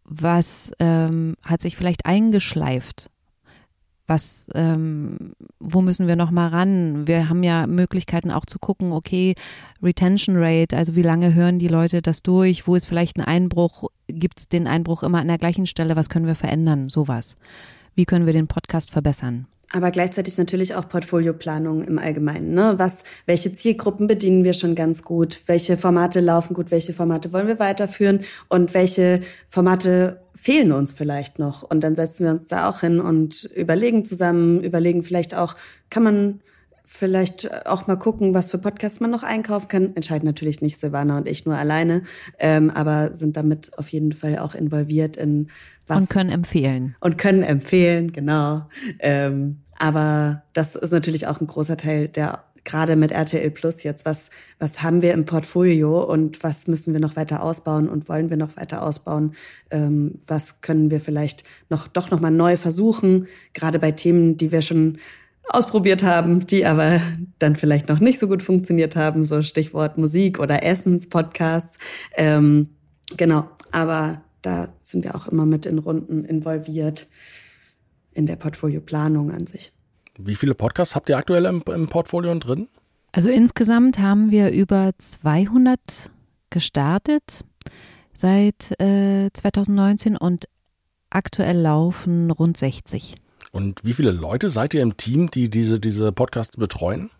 was 0.04 0.72
ähm, 0.80 1.36
hat 1.44 1.62
sich 1.62 1.76
vielleicht 1.76 2.06
eingeschleift 2.06 3.10
was, 4.10 4.46
ähm, 4.54 5.32
wo 5.60 5.80
müssen 5.80 6.08
wir 6.08 6.16
noch 6.16 6.32
mal 6.32 6.48
ran? 6.48 7.06
Wir 7.06 7.28
haben 7.28 7.44
ja 7.44 7.68
Möglichkeiten 7.68 8.32
auch 8.32 8.44
zu 8.44 8.58
gucken, 8.58 8.92
okay, 8.92 9.36
Retention 9.82 10.34
Rate, 10.36 10.76
also 10.76 10.96
wie 10.96 11.02
lange 11.02 11.32
hören 11.32 11.60
die 11.60 11.68
Leute 11.68 12.02
das 12.02 12.22
durch? 12.22 12.66
Wo 12.66 12.74
ist 12.74 12.86
vielleicht 12.86 13.16
ein 13.16 13.24
Einbruch? 13.24 13.84
Gibt 14.08 14.40
es 14.40 14.48
den 14.48 14.66
Einbruch 14.66 15.04
immer 15.04 15.20
an 15.20 15.28
der 15.28 15.38
gleichen 15.38 15.66
Stelle? 15.66 15.94
Was 15.94 16.08
können 16.08 16.26
wir 16.26 16.34
verändern? 16.34 16.88
Sowas. 16.88 17.36
Wie 17.94 18.04
können 18.04 18.26
wir 18.26 18.32
den 18.32 18.48
Podcast 18.48 18.90
verbessern? 18.90 19.46
Aber 19.72 19.90
gleichzeitig 19.90 20.36
natürlich 20.36 20.74
auch 20.74 20.88
Portfolioplanung 20.88 21.84
im 21.84 21.98
Allgemeinen. 21.98 22.52
Ne? 22.54 22.74
Was, 22.76 23.04
welche 23.26 23.54
Zielgruppen 23.54 24.08
bedienen 24.08 24.42
wir 24.42 24.52
schon 24.52 24.74
ganz 24.74 25.02
gut? 25.02 25.42
Welche 25.46 25.76
Formate 25.76 26.20
laufen 26.20 26.54
gut? 26.54 26.70
Welche 26.70 26.92
Formate 26.92 27.32
wollen 27.32 27.46
wir 27.46 27.58
weiterführen? 27.58 28.20
Und 28.48 28.74
welche 28.74 29.20
Formate 29.48 30.20
fehlen 30.34 30.72
uns 30.72 30.92
vielleicht 30.92 31.38
noch? 31.38 31.62
Und 31.62 31.82
dann 31.82 31.94
setzen 31.94 32.24
wir 32.24 32.32
uns 32.32 32.46
da 32.46 32.68
auch 32.68 32.80
hin 32.80 33.00
und 33.00 33.44
überlegen 33.54 34.04
zusammen, 34.04 34.62
überlegen 34.62 35.04
vielleicht 35.04 35.34
auch, 35.34 35.54
kann 35.88 36.02
man 36.02 36.40
vielleicht 36.92 37.66
auch 37.66 37.86
mal 37.86 37.96
gucken, 37.96 38.34
was 38.34 38.50
für 38.50 38.58
Podcasts 38.58 38.98
man 38.98 39.10
noch 39.10 39.22
einkaufen 39.22 39.68
kann. 39.68 39.96
Entscheiden 39.96 40.26
natürlich 40.26 40.60
nicht 40.60 40.76
Silvana 40.76 41.16
und 41.16 41.28
ich 41.28 41.46
nur 41.46 41.56
alleine, 41.56 42.02
ähm, 42.38 42.68
aber 42.68 43.14
sind 43.14 43.36
damit 43.36 43.78
auf 43.78 43.88
jeden 43.88 44.12
Fall 44.12 44.38
auch 44.38 44.56
involviert 44.56 45.16
in 45.16 45.48
was. 45.86 46.02
Und 46.02 46.10
können 46.10 46.30
empfehlen. 46.30 46.96
Und 47.00 47.16
können 47.16 47.44
empfehlen, 47.44 48.12
genau. 48.12 48.66
Ähm, 48.98 49.60
aber 49.78 50.42
das 50.52 50.74
ist 50.74 50.90
natürlich 50.90 51.28
auch 51.28 51.40
ein 51.40 51.46
großer 51.46 51.76
Teil 51.76 52.08
der 52.08 52.44
gerade 52.64 52.96
mit 52.96 53.10
RTL 53.10 53.50
Plus 53.50 53.82
jetzt, 53.82 54.04
was, 54.04 54.30
was 54.58 54.82
haben 54.82 55.02
wir 55.02 55.12
im 55.12 55.24
Portfolio 55.24 56.02
und 56.02 56.42
was 56.42 56.66
müssen 56.66 56.92
wir 56.92 57.00
noch 57.00 57.16
weiter 57.16 57.42
ausbauen 57.42 57.88
und 57.88 58.08
wollen 58.08 58.30
wir 58.30 58.36
noch 58.36 58.56
weiter 58.56 58.82
ausbauen? 58.82 59.34
Ähm, 59.70 60.20
was 60.26 60.60
können 60.60 60.90
wir 60.90 61.00
vielleicht 61.00 61.44
noch, 61.68 61.88
doch 61.88 62.10
noch 62.10 62.20
mal 62.20 62.30
neu 62.30 62.56
versuchen? 62.56 63.26
Gerade 63.54 63.78
bei 63.78 63.92
Themen, 63.92 64.36
die 64.36 64.52
wir 64.52 64.62
schon 64.62 64.98
ausprobiert 65.54 66.02
haben, 66.02 66.46
die 66.46 66.64
aber 66.64 67.00
dann 67.38 67.56
vielleicht 67.56 67.88
noch 67.88 68.00
nicht 68.00 68.18
so 68.18 68.28
gut 68.28 68.42
funktioniert 68.42 68.96
haben, 68.96 69.24
so 69.24 69.42
Stichwort 69.42 69.98
Musik 69.98 70.38
oder 70.38 70.62
Essenspodcasts. 70.62 71.78
Ähm, 72.14 72.70
genau, 73.16 73.48
aber 73.72 74.22
da 74.42 74.68
sind 74.80 75.04
wir 75.04 75.14
auch 75.14 75.26
immer 75.26 75.46
mit 75.46 75.66
in 75.66 75.78
Runden 75.78 76.24
involviert 76.24 77.08
in 78.12 78.26
der 78.26 78.36
Portfolioplanung 78.36 79.30
an 79.30 79.46
sich. 79.46 79.72
Wie 80.18 80.34
viele 80.34 80.54
Podcasts 80.54 80.94
habt 80.94 81.08
ihr 81.08 81.16
aktuell 81.16 81.46
im, 81.46 81.62
im 81.72 81.88
Portfolio 81.88 82.34
drin? 82.34 82.68
Also 83.12 83.28
insgesamt 83.28 83.98
haben 83.98 84.30
wir 84.30 84.52
über 84.52 84.92
200 84.96 86.10
gestartet 86.50 87.44
seit 88.12 88.80
äh, 88.80 89.30
2019 89.32 90.16
und 90.16 90.46
aktuell 91.10 91.58
laufen 91.58 92.30
rund 92.30 92.56
60. 92.56 93.16
Und 93.52 93.84
wie 93.84 93.92
viele 93.92 94.10
Leute 94.10 94.48
seid 94.48 94.74
ihr 94.74 94.82
im 94.82 94.96
Team, 94.96 95.30
die 95.30 95.50
diese, 95.50 95.80
diese 95.80 96.12
Podcasts 96.12 96.56
betreuen? 96.56 97.10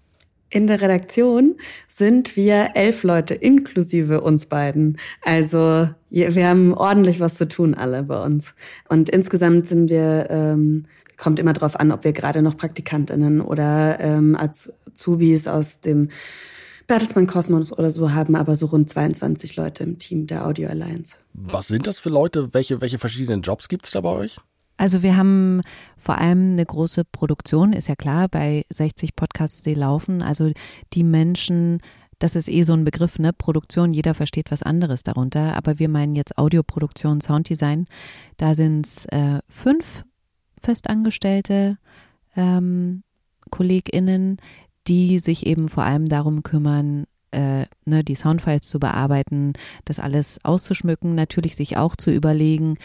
In 0.53 0.67
der 0.67 0.81
Redaktion 0.81 1.57
sind 1.87 2.35
wir 2.37 2.71
elf 2.75 3.05
Leute, 3.05 3.35
inklusive 3.35 4.21
uns 4.21 4.47
beiden. 4.47 4.99
Also 5.23 5.89
wir 6.11 6.49
haben 6.49 6.75
ordentlich 6.75 7.21
was 7.21 7.37
zu 7.37 7.47
tun, 7.47 7.75
alle 7.75 8.03
bei 8.03 8.21
uns. 8.21 8.53
Und 8.89 9.09
insgesamt 9.09 9.69
sind 9.69 9.91
wir, 9.91 10.27
ähm, 10.29 10.87
kommt 11.17 11.39
immer 11.39 11.53
drauf 11.53 11.79
an, 11.79 11.93
ob 11.93 12.03
wir 12.03 12.13
gerade 12.13 12.43
noch 12.43 12.57
Praktikantinnen 12.57 13.41
oder 13.41 14.01
ähm, 14.01 14.37
Azubis 14.37 15.47
aus 15.47 15.81
dem 15.81 16.09
Bertelsmann 16.89 17.29
Kosmos 17.29 17.73
oder 17.73 17.93
so 17.93 18.11
haben, 18.13 18.35
aber 18.35 18.57
so 18.57 18.67
rund 18.67 18.91
22 18.91 19.55
Leute 19.55 19.85
im 19.85 20.01
Team 20.01 20.27
der 20.27 20.45
Audio 20.45 20.69
Alliance. 20.69 21.15
Was 21.33 21.69
sind 21.69 21.87
das 21.87 22.01
für 22.01 22.09
Leute? 22.09 22.53
Welche, 22.53 22.81
welche 22.81 22.99
verschiedenen 22.99 23.43
Jobs 23.43 23.69
gibt's 23.69 23.93
da 23.93 24.01
bei 24.01 24.11
euch? 24.11 24.41
Also 24.81 25.03
wir 25.03 25.15
haben 25.15 25.61
vor 25.99 26.17
allem 26.17 26.53
eine 26.53 26.65
große 26.65 27.05
Produktion, 27.05 27.75
ist 27.75 27.89
ja 27.89 27.97
klar, 27.97 28.29
bei 28.31 28.65
60 28.71 29.15
Podcasts, 29.15 29.61
die 29.61 29.75
laufen. 29.75 30.23
Also 30.23 30.53
die 30.95 31.05
Menschen, 31.05 31.83
das 32.19 32.35
ist 32.35 32.49
eh 32.49 32.63
so 32.63 32.73
ein 32.73 32.87
Begriff, 32.87 33.19
ne? 33.19 33.35
Produktion, 33.35 33.93
jeder 33.93 34.15
versteht 34.15 34.51
was 34.51 34.63
anderes 34.63 35.03
darunter. 35.03 35.55
Aber 35.55 35.79
wir 35.79 35.91
meinen 35.91 36.15
jetzt 36.15 36.39
Audioproduktion, 36.39 37.21
Sounddesign. 37.21 37.85
Da 38.39 38.55
sind 38.55 38.87
es 38.87 39.05
äh, 39.05 39.41
fünf 39.49 40.03
festangestellte 40.63 41.77
ähm, 42.35 43.03
KollegInnen, 43.51 44.39
die 44.89 45.19
sich 45.19 45.45
eben 45.45 45.69
vor 45.69 45.83
allem 45.83 46.09
darum 46.09 46.43
kümmern, 46.43 47.05
äh, 47.33 47.67
ne, 47.85 48.03
die 48.03 48.15
Soundfiles 48.15 48.67
zu 48.67 48.81
bearbeiten, 48.81 49.53
das 49.85 49.99
alles 49.99 50.43
auszuschmücken, 50.43 51.15
natürlich 51.15 51.55
sich 51.55 51.77
auch 51.77 51.97
zu 51.97 52.11
überlegen, 52.11 52.77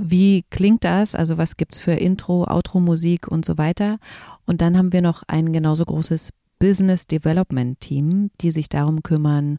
wie 0.00 0.44
klingt 0.50 0.84
das? 0.84 1.14
Also 1.14 1.38
was 1.38 1.56
gibt's 1.56 1.78
für 1.78 1.92
Intro, 1.92 2.44
Outro-Musik 2.44 3.28
und 3.28 3.44
so 3.44 3.58
weiter. 3.58 3.98
Und 4.46 4.60
dann 4.60 4.76
haben 4.76 4.92
wir 4.92 5.02
noch 5.02 5.22
ein 5.26 5.52
genauso 5.52 5.84
großes 5.84 6.30
Business 6.58 7.06
Development 7.06 7.78
Team, 7.80 8.30
die 8.40 8.52
sich 8.52 8.68
darum 8.68 9.02
kümmern, 9.02 9.58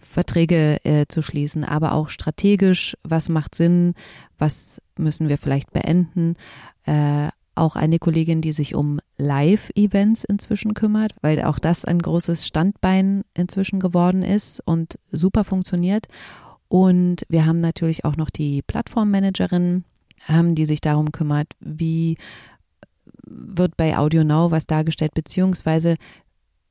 Verträge 0.00 0.84
äh, 0.84 1.06
zu 1.08 1.22
schließen, 1.22 1.64
aber 1.64 1.92
auch 1.92 2.08
strategisch, 2.08 2.96
was 3.02 3.28
macht 3.28 3.54
Sinn, 3.54 3.94
was 4.38 4.80
müssen 4.96 5.28
wir 5.28 5.38
vielleicht 5.38 5.72
beenden. 5.72 6.36
Äh, 6.84 7.28
auch 7.54 7.76
eine 7.76 7.98
Kollegin, 7.98 8.40
die 8.40 8.52
sich 8.52 8.74
um 8.74 9.00
Live-Events 9.16 10.24
inzwischen 10.24 10.74
kümmert, 10.74 11.14
weil 11.22 11.42
auch 11.42 11.58
das 11.58 11.84
ein 11.84 12.00
großes 12.00 12.46
Standbein 12.46 13.22
inzwischen 13.34 13.80
geworden 13.80 14.22
ist 14.22 14.60
und 14.60 14.98
super 15.10 15.44
funktioniert. 15.44 16.06
Und 16.68 17.24
wir 17.28 17.46
haben 17.46 17.60
natürlich 17.60 18.04
auch 18.04 18.16
noch 18.16 18.30
die 18.30 18.62
Plattformmanagerin, 18.62 19.84
ähm, 20.28 20.54
die 20.54 20.66
sich 20.66 20.80
darum 20.80 21.12
kümmert, 21.12 21.48
wie 21.60 22.16
wird 23.26 23.76
bei 23.76 23.96
Audio 23.96 24.24
Now 24.24 24.50
was 24.50 24.66
dargestellt, 24.66 25.14
beziehungsweise 25.14 25.96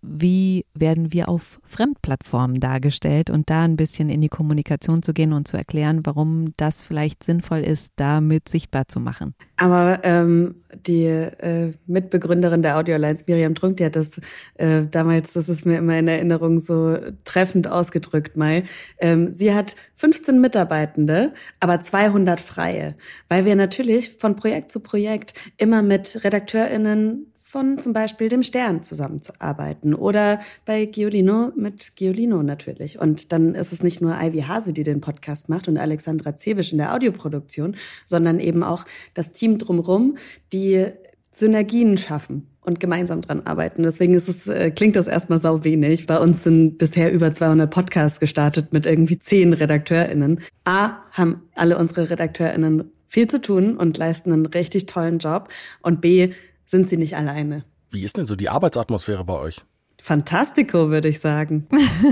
wie 0.03 0.65
werden 0.73 1.13
wir 1.13 1.29
auf 1.29 1.59
Fremdplattformen 1.63 2.59
dargestellt 2.59 3.29
und 3.29 3.49
da 3.49 3.63
ein 3.63 3.77
bisschen 3.77 4.09
in 4.09 4.19
die 4.19 4.29
Kommunikation 4.29 5.01
zu 5.01 5.13
gehen 5.13 5.31
und 5.31 5.47
zu 5.47 5.55
erklären, 5.55 6.01
warum 6.03 6.53
das 6.57 6.81
vielleicht 6.81 7.23
sinnvoll 7.23 7.59
ist, 7.59 7.93
damit 7.95 8.49
sichtbar 8.49 8.87
zu 8.89 8.99
machen. 8.99 9.33
Aber 9.55 10.01
ähm, 10.03 10.55
die 10.85 11.05
äh, 11.05 11.71
Mitbegründerin 11.87 12.61
der 12.61 12.77
Audio 12.77 12.95
Alliance, 12.95 13.23
Miriam 13.27 13.55
Trunk, 13.55 13.77
die 13.77 13.85
hat 13.85 13.95
das 13.95 14.19
äh, 14.55 14.83
damals, 14.91 15.33
das 15.33 15.47
ist 15.47 15.65
mir 15.65 15.77
immer 15.77 15.97
in 15.97 16.07
Erinnerung 16.09 16.59
so 16.59 16.97
treffend 17.23 17.69
ausgedrückt 17.69 18.35
mal. 18.35 18.63
Ähm, 18.99 19.31
sie 19.31 19.53
hat 19.53 19.77
15 19.95 20.41
Mitarbeitende, 20.41 21.33
aber 21.61 21.79
200 21.79 22.41
freie, 22.41 22.95
weil 23.29 23.45
wir 23.45 23.55
natürlich 23.55 24.17
von 24.17 24.35
Projekt 24.35 24.71
zu 24.71 24.81
Projekt 24.81 25.33
immer 25.57 25.81
mit 25.81 26.23
RedakteurInnen 26.23 27.32
von 27.53 27.79
zum 27.79 27.93
Beispiel 27.93 28.29
dem 28.29 28.41
Stern 28.41 28.81
zusammenzuarbeiten 28.81 29.93
oder 29.93 30.39
bei 30.65 30.85
Giolino 30.85 31.51
mit 31.55 31.95
Giolino 31.95 32.41
natürlich. 32.41 32.99
Und 32.99 33.31
dann 33.31 33.53
ist 33.53 33.71
es 33.71 33.83
nicht 33.83 34.01
nur 34.01 34.17
Ivy 34.19 34.41
Hase, 34.41 34.73
die 34.73 34.81
den 34.81 35.01
Podcast 35.01 35.49
macht 35.49 35.67
und 35.67 35.77
Alexandra 35.77 36.35
Zebisch 36.35 36.71
in 36.71 36.79
der 36.79 36.95
Audioproduktion, 36.95 37.75
sondern 38.07 38.39
eben 38.39 38.63
auch 38.63 38.85
das 39.13 39.33
Team 39.33 39.59
drumherum, 39.59 40.17
die 40.51 40.87
Synergien 41.29 41.99
schaffen 41.99 42.47
und 42.61 42.79
gemeinsam 42.79 43.21
dran 43.21 43.43
arbeiten. 43.45 43.83
Deswegen 43.83 44.15
ist 44.15 44.29
es, 44.29 44.47
äh, 44.47 44.71
klingt 44.71 44.95
das 44.95 45.05
erstmal 45.05 45.37
sau 45.37 45.63
wenig. 45.63 46.07
Bei 46.07 46.17
uns 46.17 46.43
sind 46.43 46.79
bisher 46.79 47.13
über 47.13 47.33
200 47.33 47.69
Podcasts 47.69 48.19
gestartet 48.19 48.73
mit 48.73 48.87
irgendwie 48.87 49.19
zehn 49.19 49.53
RedakteurInnen. 49.53 50.39
A, 50.65 51.03
haben 51.11 51.43
alle 51.53 51.77
unsere 51.77 52.09
RedakteurInnen 52.09 52.85
viel 53.05 53.27
zu 53.27 53.39
tun 53.39 53.77
und 53.77 53.95
leisten 53.99 54.31
einen 54.31 54.47
richtig 54.47 54.87
tollen 54.87 55.19
Job. 55.19 55.49
Und 55.83 56.01
B, 56.01 56.31
sind 56.65 56.89
sie 56.89 56.97
nicht 56.97 57.15
alleine. 57.15 57.65
Wie 57.89 58.03
ist 58.03 58.17
denn 58.17 58.25
so 58.25 58.35
die 58.35 58.49
Arbeitsatmosphäre 58.49 59.23
bei 59.23 59.35
euch? 59.35 59.63
Fantastico, 60.03 60.89
würde 60.89 61.07
ich 61.07 61.19
sagen. 61.19 61.65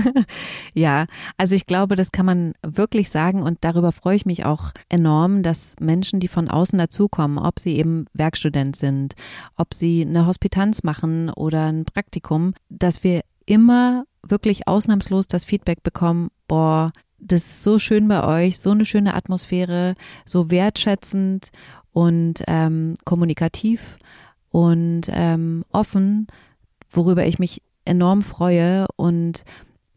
ja, 0.74 1.04
also 1.36 1.54
ich 1.54 1.66
glaube, 1.66 1.94
das 1.94 2.10
kann 2.10 2.24
man 2.24 2.54
wirklich 2.66 3.10
sagen 3.10 3.42
und 3.42 3.58
darüber 3.60 3.92
freue 3.92 4.16
ich 4.16 4.24
mich 4.24 4.46
auch 4.46 4.70
enorm, 4.88 5.42
dass 5.42 5.76
Menschen, 5.78 6.18
die 6.18 6.28
von 6.28 6.48
außen 6.48 6.78
dazukommen, 6.78 7.36
ob 7.36 7.60
sie 7.60 7.76
eben 7.76 8.06
Werkstudent 8.14 8.76
sind, 8.76 9.14
ob 9.56 9.74
sie 9.74 10.06
eine 10.08 10.26
Hospitanz 10.26 10.84
machen 10.84 11.28
oder 11.28 11.66
ein 11.66 11.84
Praktikum, 11.84 12.54
dass 12.70 13.04
wir 13.04 13.20
immer 13.44 14.04
wirklich 14.26 14.66
ausnahmslos 14.66 15.26
das 15.26 15.44
Feedback 15.44 15.82
bekommen, 15.82 16.30
boah, 16.48 16.92
das 17.18 17.42
ist 17.42 17.62
so 17.62 17.78
schön 17.78 18.08
bei 18.08 18.24
euch, 18.46 18.58
so 18.58 18.70
eine 18.70 18.86
schöne 18.86 19.14
Atmosphäre, 19.14 19.96
so 20.24 20.50
wertschätzend 20.50 21.50
und 21.92 22.42
ähm, 22.46 22.94
kommunikativ 23.04 23.98
und 24.52 25.02
ähm, 25.10 25.64
offen, 25.72 26.28
worüber 26.90 27.26
ich 27.26 27.40
mich 27.40 27.62
enorm 27.84 28.22
freue 28.22 28.86
und 28.96 29.44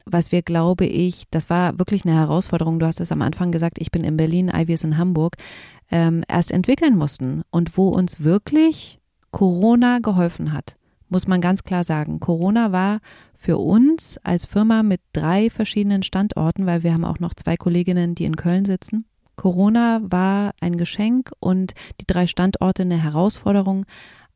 was 0.06 0.32
wir, 0.32 0.42
glaube 0.42 0.86
ich, 0.86 1.26
das 1.32 1.50
war 1.50 1.80
wirklich 1.80 2.06
eine 2.06 2.16
Herausforderung. 2.16 2.80
Du 2.80 2.86
hast 2.86 3.00
es 3.00 3.12
am 3.12 3.22
Anfang 3.22 3.52
gesagt, 3.52 3.78
ich 3.80 3.92
bin 3.92 4.04
in 4.04 4.18
Berlin, 4.18 4.52
Ivy 4.54 4.76
in 4.84 4.98
Hamburg, 4.98 5.36
ähm, 5.92 6.24
erst 6.28 6.52
entwickeln 6.52 6.96
mussten 6.98 7.44
und 7.52 7.78
wo 7.78 7.90
uns 7.90 8.24
wirklich 8.24 9.00
Corona 9.32 10.00
geholfen 10.00 10.54
hat, 10.54 10.76
muss 11.10 11.28
man 11.28 11.42
ganz 11.42 11.64
klar 11.64 11.84
sagen. 11.84 12.20
Corona 12.20 12.72
war 12.72 13.00
für 13.34 13.58
uns 13.58 14.18
als 14.24 14.46
Firma 14.46 14.84
mit 14.84 15.02
drei 15.12 15.50
verschiedenen 15.50 16.04
Standorten, 16.04 16.66
weil 16.66 16.84
wir 16.84 16.94
haben 16.94 17.06
auch 17.06 17.20
noch 17.20 17.34
zwei 17.34 17.58
Kolleginnen, 17.58 18.16
die 18.16 18.26
in 18.26 18.38
Köln 18.38 18.66
sitzen. 18.66 19.06
Corona 19.36 20.00
war 20.04 20.54
ein 20.62 20.78
Geschenk 20.78 21.32
und 21.40 21.74
die 22.00 22.08
drei 22.08 22.28
Standorte 22.28 22.84
eine 22.84 23.02
Herausforderung. 23.02 23.86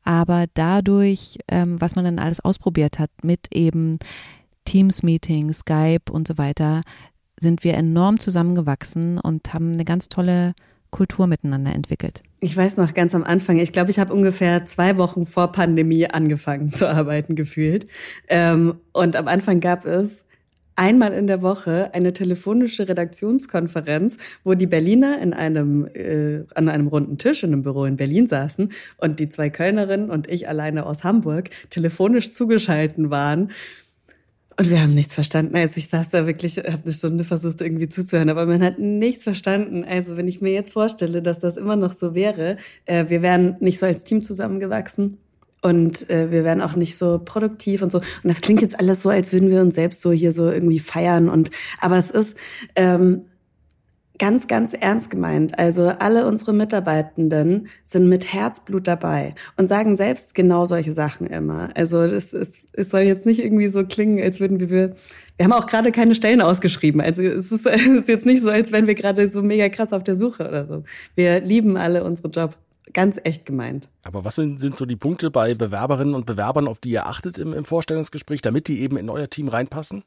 Aber 0.02 0.46
dadurch, 0.54 1.38
ähm, 1.48 1.80
was 1.80 1.96
man 1.96 2.04
dann 2.04 2.18
alles 2.18 2.40
ausprobiert 2.40 2.98
hat, 2.98 3.10
mit 3.22 3.54
eben 3.54 3.98
Teams-Meetings, 4.64 5.58
Skype 5.58 6.10
und 6.10 6.26
so 6.26 6.38
weiter, 6.38 6.82
sind 7.38 7.64
wir 7.64 7.74
enorm 7.74 8.18
zusammengewachsen 8.18 9.18
und 9.18 9.52
haben 9.54 9.72
eine 9.72 9.84
ganz 9.84 10.08
tolle 10.08 10.54
Kultur 10.90 11.26
miteinander 11.26 11.72
entwickelt. 11.72 12.22
Ich 12.40 12.56
weiß 12.56 12.76
noch 12.76 12.94
ganz 12.94 13.14
am 13.14 13.22
Anfang, 13.22 13.58
ich 13.58 13.72
glaube, 13.72 13.90
ich 13.90 13.98
habe 13.98 14.12
ungefähr 14.12 14.64
zwei 14.64 14.96
Wochen 14.96 15.26
vor 15.26 15.52
Pandemie 15.52 16.06
angefangen 16.06 16.72
zu 16.74 16.88
arbeiten, 16.88 17.36
gefühlt. 17.36 17.86
Ähm, 18.28 18.76
und 18.92 19.16
am 19.16 19.28
Anfang 19.28 19.60
gab 19.60 19.84
es 19.84 20.24
einmal 20.76 21.12
in 21.12 21.26
der 21.26 21.42
Woche 21.42 21.90
eine 21.94 22.12
telefonische 22.12 22.88
Redaktionskonferenz, 22.88 24.16
wo 24.44 24.54
die 24.54 24.66
Berliner 24.66 25.20
in 25.20 25.32
einem, 25.32 25.86
äh, 25.94 26.44
an 26.54 26.68
einem 26.68 26.86
runden 26.86 27.18
Tisch 27.18 27.42
in 27.42 27.52
einem 27.52 27.62
Büro 27.62 27.84
in 27.84 27.96
Berlin 27.96 28.28
saßen 28.28 28.72
und 28.98 29.20
die 29.20 29.28
zwei 29.28 29.50
Kölnerinnen 29.50 30.10
und 30.10 30.28
ich 30.28 30.48
alleine 30.48 30.86
aus 30.86 31.04
Hamburg 31.04 31.50
telefonisch 31.70 32.32
zugeschalten 32.32 33.10
waren 33.10 33.50
und 34.60 34.68
wir 34.68 34.82
haben 34.82 34.92
nichts 34.92 35.14
verstanden. 35.14 35.56
Also 35.56 35.78
ich 35.78 35.88
saß 35.88 36.10
da 36.10 36.26
wirklich, 36.26 36.58
habe 36.58 36.82
eine 36.84 36.92
Stunde 36.92 37.24
versucht 37.24 37.62
irgendwie 37.62 37.88
zuzuhören, 37.88 38.28
aber 38.28 38.44
man 38.44 38.62
hat 38.62 38.78
nichts 38.78 39.24
verstanden. 39.24 39.84
Also 39.84 40.18
wenn 40.18 40.28
ich 40.28 40.42
mir 40.42 40.52
jetzt 40.52 40.74
vorstelle, 40.74 41.22
dass 41.22 41.38
das 41.38 41.56
immer 41.56 41.76
noch 41.76 41.92
so 41.92 42.14
wäre, 42.14 42.58
äh, 42.84 43.06
wir 43.08 43.22
wären 43.22 43.56
nicht 43.60 43.78
so 43.78 43.86
als 43.86 44.04
Team 44.04 44.22
zusammengewachsen 44.22 45.16
und 45.62 46.08
äh, 46.10 46.30
wir 46.30 46.44
wären 46.44 46.62
auch 46.62 46.74
nicht 46.74 46.96
so 46.96 47.20
produktiv 47.24 47.82
und 47.82 47.92
so. 47.92 47.98
Und 47.98 48.06
das 48.24 48.40
klingt 48.40 48.62
jetzt 48.62 48.78
alles 48.78 49.02
so, 49.02 49.10
als 49.10 49.32
würden 49.32 49.50
wir 49.50 49.60
uns 49.60 49.74
selbst 49.74 50.00
so 50.00 50.12
hier 50.12 50.32
so 50.32 50.50
irgendwie 50.50 50.78
feiern 50.78 51.28
und 51.28 51.50
aber 51.80 51.98
es 51.98 52.10
ist 52.10 52.36
ähm, 52.76 53.22
ganz, 54.20 54.46
ganz 54.48 54.74
ernst 54.74 55.08
gemeint. 55.08 55.58
Also 55.58 55.88
alle 55.88 56.26
unsere 56.26 56.52
Mitarbeitenden 56.52 57.68
sind 57.86 58.06
mit 58.06 58.32
Herzblut 58.32 58.86
dabei 58.86 59.34
und 59.56 59.66
sagen 59.66 59.96
selbst 59.96 60.34
genau 60.34 60.66
solche 60.66 60.92
Sachen 60.92 61.26
immer. 61.26 61.70
Also 61.74 62.02
es, 62.02 62.34
es, 62.34 62.52
es 62.74 62.90
soll 62.90 63.00
jetzt 63.00 63.24
nicht 63.24 63.42
irgendwie 63.42 63.68
so 63.68 63.82
klingen, 63.82 64.22
als 64.22 64.38
würden 64.38 64.60
wir, 64.60 64.68
wir 64.68 64.94
haben 65.40 65.54
auch 65.54 65.66
gerade 65.66 65.90
keine 65.90 66.14
Stellen 66.14 66.42
ausgeschrieben. 66.42 67.00
Also 67.00 67.22
es 67.22 67.50
ist, 67.50 67.66
es 67.66 67.86
ist 67.86 68.08
jetzt 68.08 68.26
nicht 68.26 68.42
so, 68.42 68.50
als 68.50 68.70
wären 68.70 68.86
wir 68.86 68.94
gerade 68.94 69.30
so 69.30 69.42
mega 69.42 69.70
krass 69.70 69.94
auf 69.94 70.04
der 70.04 70.16
Suche 70.16 70.46
oder 70.46 70.66
so. 70.66 70.84
Wir 71.14 71.40
lieben 71.40 71.78
alle 71.78 72.04
unsere 72.04 72.28
Job. 72.28 72.56
Ganz 72.92 73.18
echt 73.22 73.46
gemeint. 73.46 73.88
Aber 74.02 74.24
was 74.24 74.36
sind, 74.36 74.60
sind 74.60 74.76
so 74.76 74.86
die 74.86 74.96
Punkte 74.96 75.30
bei 75.30 75.54
Bewerberinnen 75.54 76.14
und 76.14 76.26
Bewerbern, 76.26 76.66
auf 76.66 76.78
die 76.78 76.90
ihr 76.90 77.06
achtet 77.06 77.38
im, 77.38 77.52
im 77.52 77.64
Vorstellungsgespräch, 77.64 78.42
damit 78.42 78.68
die 78.68 78.80
eben 78.80 78.96
in 78.96 79.08
euer 79.08 79.28
Team 79.28 79.48
reinpassen? 79.48 80.02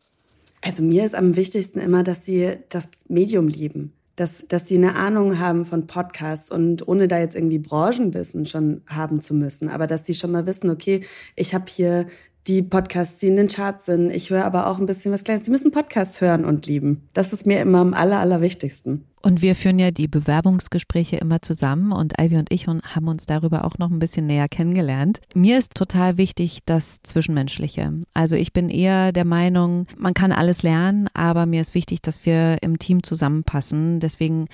Also 0.61 0.81
mir 0.81 1.05
ist 1.05 1.15
am 1.15 1.35
wichtigsten 1.35 1.79
immer, 1.79 2.03
dass 2.03 2.25
sie 2.25 2.57
das 2.69 2.89
Medium 3.07 3.47
lieben 3.47 3.93
dass, 4.15 4.45
dass 4.47 4.65
die 4.65 4.75
eine 4.75 4.95
Ahnung 4.95 5.39
haben 5.39 5.65
von 5.65 5.87
Podcasts 5.87 6.51
und 6.51 6.87
ohne 6.87 7.07
da 7.07 7.19
jetzt 7.19 7.35
irgendwie 7.35 7.59
Branchenwissen 7.59 8.45
schon 8.45 8.81
haben 8.87 9.21
zu 9.21 9.33
müssen, 9.33 9.69
aber 9.69 9.87
dass 9.87 10.03
die 10.03 10.13
schon 10.13 10.31
mal 10.31 10.45
wissen, 10.45 10.69
okay, 10.69 11.03
ich 11.35 11.53
habe 11.55 11.65
hier 11.67 12.07
die 12.47 12.61
Podcasts, 12.61 13.19
die 13.19 13.27
in 13.27 13.35
den 13.35 13.47
Charts 13.47 13.85
sind. 13.85 14.11
Ich 14.11 14.29
höre 14.29 14.45
aber 14.45 14.67
auch 14.67 14.79
ein 14.79 14.85
bisschen 14.85 15.13
was 15.13 15.23
Kleines. 15.23 15.43
Die 15.43 15.51
müssen 15.51 15.71
Podcasts 15.71 16.21
hören 16.21 16.45
und 16.45 16.65
lieben. 16.65 17.07
Das 17.13 17.33
ist 17.33 17.45
mir 17.45 17.61
immer 17.61 17.79
am 17.79 17.93
aller, 17.93 18.19
allerwichtigsten. 18.19 19.05
Und 19.25 19.41
wir 19.41 19.55
führen 19.55 19.79
ja 19.79 19.91
die 19.91 20.09
Bewerbungsgespräche 20.09 21.15
immer 21.15 21.41
zusammen 21.41 21.93
und 21.93 22.19
Ivy 22.19 22.35
und 22.35 22.51
ich 22.51 22.67
haben 22.67 23.07
uns 23.07 23.25
darüber 23.25 23.63
auch 23.63 23.77
noch 23.77 23.89
ein 23.89 23.99
bisschen 23.99 24.25
näher 24.25 24.49
kennengelernt. 24.49 25.21
Mir 25.33 25.57
ist 25.57 25.75
total 25.75 26.17
wichtig 26.17 26.59
das 26.65 27.01
Zwischenmenschliche. 27.03 27.93
Also 28.13 28.35
ich 28.35 28.51
bin 28.51 28.67
eher 28.67 29.13
der 29.13 29.23
Meinung, 29.23 29.87
man 29.97 30.13
kann 30.13 30.33
alles 30.33 30.61
lernen, 30.61 31.07
aber 31.13 31.45
mir 31.45 31.61
ist 31.61 31.73
wichtig, 31.73 32.01
dass 32.01 32.25
wir 32.25 32.57
im 32.61 32.79
Team 32.79 33.01
zusammenpassen. 33.01 34.01
Deswegen 34.01 34.49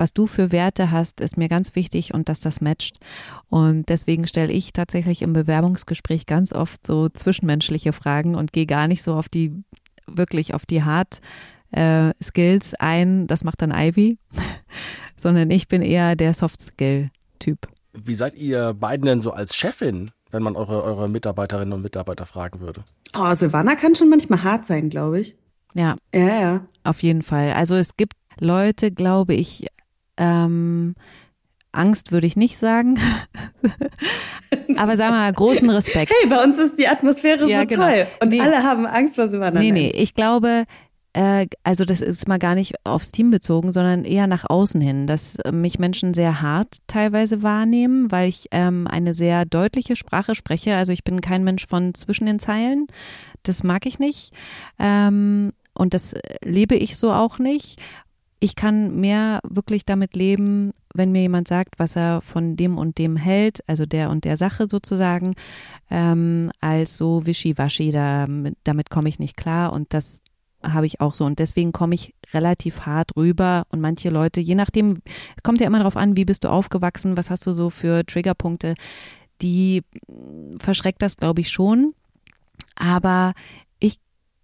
was 0.00 0.12
du 0.12 0.26
für 0.26 0.50
Werte 0.50 0.90
hast, 0.90 1.20
ist 1.20 1.36
mir 1.36 1.48
ganz 1.48 1.74
wichtig 1.76 2.14
und 2.14 2.28
dass 2.28 2.40
das 2.40 2.60
matcht. 2.60 2.98
Und 3.48 3.88
deswegen 3.88 4.26
stelle 4.26 4.52
ich 4.52 4.72
tatsächlich 4.72 5.22
im 5.22 5.32
Bewerbungsgespräch 5.32 6.26
ganz 6.26 6.52
oft 6.52 6.86
so 6.86 7.08
zwischenmenschliche 7.08 7.92
Fragen 7.92 8.34
und 8.34 8.52
gehe 8.52 8.66
gar 8.66 8.88
nicht 8.88 9.02
so 9.02 9.14
auf 9.14 9.28
die, 9.28 9.52
wirklich 10.06 10.54
auf 10.54 10.66
die 10.66 10.82
Hard 10.82 11.20
äh, 11.70 12.12
Skills 12.22 12.74
ein. 12.74 13.26
Das 13.26 13.44
macht 13.44 13.62
dann 13.62 13.72
Ivy, 13.72 14.18
sondern 15.16 15.50
ich 15.50 15.68
bin 15.68 15.82
eher 15.82 16.16
der 16.16 16.34
Soft 16.34 16.60
Skill 16.60 17.10
Typ. 17.38 17.68
Wie 17.92 18.14
seid 18.14 18.34
ihr 18.34 18.74
beiden 18.74 19.06
denn 19.06 19.20
so 19.20 19.32
als 19.32 19.56
Chefin, 19.56 20.10
wenn 20.30 20.42
man 20.42 20.56
eure, 20.56 20.82
eure 20.82 21.08
Mitarbeiterinnen 21.08 21.72
und 21.72 21.82
Mitarbeiter 21.82 22.24
fragen 22.24 22.60
würde? 22.60 22.84
Oh, 23.18 23.34
Silvana 23.34 23.74
kann 23.74 23.94
schon 23.94 24.08
manchmal 24.08 24.42
hart 24.42 24.66
sein, 24.66 24.90
glaube 24.90 25.20
ich. 25.20 25.36
Ja. 25.74 25.96
Ja, 26.14 26.40
ja. 26.40 26.66
Auf 26.84 27.02
jeden 27.02 27.22
Fall. 27.22 27.52
Also 27.52 27.74
es 27.74 27.96
gibt 27.96 28.14
Leute, 28.38 28.92
glaube 28.92 29.34
ich, 29.34 29.66
ähm, 30.20 30.94
Angst 31.72 32.12
würde 32.12 32.26
ich 32.26 32.36
nicht 32.36 32.58
sagen. 32.58 32.98
Aber 34.76 34.96
sagen 34.96 35.14
wir 35.14 35.20
mal, 35.20 35.32
großen 35.32 35.68
Respekt. 35.70 36.12
Hey, 36.20 36.28
bei 36.28 36.42
uns 36.42 36.58
ist 36.58 36.78
die 36.78 36.88
Atmosphäre 36.88 37.48
ja, 37.48 37.60
so 37.60 37.66
genau. 37.66 37.86
toll. 37.86 38.06
Und 38.20 38.28
nee. 38.30 38.40
alle 38.40 38.62
haben 38.62 38.86
Angst 38.86 39.16
vor 39.16 39.28
Silvana. 39.28 39.60
Nee, 39.60 39.72
nee, 39.72 39.90
ich 39.90 40.14
glaube, 40.14 40.64
äh, 41.12 41.46
also 41.62 41.84
das 41.84 42.00
ist 42.00 42.28
mal 42.28 42.38
gar 42.38 42.54
nicht 42.54 42.74
aufs 42.84 43.12
Team 43.12 43.30
bezogen, 43.30 43.72
sondern 43.72 44.04
eher 44.04 44.26
nach 44.26 44.48
außen 44.48 44.80
hin, 44.80 45.06
dass 45.06 45.38
mich 45.52 45.78
Menschen 45.78 46.12
sehr 46.12 46.42
hart 46.42 46.78
teilweise 46.86 47.42
wahrnehmen, 47.42 48.10
weil 48.10 48.28
ich 48.28 48.48
ähm, 48.50 48.86
eine 48.88 49.14
sehr 49.14 49.44
deutliche 49.44 49.96
Sprache 49.96 50.34
spreche. 50.34 50.76
Also 50.76 50.92
ich 50.92 51.04
bin 51.04 51.20
kein 51.20 51.44
Mensch 51.44 51.66
von 51.66 51.94
zwischen 51.94 52.26
den 52.26 52.40
Zeilen. 52.40 52.88
Das 53.44 53.62
mag 53.62 53.86
ich 53.86 53.98
nicht. 53.98 54.32
Ähm, 54.78 55.52
und 55.72 55.94
das 55.94 56.14
lebe 56.44 56.74
ich 56.74 56.96
so 56.96 57.12
auch 57.12 57.38
nicht 57.38 57.80
ich 58.40 58.56
kann 58.56 58.98
mehr 58.98 59.40
wirklich 59.46 59.84
damit 59.84 60.16
leben, 60.16 60.72
wenn 60.94 61.12
mir 61.12 61.20
jemand 61.20 61.46
sagt, 61.46 61.78
was 61.78 61.94
er 61.94 62.22
von 62.22 62.56
dem 62.56 62.78
und 62.78 62.96
dem 62.98 63.16
hält, 63.16 63.60
also 63.68 63.84
der 63.84 64.10
und 64.10 64.24
der 64.24 64.38
Sache 64.38 64.66
sozusagen, 64.66 65.34
ähm, 65.90 66.50
als 66.60 66.96
so 66.96 67.26
wischiwaschi, 67.26 67.92
da, 67.92 68.26
damit 68.64 68.88
komme 68.90 69.10
ich 69.10 69.18
nicht 69.18 69.36
klar 69.36 69.72
und 69.72 69.92
das 69.92 70.20
habe 70.62 70.86
ich 70.86 71.00
auch 71.00 71.14
so. 71.14 71.24
Und 71.24 71.38
deswegen 71.38 71.72
komme 71.72 71.94
ich 71.94 72.14
relativ 72.32 72.80
hart 72.80 73.16
rüber 73.16 73.66
und 73.70 73.80
manche 73.80 74.10
Leute, 74.10 74.40
je 74.40 74.54
nachdem, 74.54 75.02
kommt 75.42 75.60
ja 75.60 75.66
immer 75.66 75.78
darauf 75.78 75.96
an, 75.96 76.16
wie 76.16 76.24
bist 76.24 76.44
du 76.44 76.48
aufgewachsen, 76.48 77.16
was 77.16 77.30
hast 77.30 77.46
du 77.46 77.52
so 77.52 77.70
für 77.70 78.04
Triggerpunkte, 78.04 78.74
die 79.42 79.82
verschreckt 80.58 81.02
das, 81.02 81.16
glaube 81.16 81.40
ich, 81.40 81.50
schon, 81.50 81.94
aber 82.74 83.32
ich 83.78 83.96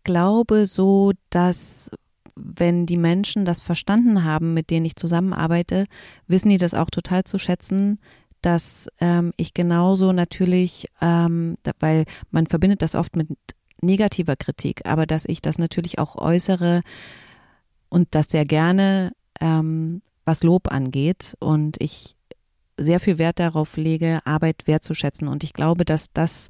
glaube 0.05 0.67
so, 0.67 1.13
dass 1.31 1.91
wenn 2.37 2.87
die 2.87 2.99
Menschen 2.99 3.45
das 3.45 3.61
verstanden 3.61 4.23
haben, 4.23 4.55
mit 4.55 4.71
denen 4.71 4.87
ich 4.87 4.97
zusammenarbeite, 4.97 5.87
wissen 6.29 6.51
die 6.51 6.59
das 6.59 6.75
auch 6.75 6.91
total 6.91 7.25
zu 7.25 7.39
schätzen, 7.39 7.99
dass 8.43 8.89
ähm, 9.01 9.33
ich 9.37 9.55
genauso 9.55 10.13
natürlich, 10.13 10.87
ähm, 11.01 11.57
weil 11.81 12.05
man 12.31 12.47
verbindet 12.47 12.83
das 12.83 12.95
oft 12.95 13.17
mit 13.17 13.29
negativer 13.81 14.37
Kritik, 14.37 14.83
aber 14.85 15.07
dass 15.07 15.25
ich 15.25 15.41
das 15.41 15.59
natürlich 15.59 15.99
auch 15.99 16.17
äußere 16.17 16.83
und 17.89 18.09
das 18.13 18.29
sehr 18.29 18.45
gerne, 18.45 19.13
ähm, 19.41 20.03
was 20.25 20.43
Lob 20.43 20.71
angeht 20.73 21.37
und 21.41 21.77
ich 21.81 22.17
sehr 22.77 23.01
viel 23.01 23.19
Wert 23.19 23.39
darauf 23.39 23.77
lege, 23.77 24.21
Arbeit 24.25 24.67
wertzuschätzen. 24.67 25.29
Und 25.29 25.45
ich 25.45 25.53
glaube, 25.53 25.85
dass 25.85 26.13
das 26.13 26.49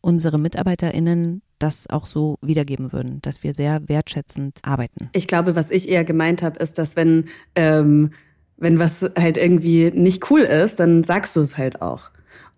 unsere 0.00 0.38
MitarbeiterInnen 0.38 1.42
das 1.58 1.88
auch 1.88 2.06
so 2.06 2.36
wiedergeben 2.42 2.92
würden, 2.92 3.20
dass 3.22 3.42
wir 3.42 3.54
sehr 3.54 3.88
wertschätzend 3.88 4.60
arbeiten. 4.62 5.10
Ich 5.12 5.26
glaube, 5.26 5.56
was 5.56 5.70
ich 5.70 5.88
eher 5.88 6.04
gemeint 6.04 6.42
habe, 6.42 6.58
ist, 6.58 6.78
dass 6.78 6.96
wenn, 6.96 7.26
ähm, 7.54 8.12
wenn 8.56 8.78
was 8.78 9.02
halt 9.18 9.36
irgendwie 9.36 9.90
nicht 9.90 10.30
cool 10.30 10.40
ist, 10.40 10.80
dann 10.80 11.04
sagst 11.04 11.36
du 11.36 11.40
es 11.40 11.56
halt 11.56 11.82
auch. 11.82 12.10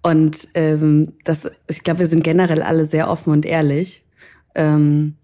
Und 0.02 0.48
ähm, 0.54 1.14
das, 1.24 1.50
ich 1.68 1.82
glaube, 1.82 2.00
wir 2.00 2.06
sind 2.06 2.22
generell 2.22 2.62
alle 2.62 2.86
sehr 2.86 3.10
offen 3.10 3.32
und 3.32 3.44
ehrlich 3.44 4.04
ähm, 4.54 5.16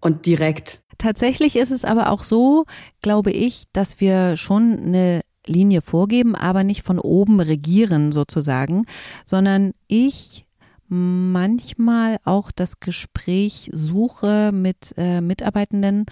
und 0.00 0.26
direkt. 0.26 0.80
Tatsächlich 0.98 1.56
ist 1.56 1.70
es 1.70 1.84
aber 1.84 2.10
auch 2.10 2.22
so, 2.22 2.64
glaube 3.00 3.30
ich, 3.30 3.64
dass 3.72 4.00
wir 4.00 4.36
schon 4.36 4.78
eine 4.78 5.22
Linie 5.46 5.82
vorgeben, 5.82 6.34
aber 6.34 6.62
nicht 6.62 6.82
von 6.82 6.98
oben 6.98 7.40
regieren 7.40 8.12
sozusagen, 8.12 8.86
sondern 9.24 9.72
ich 9.88 10.46
manchmal 10.92 12.18
auch 12.24 12.50
das 12.50 12.78
Gespräch 12.78 13.70
suche 13.72 14.50
mit 14.52 14.92
äh, 14.98 15.22
Mitarbeitenden 15.22 16.04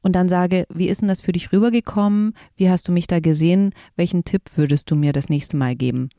und 0.00 0.14
dann 0.14 0.28
sage, 0.28 0.64
wie 0.72 0.88
ist 0.88 1.00
denn 1.00 1.08
das 1.08 1.20
für 1.20 1.32
dich 1.32 1.52
rübergekommen? 1.52 2.34
Wie 2.56 2.70
hast 2.70 2.86
du 2.86 2.92
mich 2.92 3.08
da 3.08 3.18
gesehen? 3.18 3.74
Welchen 3.96 4.24
Tipp 4.24 4.42
würdest 4.54 4.92
du 4.92 4.94
mir 4.94 5.12
das 5.12 5.28
nächste 5.28 5.56
Mal 5.56 5.74
geben? 5.74 6.10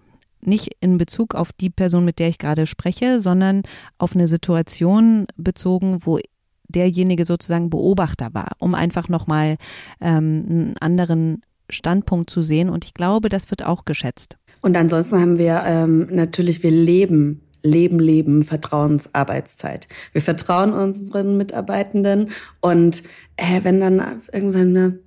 nicht 0.41 0.70
in 0.80 0.97
Bezug 0.97 1.36
auf 1.36 1.51
die 1.51 1.70
Person, 1.70 2.05
mit 2.05 2.17
der 2.17 2.30
ich 2.30 2.38
gerade 2.38 2.65
spreche, 2.65 3.20
sondern 3.20 3.63
auf 3.97 4.15
eine 4.15 4.26
Situation 4.26 5.26
bezogen, 5.36 5.99
wo 6.05 6.17
derjenige 6.70 7.26
sozusagen 7.26 7.70
Beobachter 7.70 8.34
war, 8.34 8.53
um 8.59 8.74
einfach 8.74 9.09
nochmal 9.09 9.57
ähm, 9.99 10.45
einen 10.49 10.76
anderen 10.80 11.41
Standpunkt 11.70 12.30
zu 12.30 12.41
sehen. 12.41 12.70
Und 12.70 12.86
ich 12.86 12.93
glaube, 12.93 13.28
das 13.28 13.51
wird 13.51 13.65
auch 13.65 13.84
geschätzt. 13.84 14.38
Und 14.61 14.78
ansonsten 14.78 15.20
haben 15.20 15.38
wir 15.38 15.61
ähm, 15.65 16.07
natürlich, 16.09 16.63
wir 16.63 16.72
leben 16.72 17.41
Leben, 17.62 17.99
Leben, 17.99 18.43
Vertrauensarbeitszeit. 18.43 19.88
Wir 20.14 20.22
vertrauen 20.22 20.74
unseren 20.74 21.38
Mitarbeitenden 21.38 22.30
und 22.62 23.03
äh, 23.38 23.62
wenn 23.64 23.80
dann 23.80 24.22
irgendwann 24.32 24.76
eine 24.76 24.99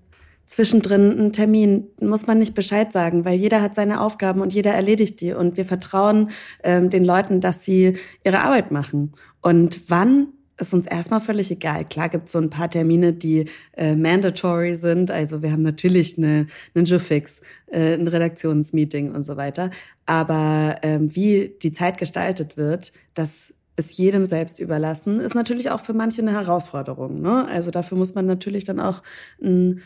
zwischendrin 0.46 1.18
ein 1.18 1.32
Termin, 1.32 1.88
muss 2.00 2.26
man 2.26 2.38
nicht 2.38 2.54
Bescheid 2.54 2.92
sagen, 2.92 3.24
weil 3.24 3.38
jeder 3.38 3.62
hat 3.62 3.74
seine 3.74 4.00
Aufgaben 4.00 4.40
und 4.42 4.52
jeder 4.52 4.72
erledigt 4.72 5.20
die 5.20 5.32
und 5.32 5.56
wir 5.56 5.64
vertrauen 5.64 6.30
ähm, 6.62 6.90
den 6.90 7.04
Leuten, 7.04 7.40
dass 7.40 7.64
sie 7.64 7.96
ihre 8.22 8.42
Arbeit 8.42 8.70
machen. 8.70 9.12
Und 9.40 9.80
wann 9.88 10.28
ist 10.62 10.72
uns 10.72 10.86
erstmal 10.86 11.20
völlig 11.20 11.50
egal. 11.50 11.84
Klar 11.84 12.08
gibt 12.08 12.26
es 12.26 12.32
so 12.32 12.38
ein 12.38 12.50
paar 12.50 12.70
Termine, 12.70 13.12
die 13.12 13.46
äh, 13.76 13.94
mandatory 13.94 14.76
sind. 14.76 15.10
Also 15.10 15.42
wir 15.42 15.52
haben 15.52 15.62
natürlich 15.62 16.16
eine, 16.16 16.46
einen 16.74 16.86
Jufix, 16.86 17.40
äh, 17.66 17.94
ein 17.94 18.08
Redaktionsmeeting 18.08 19.14
und 19.14 19.22
so 19.24 19.36
weiter. 19.36 19.70
Aber 20.06 20.76
ähm, 20.82 21.14
wie 21.14 21.54
die 21.62 21.72
Zeit 21.72 21.98
gestaltet 21.98 22.56
wird, 22.56 22.92
das 23.14 23.52
ist 23.76 23.92
jedem 23.92 24.24
selbst 24.24 24.60
überlassen, 24.60 25.20
ist 25.20 25.34
natürlich 25.34 25.70
auch 25.70 25.80
für 25.80 25.94
manche 25.94 26.22
eine 26.22 26.32
Herausforderung. 26.32 27.20
Ne? 27.20 27.46
Also 27.48 27.70
dafür 27.70 27.98
muss 27.98 28.14
man 28.14 28.26
natürlich 28.26 28.64
dann 28.64 28.80
auch 28.80 29.02
ein 29.42 29.82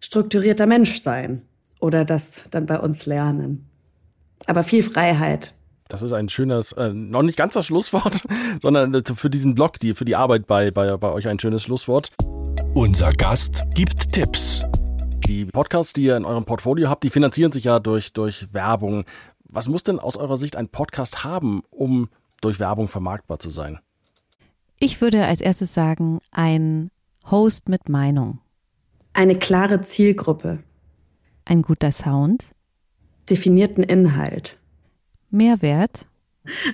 strukturierter 0.00 0.66
Mensch 0.66 1.00
sein 1.00 1.42
oder 1.80 2.04
das 2.04 2.44
dann 2.50 2.66
bei 2.66 2.78
uns 2.78 3.06
lernen. 3.06 3.66
Aber 4.46 4.64
viel 4.64 4.82
Freiheit 4.82 5.54
das 5.92 6.00
ist 6.00 6.12
ein 6.12 6.30
schönes, 6.30 6.72
äh, 6.72 6.88
noch 6.88 7.22
nicht 7.22 7.36
ganz 7.36 7.52
das 7.52 7.66
Schlusswort, 7.66 8.22
sondern 8.62 8.94
äh, 8.94 9.02
für 9.14 9.28
diesen 9.28 9.54
Blog, 9.54 9.78
die, 9.78 9.92
für 9.92 10.06
die 10.06 10.16
Arbeit 10.16 10.46
bei, 10.46 10.70
bei, 10.70 10.96
bei 10.96 11.12
euch 11.12 11.28
ein 11.28 11.38
schönes 11.38 11.62
Schlusswort. 11.62 12.12
Unser 12.74 13.12
Gast 13.12 13.64
gibt 13.74 14.12
Tipps. 14.12 14.64
Die 15.26 15.44
Podcasts, 15.44 15.92
die 15.92 16.04
ihr 16.04 16.16
in 16.16 16.24
eurem 16.24 16.46
Portfolio 16.46 16.88
habt, 16.88 17.04
die 17.04 17.10
finanzieren 17.10 17.52
sich 17.52 17.64
ja 17.64 17.78
durch, 17.78 18.14
durch 18.14 18.54
Werbung. 18.54 19.04
Was 19.44 19.68
muss 19.68 19.82
denn 19.82 19.98
aus 19.98 20.16
eurer 20.16 20.38
Sicht 20.38 20.56
ein 20.56 20.68
Podcast 20.68 21.24
haben, 21.24 21.60
um 21.70 22.08
durch 22.40 22.58
Werbung 22.58 22.88
vermarktbar 22.88 23.38
zu 23.38 23.50
sein? 23.50 23.78
Ich 24.78 25.02
würde 25.02 25.26
als 25.26 25.42
erstes 25.42 25.74
sagen, 25.74 26.20
ein 26.30 26.90
Host 27.30 27.68
mit 27.68 27.90
Meinung. 27.90 28.38
Eine 29.12 29.34
klare 29.34 29.82
Zielgruppe. 29.82 30.60
Ein 31.44 31.60
guter 31.60 31.92
Sound. 31.92 32.46
Definierten 33.28 33.84
Inhalt. 33.84 34.58
Mehrwert? 35.32 36.06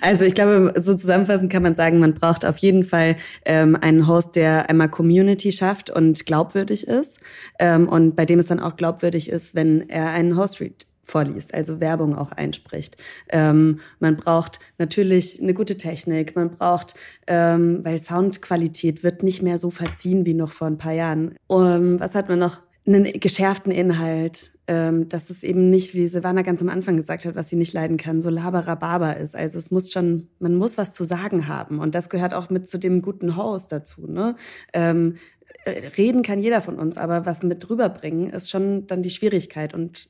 Also 0.01 0.25
ich 0.25 0.35
glaube, 0.35 0.73
so 0.79 0.95
zusammenfassend 0.95 1.53
kann 1.53 1.63
man 1.63 1.75
sagen, 1.75 1.99
man 1.99 2.15
braucht 2.15 2.47
auf 2.47 2.57
jeden 2.59 2.85
Fall 2.85 3.17
ähm, 3.45 3.77
einen 3.79 4.07
Host, 4.07 4.35
der 4.35 4.71
einmal 4.71 4.89
Community 4.89 5.53
schafft 5.53 5.91
und 5.91 6.25
glaubwürdig 6.25 6.87
ist 6.87 7.21
ähm, 7.59 7.87
und 7.87 8.17
bei 8.17 8.25
dem 8.25 8.39
es 8.39 8.47
dann 8.47 8.61
auch 8.61 8.77
glaubwürdig 8.77 9.29
ist, 9.29 9.55
wenn 9.55 9.89
er 9.91 10.11
einen 10.11 10.37
Host-Read 10.37 10.87
vorliest, 11.03 11.55
also 11.55 11.81
Werbung 11.81 12.17
auch 12.17 12.33
einspricht. 12.33 12.97
Ähm, 13.31 13.81
man 13.99 14.17
braucht 14.17 14.61
natürlich 14.79 15.41
eine 15.43 15.55
gute 15.55 15.77
Technik, 15.77 16.37
man 16.37 16.51
braucht, 16.51 16.95
ähm, 17.27 17.81
weil 17.83 17.99
Soundqualität 17.99 19.03
wird 19.03 19.23
nicht 19.23 19.43
mehr 19.43 19.59
so 19.59 19.71
verziehen 19.71 20.27
wie 20.27 20.35
noch 20.35 20.53
vor 20.53 20.67
ein 20.67 20.79
paar 20.79 20.93
Jahren. 20.93 21.35
Um, 21.47 21.99
was 21.99 22.15
hat 22.15 22.29
man 22.29 22.39
noch? 22.39 22.63
Einen 22.89 23.21
geschärften 23.21 23.71
Inhalt, 23.71 24.53
ähm, 24.67 25.09
dass 25.09 25.31
es 25.31 25.43
eben 25.43 25.71
nicht, 25.71 25.95
wie 25.95 26.07
Silvana 26.09 26.43
ganz 26.43 26.63
am 26.63 26.69
Anfang 26.69 26.97
gesagt 26.97 27.25
hat, 27.25 27.37
was 27.37 27.49
sie 27.49 27.57
nicht 27.57 27.73
leiden 27.75 27.99
kann, 27.99 28.23
so 28.23 28.31
laberababa 28.31 29.13
ist. 29.13 29.37
Also 29.37 29.59
es 29.59 29.71
muss 29.71 29.93
schon, 29.93 30.29
man 30.39 30.55
muss 30.57 30.79
was 30.79 30.93
zu 30.93 31.05
sagen 31.05 31.49
haben. 31.49 31.79
Und 31.81 31.95
das 31.95 32.09
gehört 32.09 32.35
auch 32.35 32.51
mit 32.51 32.69
zu 32.69 32.79
dem 32.79 33.03
guten 33.03 33.37
Host 33.37 33.73
dazu. 33.73 34.07
Ne? 34.07 34.37
Ähm, 34.73 35.17
äh, 35.65 35.89
reden 35.99 36.23
kann 36.23 36.41
jeder 36.41 36.63
von 36.63 36.79
uns, 36.79 36.97
aber 36.97 37.27
was 37.27 37.43
mit 37.43 37.69
rüberbringen 37.69 38.31
ist 38.31 38.51
schon 38.51 38.87
dann 38.87 39.03
die 39.03 39.11
Schwierigkeit. 39.11 39.75
Und 39.75 40.09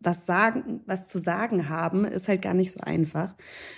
was 0.00 0.26
sagen, 0.26 0.80
was 0.86 1.08
zu 1.08 1.18
sagen 1.18 1.68
haben, 1.68 2.04
ist 2.04 2.28
halt 2.28 2.42
gar 2.42 2.54
nicht 2.54 2.72
so 2.72 2.80
einfach. 2.80 3.34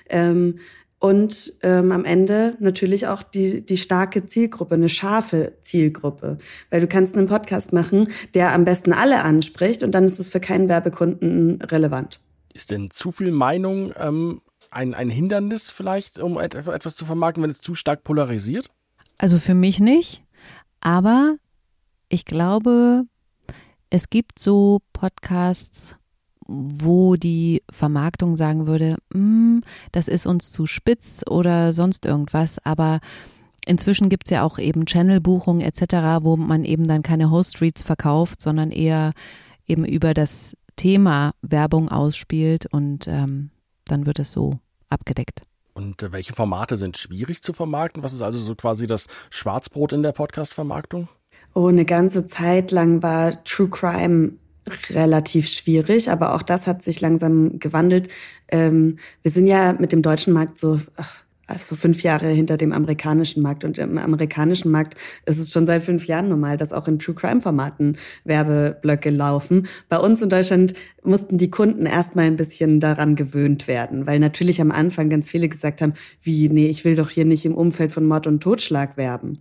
Ähm, 0.09 0.59
und 1.01 1.55
ähm, 1.63 1.93
am 1.93 2.05
Ende 2.05 2.57
natürlich 2.61 3.07
auch 3.07 3.23
die, 3.23 3.65
die 3.65 3.79
starke 3.79 4.27
Zielgruppe, 4.27 4.75
eine 4.75 4.91
scharfe 4.91 5.55
Zielgruppe. 5.63 6.37
Weil 6.69 6.83
du 6.83 6.87
kannst 6.87 7.17
einen 7.17 7.27
Podcast 7.27 7.73
machen, 7.73 8.11
der 8.35 8.53
am 8.53 8.67
besten 8.67 8.93
alle 8.93 9.23
anspricht 9.23 9.83
und 9.83 9.93
dann 9.93 10.05
ist 10.05 10.21
es 10.21 10.29
für 10.29 10.41
keinen 10.41 10.69
Werbekunden 10.69 11.63
relevant. 11.63 12.21
Ist 12.53 12.71
denn 12.71 12.91
zu 12.91 13.13
viel 13.13 13.33
Meinung 13.33 13.95
ähm, 13.99 14.43
ein, 14.71 14.93
ein 14.95 15.09
Hindernis 15.09 15.71
vielleicht, 15.71 16.19
um 16.19 16.39
etwas 16.39 16.95
zu 16.95 17.07
vermarkten, 17.07 17.43
wenn 17.43 17.51
es 17.51 17.63
zu 17.63 17.75
stark 17.75 18.05
polarisiert? 18.05 18.67
Also 19.17 19.39
für 19.39 19.55
mich 19.55 19.81
nicht, 19.81 20.23
aber 20.81 21.37
ich 22.11 22.27
glaube, 22.27 23.05
es 23.89 24.11
gibt 24.11 24.39
so 24.39 24.81
Podcasts, 24.93 25.97
wo 26.51 27.15
die 27.15 27.63
Vermarktung 27.71 28.37
sagen 28.37 28.67
würde, 28.67 28.97
mm, 29.15 29.61
das 29.93 30.09
ist 30.09 30.27
uns 30.27 30.51
zu 30.51 30.67
spitz 30.67 31.23
oder 31.29 31.73
sonst 31.73 32.05
irgendwas, 32.07 32.59
aber 32.65 33.01
inzwischen 33.67 34.09
gibt 34.09 34.25
es 34.27 34.31
ja 34.31 34.43
auch 34.43 34.59
eben 34.59 34.87
Channel-Buchungen 34.87 35.61
etc., 35.61 36.23
wo 36.23 36.37
man 36.37 36.65
eben 36.65 36.89
dann 36.89 37.03
keine 37.03 37.31
Host-Reads 37.31 37.83
verkauft, 37.83 38.43
sondern 38.43 38.73
eher 38.73 39.13
eben 39.67 39.85
über 39.85 40.13
das 40.13 40.57
Thema 40.75 41.35
Werbung 41.43 41.89
ausspielt 41.89 42.67
und 42.67 43.07
ähm, 43.07 43.51
dann 43.85 44.07
wird 44.07 44.19
es 44.19 44.33
so 44.33 44.59
abgedeckt. 44.89 45.43
Und 45.75 46.03
äh, 46.03 46.13
welche 46.13 46.35
Formate 46.35 46.77
sind 46.77 46.99
schwierig 46.99 47.43
zu 47.43 47.53
vermarkten? 47.53 48.03
Was 48.03 48.13
ist 48.13 48.23
also 48.23 48.39
so 48.39 48.55
quasi 48.57 48.87
das 48.87 49.07
Schwarzbrot 49.31 49.93
in 49.93 50.03
der 50.03 50.13
Podcast-Vermarktung? 50.13 51.09
Oh, 51.55 51.69
eine 51.69 51.85
ganze 51.85 52.27
Zeit 52.27 52.73
lang 52.73 53.03
war 53.03 53.43
True 53.45 53.69
Crime 53.69 54.33
relativ 54.91 55.49
schwierig, 55.49 56.11
aber 56.11 56.35
auch 56.35 56.43
das 56.43 56.67
hat 56.67 56.83
sich 56.83 57.01
langsam 57.01 57.59
gewandelt. 57.59 58.09
Ähm, 58.49 58.99
wir 59.23 59.31
sind 59.31 59.47
ja 59.47 59.73
mit 59.75 59.93
dem 59.93 60.03
deutschen 60.03 60.33
Markt 60.33 60.59
so 60.59 60.81
ach, 60.97 61.25
so 61.59 61.75
fünf 61.75 62.03
Jahre 62.03 62.29
hinter 62.29 62.57
dem 62.57 62.73
amerikanischen 62.73 63.43
Markt. 63.43 63.65
Und 63.65 63.79
im 63.79 63.99
amerikanischen 63.99 64.71
Markt 64.71 64.97
ist 65.27 65.39
es 65.39 65.53
schon 65.53 65.67
seit 65.67 65.83
fünf 65.83 66.07
Jahren 66.07 66.29
normal, 66.29 66.57
dass 66.57 66.73
auch 66.73 66.89
in 66.89 66.99
True 66.99 67.15
Crime 67.15 67.41
Formaten 67.41 67.99
Werbeblöcke 68.25 69.11
laufen. 69.11 69.67
Bei 69.89 69.99
uns 69.99 70.23
in 70.23 70.29
Deutschland 70.29 70.75
mussten 71.03 71.39
die 71.39 71.51
Kunden 71.51 71.87
erstmal 71.87 72.27
ein 72.27 72.37
bisschen 72.37 72.81
daran 72.81 73.17
gewöhnt 73.17 73.67
werden, 73.67 74.07
weil 74.07 74.19
natürlich 74.19 74.61
am 74.61 74.71
Anfang 74.71 75.09
ganz 75.11 75.29
viele 75.29 75.49
gesagt 75.49 75.83
haben, 75.83 75.95
wie, 76.23 76.49
nee, 76.49 76.67
ich 76.67 76.85
will 76.85 76.97
doch 76.97 77.11
hier 77.11 77.25
nicht 77.25 77.45
im 77.45 77.55
Umfeld 77.55 77.93
von 77.93 78.07
Mord 78.07 78.27
und 78.27 78.41
Totschlag 78.41 78.97
werben. 78.97 79.41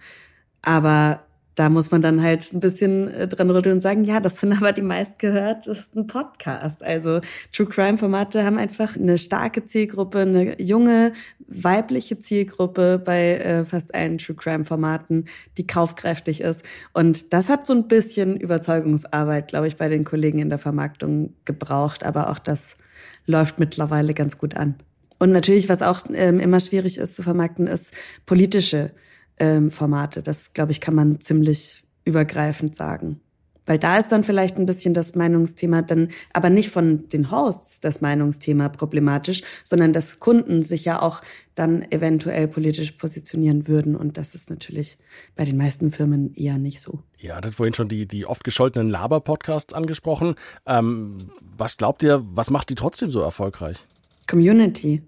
Aber 0.61 1.21
da 1.59 1.67
muss 1.67 1.91
man 1.91 2.01
dann 2.01 2.23
halt 2.23 2.53
ein 2.53 2.61
bisschen 2.61 3.09
äh, 3.09 3.27
dran 3.27 3.51
rütteln 3.51 3.75
und 3.75 3.81
sagen, 3.81 4.05
ja, 4.05 4.21
das 4.21 4.39
sind 4.39 4.53
aber 4.53 4.71
die 4.71 4.81
meistgehörtesten 4.81 6.07
Podcasts. 6.07 6.81
Also 6.81 7.19
True 7.51 7.67
Crime 7.67 7.97
Formate 7.97 8.45
haben 8.45 8.57
einfach 8.57 8.95
eine 8.95 9.17
starke 9.17 9.65
Zielgruppe, 9.65 10.19
eine 10.19 10.61
junge 10.61 11.11
weibliche 11.49 12.17
Zielgruppe 12.17 12.97
bei 13.03 13.35
äh, 13.39 13.65
fast 13.65 13.93
allen 13.93 14.19
True 14.19 14.37
Crime 14.37 14.63
Formaten, 14.63 15.25
die 15.57 15.67
kaufkräftig 15.67 16.39
ist. 16.39 16.63
Und 16.93 17.33
das 17.33 17.49
hat 17.49 17.67
so 17.67 17.73
ein 17.73 17.89
bisschen 17.89 18.37
Überzeugungsarbeit, 18.37 19.49
glaube 19.49 19.67
ich, 19.67 19.75
bei 19.75 19.89
den 19.89 20.05
Kollegen 20.05 20.39
in 20.39 20.49
der 20.49 20.59
Vermarktung 20.59 21.33
gebraucht. 21.43 22.05
Aber 22.05 22.29
auch 22.29 22.39
das 22.39 22.77
läuft 23.25 23.59
mittlerweile 23.59 24.13
ganz 24.13 24.37
gut 24.37 24.55
an. 24.55 24.75
Und 25.17 25.33
natürlich, 25.33 25.67
was 25.67 25.81
auch 25.81 25.99
ähm, 26.13 26.39
immer 26.39 26.61
schwierig 26.61 26.97
ist 26.99 27.15
zu 27.15 27.21
vermarkten, 27.21 27.67
ist 27.67 27.93
politische 28.25 28.91
ähm, 29.39 29.71
Formate. 29.71 30.21
Das, 30.21 30.53
glaube 30.53 30.71
ich, 30.71 30.81
kann 30.81 30.95
man 30.95 31.21
ziemlich 31.21 31.83
übergreifend 32.05 32.75
sagen. 32.75 33.21
Weil 33.69 33.77
da 33.77 33.99
ist 33.99 34.11
dann 34.11 34.23
vielleicht 34.23 34.57
ein 34.57 34.65
bisschen 34.65 34.95
das 34.95 35.13
Meinungsthema 35.13 35.83
dann, 35.83 36.09
aber 36.33 36.49
nicht 36.49 36.71
von 36.71 37.07
den 37.09 37.29
Hosts 37.29 37.79
das 37.79 38.01
Meinungsthema 38.01 38.67
problematisch, 38.67 39.43
sondern 39.63 39.93
dass 39.93 40.17
Kunden 40.17 40.63
sich 40.63 40.85
ja 40.85 40.99
auch 40.99 41.21
dann 41.53 41.83
eventuell 41.91 42.47
politisch 42.47 42.93
positionieren 42.93 43.67
würden. 43.67 43.95
Und 43.95 44.17
das 44.17 44.33
ist 44.33 44.49
natürlich 44.49 44.97
bei 45.35 45.45
den 45.45 45.55
meisten 45.55 45.91
Firmen 45.91 46.33
eher 46.33 46.57
nicht 46.57 46.81
so. 46.81 47.03
Ja, 47.19 47.39
das 47.41 47.55
vorhin 47.55 47.75
schon 47.75 47.89
die, 47.89 48.07
die 48.07 48.25
oft 48.25 48.43
gescholtenen 48.43 48.89
Laber-Podcasts 48.89 49.75
angesprochen. 49.75 50.33
Ähm, 50.65 51.29
was 51.55 51.77
glaubt 51.77 52.01
ihr, 52.01 52.25
was 52.31 52.49
macht 52.49 52.71
die 52.71 52.75
trotzdem 52.75 53.11
so 53.11 53.21
erfolgreich? 53.21 53.85
Community. 54.25 55.03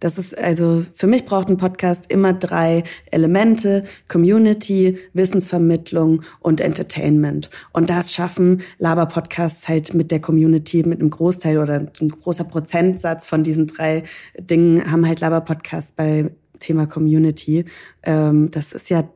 Das 0.00 0.18
ist 0.18 0.36
also, 0.36 0.84
für 0.92 1.06
mich 1.06 1.24
braucht 1.24 1.48
ein 1.48 1.56
Podcast 1.56 2.10
immer 2.12 2.32
drei 2.32 2.84
Elemente. 3.10 3.84
Community, 4.08 4.98
Wissensvermittlung 5.12 6.22
und 6.40 6.60
Entertainment. 6.60 7.50
Und 7.72 7.90
das 7.90 8.12
schaffen 8.12 8.62
Laber-Podcasts 8.78 9.68
halt 9.68 9.94
mit 9.94 10.10
der 10.10 10.20
Community, 10.20 10.82
mit 10.84 11.00
einem 11.00 11.10
Großteil 11.10 11.58
oder 11.58 11.74
ein 11.74 12.08
großer 12.08 12.44
Prozentsatz 12.44 13.26
von 13.26 13.42
diesen 13.42 13.66
drei 13.66 14.04
Dingen 14.38 14.90
haben 14.90 15.06
halt 15.06 15.20
Laber-Podcasts 15.20 15.92
bei 15.92 16.30
Thema 16.58 16.86
Community. 16.86 17.64
Ähm, 18.02 18.50
das 18.50 18.72
ist 18.72 18.90
ja, 18.90 19.08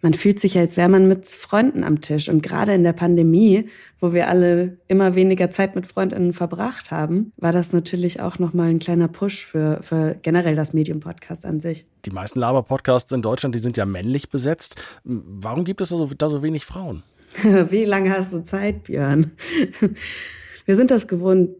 man 0.00 0.14
fühlt 0.14 0.38
sich, 0.40 0.56
als 0.56 0.76
wäre 0.76 0.88
man 0.88 1.08
mit 1.08 1.26
Freunden 1.26 1.82
am 1.82 2.00
Tisch. 2.00 2.28
Und 2.28 2.42
gerade 2.42 2.72
in 2.74 2.84
der 2.84 2.92
Pandemie, 2.92 3.68
wo 4.00 4.12
wir 4.12 4.28
alle 4.28 4.78
immer 4.86 5.14
weniger 5.14 5.50
Zeit 5.50 5.74
mit 5.74 5.86
Freundinnen 5.86 6.32
verbracht 6.32 6.90
haben, 6.90 7.32
war 7.36 7.52
das 7.52 7.72
natürlich 7.72 8.20
auch 8.20 8.38
nochmal 8.38 8.70
ein 8.70 8.78
kleiner 8.78 9.08
Push 9.08 9.44
für, 9.44 9.80
für 9.82 10.16
generell 10.22 10.54
das 10.54 10.72
Medium-Podcast 10.72 11.44
an 11.44 11.60
sich. 11.60 11.86
Die 12.04 12.10
meisten 12.10 12.38
Laber-Podcasts 12.38 13.12
in 13.12 13.22
Deutschland, 13.22 13.54
die 13.54 13.60
sind 13.60 13.76
ja 13.76 13.86
männlich 13.86 14.30
besetzt. 14.30 14.76
Warum 15.04 15.64
gibt 15.64 15.80
es 15.80 15.88
da 15.88 15.96
so, 15.96 16.06
da 16.06 16.28
so 16.28 16.42
wenig 16.42 16.64
Frauen? 16.64 17.02
Wie 17.70 17.84
lange 17.84 18.10
hast 18.10 18.32
du 18.32 18.42
Zeit, 18.42 18.84
Björn? 18.84 19.32
Wir 20.64 20.76
sind 20.76 20.90
das 20.90 21.08
gewohnt, 21.08 21.50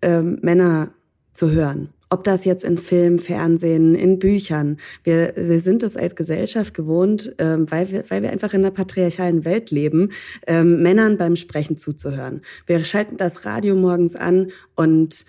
ähm, 0.00 0.38
Männer 0.40 0.92
zu 1.34 1.50
hören. 1.50 1.90
Ob 2.12 2.24
das 2.24 2.44
jetzt 2.44 2.62
in 2.62 2.76
Film, 2.76 3.18
Fernsehen, 3.18 3.94
in 3.94 4.18
Büchern. 4.18 4.76
Wir, 5.02 5.32
wir 5.34 5.60
sind 5.60 5.82
es 5.82 5.96
als 5.96 6.14
Gesellschaft 6.14 6.74
gewohnt, 6.74 7.34
ähm, 7.38 7.70
weil, 7.70 7.90
wir, 7.90 8.04
weil 8.08 8.22
wir 8.22 8.30
einfach 8.30 8.52
in 8.52 8.60
einer 8.60 8.70
patriarchalen 8.70 9.46
Welt 9.46 9.70
leben, 9.70 10.10
ähm, 10.46 10.82
Männern 10.82 11.16
beim 11.16 11.36
Sprechen 11.36 11.78
zuzuhören. 11.78 12.42
Wir 12.66 12.84
schalten 12.84 13.16
das 13.16 13.46
Radio 13.46 13.76
morgens 13.76 14.14
an 14.14 14.50
und 14.74 15.24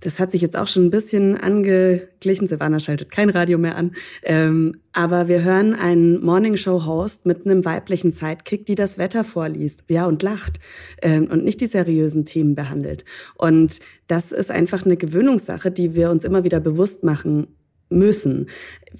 das 0.00 0.18
hat 0.18 0.32
sich 0.32 0.42
jetzt 0.42 0.56
auch 0.56 0.68
schon 0.68 0.86
ein 0.86 0.90
bisschen 0.90 1.36
angeglichen. 1.36 2.46
Silvana 2.46 2.80
schaltet 2.80 3.10
kein 3.10 3.30
Radio 3.30 3.58
mehr 3.58 3.76
an. 3.76 3.92
Ähm, 4.22 4.80
aber 4.92 5.28
wir 5.28 5.42
hören 5.42 5.74
einen 5.74 6.24
Morningshow-Host 6.24 7.26
mit 7.26 7.46
einem 7.46 7.64
weiblichen 7.64 8.10
Sidekick, 8.10 8.66
die 8.66 8.74
das 8.74 8.98
Wetter 8.98 9.24
vorliest, 9.24 9.84
ja, 9.88 10.06
und 10.06 10.22
lacht 10.22 10.58
ähm, 11.02 11.28
und 11.30 11.44
nicht 11.44 11.60
die 11.60 11.66
seriösen 11.66 12.24
Themen 12.24 12.54
behandelt. 12.54 13.04
Und 13.36 13.80
das 14.06 14.32
ist 14.32 14.50
einfach 14.50 14.84
eine 14.84 14.96
Gewöhnungssache, 14.96 15.70
die 15.70 15.94
wir 15.94 16.10
uns 16.10 16.24
immer 16.24 16.44
wieder 16.44 16.60
bewusst 16.60 17.04
machen 17.04 17.48
müssen. 17.90 18.46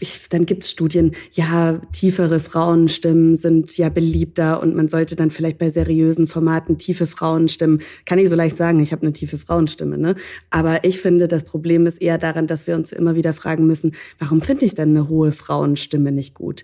Ich, 0.01 0.29
dann 0.29 0.47
gibt's 0.47 0.71
Studien, 0.71 1.13
ja, 1.33 1.81
tiefere 1.93 2.41
Frauenstimmen 2.41 3.35
sind 3.35 3.77
ja 3.77 3.89
beliebter 3.89 4.63
und 4.63 4.75
man 4.77 4.89
sollte 4.89 5.17
dann 5.17 5.31
vielleicht 5.31 5.59
bei 5.59 5.71
seriösen 5.71 6.27
Formaten 6.27 6.79
tiefe 6.79 7.07
Frauenstimmen, 7.07 7.81
kann 8.05 8.19
ich 8.19 8.29
so 8.29 8.37
leicht 8.37 8.57
sagen, 8.57 8.81
ich 8.81 8.93
habe 8.93 9.03
eine 9.03 9.13
tiefe 9.13 9.39
Frauenstimme, 9.39 9.99
ne? 9.99 10.15
Aber 10.51 10.85
ich 10.85 11.01
finde, 11.01 11.27
das 11.27 11.45
Problem 11.45 11.87
ist 11.87 12.01
eher 12.01 12.19
daran, 12.19 12.47
dass 12.47 12.67
wir 12.67 12.77
uns 12.77 12.93
immer 12.93 13.15
wieder 13.15 13.35
fragen 13.35 13.67
müssen, 13.67 13.93
warum 14.19 14.43
finde 14.43 14.67
ich 14.67 14.75
denn 14.75 14.91
eine 14.91 15.09
hohe 15.09 15.33
Frauenstimme 15.33 16.13
nicht 16.13 16.35
gut? 16.35 16.63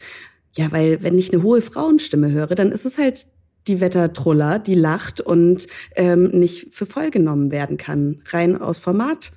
Ja, 0.57 0.70
weil 0.70 1.03
wenn 1.03 1.18
ich 1.18 1.33
eine 1.33 1.43
hohe 1.43 1.62
Frauenstimme 1.62 2.31
höre, 2.31 2.55
dann 2.55 2.70
ist 2.70 2.85
es 2.85 2.99
halt 2.99 3.27
die 3.66 3.81
Wettertruller, 3.81 4.59
die 4.59 4.75
lacht 4.75 5.20
und 5.20 5.66
ähm, 5.97 6.29
nicht 6.29 6.75
für 6.75 6.87
voll 6.87 7.11
genommen 7.11 7.51
werden 7.51 7.77
kann, 7.77 8.20
rein 8.31 8.61
aus 8.61 8.79
Format 8.79 9.33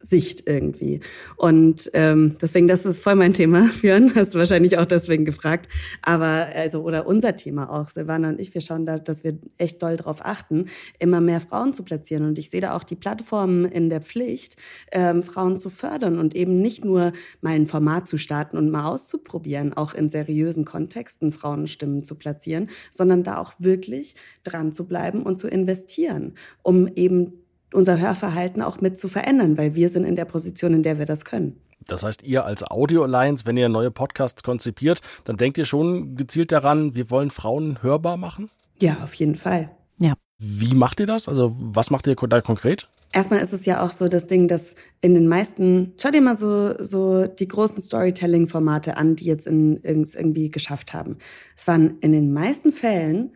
Sicht 0.00 0.44
irgendwie. 0.46 1.00
Und 1.36 1.90
ähm, 1.92 2.36
deswegen, 2.40 2.68
das 2.68 2.86
ist 2.86 3.02
voll 3.02 3.16
mein 3.16 3.34
Thema, 3.34 3.68
Björn, 3.80 4.14
hast 4.14 4.34
du 4.34 4.38
wahrscheinlich 4.38 4.78
auch 4.78 4.84
deswegen 4.84 5.24
gefragt. 5.24 5.68
Aber 6.02 6.48
also, 6.54 6.82
oder 6.82 7.06
unser 7.06 7.36
Thema 7.36 7.70
auch, 7.70 7.88
Silvana 7.88 8.28
und 8.28 8.40
ich, 8.40 8.54
wir 8.54 8.60
schauen 8.60 8.86
da, 8.86 8.96
dass 8.96 9.24
wir 9.24 9.38
echt 9.56 9.82
doll 9.82 9.96
drauf 9.96 10.18
achten, 10.22 10.66
immer 10.98 11.20
mehr 11.20 11.40
Frauen 11.40 11.74
zu 11.74 11.82
platzieren. 11.82 12.24
Und 12.24 12.38
ich 12.38 12.50
sehe 12.50 12.60
da 12.60 12.76
auch 12.76 12.84
die 12.84 12.94
Plattformen 12.94 13.64
in 13.64 13.90
der 13.90 14.00
Pflicht, 14.00 14.56
ähm, 14.92 15.22
Frauen 15.22 15.58
zu 15.58 15.68
fördern 15.68 16.18
und 16.18 16.36
eben 16.36 16.60
nicht 16.60 16.84
nur 16.84 17.12
mal 17.40 17.54
ein 17.54 17.66
Format 17.66 18.06
zu 18.06 18.18
starten 18.18 18.56
und 18.56 18.70
mal 18.70 18.86
auszuprobieren, 18.86 19.72
auch 19.72 19.94
in 19.94 20.10
seriösen 20.10 20.64
Kontexten 20.64 21.32
Frauenstimmen 21.32 22.04
zu 22.04 22.14
platzieren, 22.14 22.70
sondern 22.90 23.24
da 23.24 23.38
auch 23.38 23.54
wirklich 23.58 24.14
dran 24.44 24.72
zu 24.72 24.86
bleiben 24.86 25.22
und 25.22 25.38
zu 25.38 25.48
investieren, 25.48 26.34
um 26.62 26.86
eben 26.94 27.32
unser 27.72 27.98
Hörverhalten 27.98 28.62
auch 28.62 28.80
mit 28.80 28.98
zu 28.98 29.08
verändern, 29.08 29.58
weil 29.58 29.74
wir 29.74 29.88
sind 29.88 30.04
in 30.04 30.16
der 30.16 30.24
Position, 30.24 30.74
in 30.74 30.82
der 30.82 30.98
wir 30.98 31.06
das 31.06 31.24
können. 31.24 31.60
Das 31.86 32.02
heißt, 32.02 32.22
ihr 32.22 32.44
als 32.44 32.62
Audio 32.62 33.04
Alliance, 33.04 33.46
wenn 33.46 33.56
ihr 33.56 33.68
neue 33.68 33.90
Podcasts 33.90 34.42
konzipiert, 34.42 35.00
dann 35.24 35.36
denkt 35.36 35.58
ihr 35.58 35.64
schon 35.64 36.16
gezielt 36.16 36.52
daran, 36.52 36.94
wir 36.94 37.10
wollen 37.10 37.30
Frauen 37.30 37.82
hörbar 37.82 38.16
machen? 38.16 38.50
Ja, 38.80 39.02
auf 39.02 39.14
jeden 39.14 39.36
Fall. 39.36 39.70
Ja. 39.98 40.14
Wie 40.38 40.74
macht 40.74 41.00
ihr 41.00 41.06
das? 41.06 41.28
Also, 41.28 41.56
was 41.58 41.90
macht 41.90 42.06
ihr 42.06 42.14
da 42.14 42.40
konkret? 42.40 42.88
Erstmal 43.12 43.40
ist 43.40 43.54
es 43.54 43.64
ja 43.64 43.82
auch 43.82 43.90
so 43.90 44.06
das 44.08 44.26
Ding, 44.26 44.48
dass 44.48 44.74
in 45.00 45.14
den 45.14 45.28
meisten, 45.28 45.94
schau 45.98 46.10
dir 46.10 46.20
mal 46.20 46.36
so, 46.36 46.74
so 46.82 47.26
die 47.26 47.48
großen 47.48 47.80
Storytelling-Formate 47.80 48.98
an, 48.98 49.16
die 49.16 49.24
jetzt 49.24 49.46
in, 49.46 49.80
irgendwie 49.82 50.50
geschafft 50.50 50.92
haben. 50.92 51.16
Es 51.56 51.66
waren 51.66 51.98
in 52.00 52.12
den 52.12 52.32
meisten 52.32 52.70
Fällen 52.70 53.32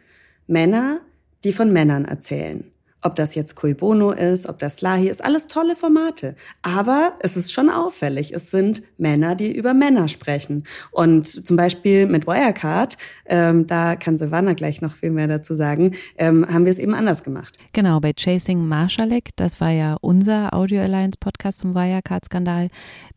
Männer, 0.47 1.01
die 1.45 1.53
von 1.53 1.73
Männern 1.73 2.05
erzählen. 2.05 2.72
Ob 3.03 3.17
das 3.17 3.35
jetzt 3.35 3.57
Cui 3.57 3.75
Bono 3.75 4.13
ist, 4.13 4.49
ob 4.49 4.59
das 4.59 4.81
Lahi 4.81 5.09
ist, 5.09 5.25
alles 5.25 5.47
tolle 5.49 5.77
Formate. 5.77 6.37
Aber 6.63 7.15
es 7.21 7.37
ist 7.37 7.53
schon 7.53 7.69
auffällig. 7.69 8.33
Es 8.33 8.51
sind 8.51 8.83
Männer, 8.97 9.35
die 9.35 9.53
über 9.53 9.75
Männer 9.75 10.09
sprechen. 10.09 10.65
Und 10.91 11.27
zum 11.27 11.57
Beispiel 11.57 12.07
mit 12.07 12.27
Wirecard, 12.27 12.97
ähm, 13.27 13.67
da 13.67 13.97
kann 13.97 14.19
Silvana 14.19 14.53
gleich 14.55 14.81
noch 14.81 14.95
viel 14.95 15.11
mehr 15.11 15.27
dazu 15.27 15.55
sagen, 15.55 15.95
ähm, 16.17 16.47
haben 16.49 16.65
wir 16.65 16.73
es 16.73 16.79
eben 16.79 16.95
anders 16.95 17.25
gemacht. 17.25 17.59
Genau, 17.73 18.01
bei 18.01 18.13
Chasing 18.13 18.67
Marshallek, 18.67 19.31
das 19.37 19.61
war 19.61 19.71
ja 19.71 19.97
unser 20.01 20.55
Audio 20.55 20.81
Alliance 20.81 21.19
Podcast 21.19 21.59
zum 21.59 21.75
Wirecard-Skandal. 21.75 22.69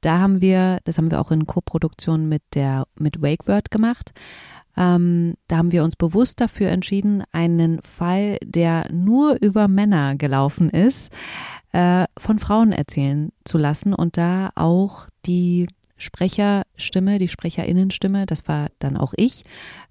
Da 0.02 0.20
haben 0.20 0.42
wir, 0.42 0.80
das 0.86 0.98
haben 0.98 1.12
wir 1.12 1.22
auch 1.22 1.32
in 1.32 1.46
Koproduktion 1.46 2.28
mit 2.28 2.42
der, 2.54 2.86
mit 2.96 3.22
WakeWord 3.22 3.72
gemacht 3.72 4.14
ähm, 4.78 5.36
da 5.48 5.58
haben 5.58 5.72
wir 5.72 5.84
uns 5.84 5.96
bewusst 5.96 6.42
dafür 6.42 6.70
entschieden, 6.70 7.24
einen 7.32 7.82
Fall, 7.82 8.38
der 8.44 8.92
nur 8.92 9.42
über 9.42 9.68
Männer 9.68 10.16
gelaufen 10.16 10.70
ist, 10.70 11.12
äh, 11.72 12.06
von 12.18 12.40
Frauen 12.40 12.72
erzählen 12.72 13.32
zu 13.44 13.58
lassen 13.58 13.94
und 13.94 14.18
da 14.18 14.52
auch 14.56 15.08
die 15.26 15.68
Sprecherstimme, 15.98 17.20
die 17.20 17.30
Sprecherinnenstimme, 17.30 18.26
das 18.26 18.48
war 18.48 18.68
dann 18.80 18.98
auch 18.98 19.14
ich. 19.16 19.46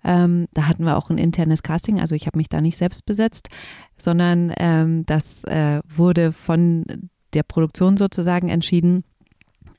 Ähm, 0.05 0.47
da 0.53 0.69
hatten 0.69 0.85
wir 0.85 0.99
auch 0.99 1.09
ein 1.09 1.19
internes 1.19 1.63
Casting, 1.63 2.01
also 2.01 2.15
ich 2.15 2.27
habe 2.27 2.37
mich 2.37 2.49
da 2.49 2.61
nicht 2.61 2.77
selbst 2.77 3.07
besetzt, 3.07 3.49
sondern 3.97 4.53
ähm, 4.59 5.07
das 5.07 5.45
äh, 5.45 5.81
wurde 5.89 6.33
von 6.33 6.85
der 7.33 7.43
Produktion 7.43 7.97
sozusagen 7.97 8.49
entschieden, 8.49 9.05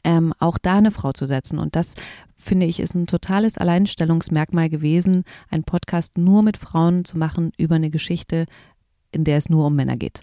ähm, 0.06 0.34
auch 0.40 0.58
da 0.58 0.78
eine 0.78 0.92
Frau 0.92 1.12
zu 1.12 1.26
setzen. 1.26 1.60
Und 1.60 1.76
das 1.76 1.96
finde 2.38 2.66
ich, 2.68 2.80
ist 2.80 2.96
ein 2.96 3.08
totales 3.08 3.58
Alleinstellungsmerkmal 3.58 4.70
gewesen, 4.70 5.26
einen 5.50 5.64
Podcast 5.64 6.18
nur 6.18 6.44
mit 6.44 6.58
Frauen 6.58 7.04
zu 7.04 7.18
machen 7.18 7.52
über 7.58 7.76
eine 7.76 7.90
Geschichte, 7.90 8.46
in 9.12 9.24
der 9.24 9.38
es 9.38 9.50
nur 9.50 9.66
um 9.66 9.76
Männer 9.76 9.98
geht. 9.98 10.22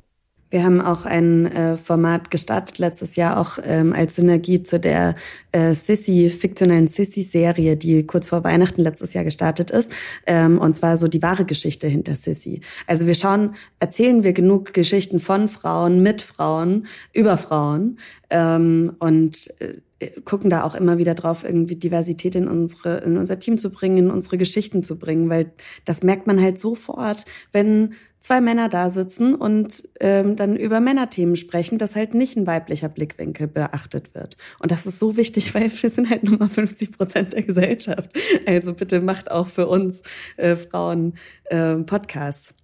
Wir 0.52 0.64
haben 0.64 0.82
auch 0.82 1.06
ein 1.06 1.46
äh, 1.46 1.76
Format 1.76 2.30
gestartet 2.30 2.78
letztes 2.78 3.16
Jahr, 3.16 3.40
auch 3.40 3.58
ähm, 3.64 3.94
als 3.94 4.16
Synergie 4.16 4.62
zu 4.62 4.78
der 4.78 5.14
äh, 5.50 5.72
Sissy, 5.72 6.28
fiktionellen 6.28 6.88
Sissy-Serie, 6.88 7.78
die 7.78 8.06
kurz 8.06 8.28
vor 8.28 8.44
Weihnachten 8.44 8.82
letztes 8.82 9.14
Jahr 9.14 9.24
gestartet 9.24 9.70
ist. 9.70 9.90
Ähm, 10.26 10.58
und 10.58 10.76
zwar 10.76 10.98
so 10.98 11.08
die 11.08 11.22
wahre 11.22 11.46
Geschichte 11.46 11.88
hinter 11.88 12.16
Sissy. 12.16 12.60
Also 12.86 13.06
wir 13.06 13.14
schauen, 13.14 13.54
erzählen 13.78 14.24
wir 14.24 14.34
genug 14.34 14.74
Geschichten 14.74 15.20
von 15.20 15.48
Frauen, 15.48 16.02
mit 16.02 16.20
Frauen, 16.20 16.86
über 17.14 17.38
Frauen. 17.38 17.98
Ähm, 18.28 18.92
und 18.98 19.54
äh, 19.58 19.80
gucken 20.26 20.50
da 20.50 20.64
auch 20.64 20.74
immer 20.74 20.98
wieder 20.98 21.14
drauf, 21.14 21.44
irgendwie 21.44 21.76
Diversität 21.76 22.34
in 22.34 22.46
unsere, 22.46 22.98
in 22.98 23.16
unser 23.16 23.38
Team 23.38 23.56
zu 23.56 23.70
bringen, 23.70 23.96
in 23.96 24.10
unsere 24.10 24.36
Geschichten 24.36 24.82
zu 24.82 24.98
bringen, 24.98 25.30
weil 25.30 25.52
das 25.86 26.02
merkt 26.02 26.26
man 26.26 26.38
halt 26.42 26.58
sofort, 26.58 27.24
wenn 27.52 27.94
zwei 28.22 28.40
Männer 28.40 28.68
da 28.68 28.88
sitzen 28.88 29.34
und 29.34 29.86
ähm, 30.00 30.36
dann 30.36 30.56
über 30.56 30.80
Männerthemen 30.80 31.36
sprechen, 31.36 31.76
dass 31.76 31.96
halt 31.96 32.14
nicht 32.14 32.36
ein 32.36 32.46
weiblicher 32.46 32.88
Blickwinkel 32.88 33.48
beachtet 33.48 34.14
wird. 34.14 34.36
Und 34.60 34.70
das 34.70 34.86
ist 34.86 34.98
so 35.00 35.16
wichtig, 35.16 35.54
weil 35.54 35.70
wir 35.70 35.90
sind 35.90 36.08
halt 36.08 36.22
nur 36.22 36.38
mal 36.38 36.48
50 36.48 36.92
Prozent 36.92 37.32
der 37.32 37.42
Gesellschaft. 37.42 38.10
Also 38.46 38.74
bitte 38.74 39.00
macht 39.00 39.30
auch 39.30 39.48
für 39.48 39.66
uns 39.66 40.02
äh, 40.36 40.56
Frauen 40.56 41.14
äh, 41.46 41.74
Podcasts. 41.74 42.54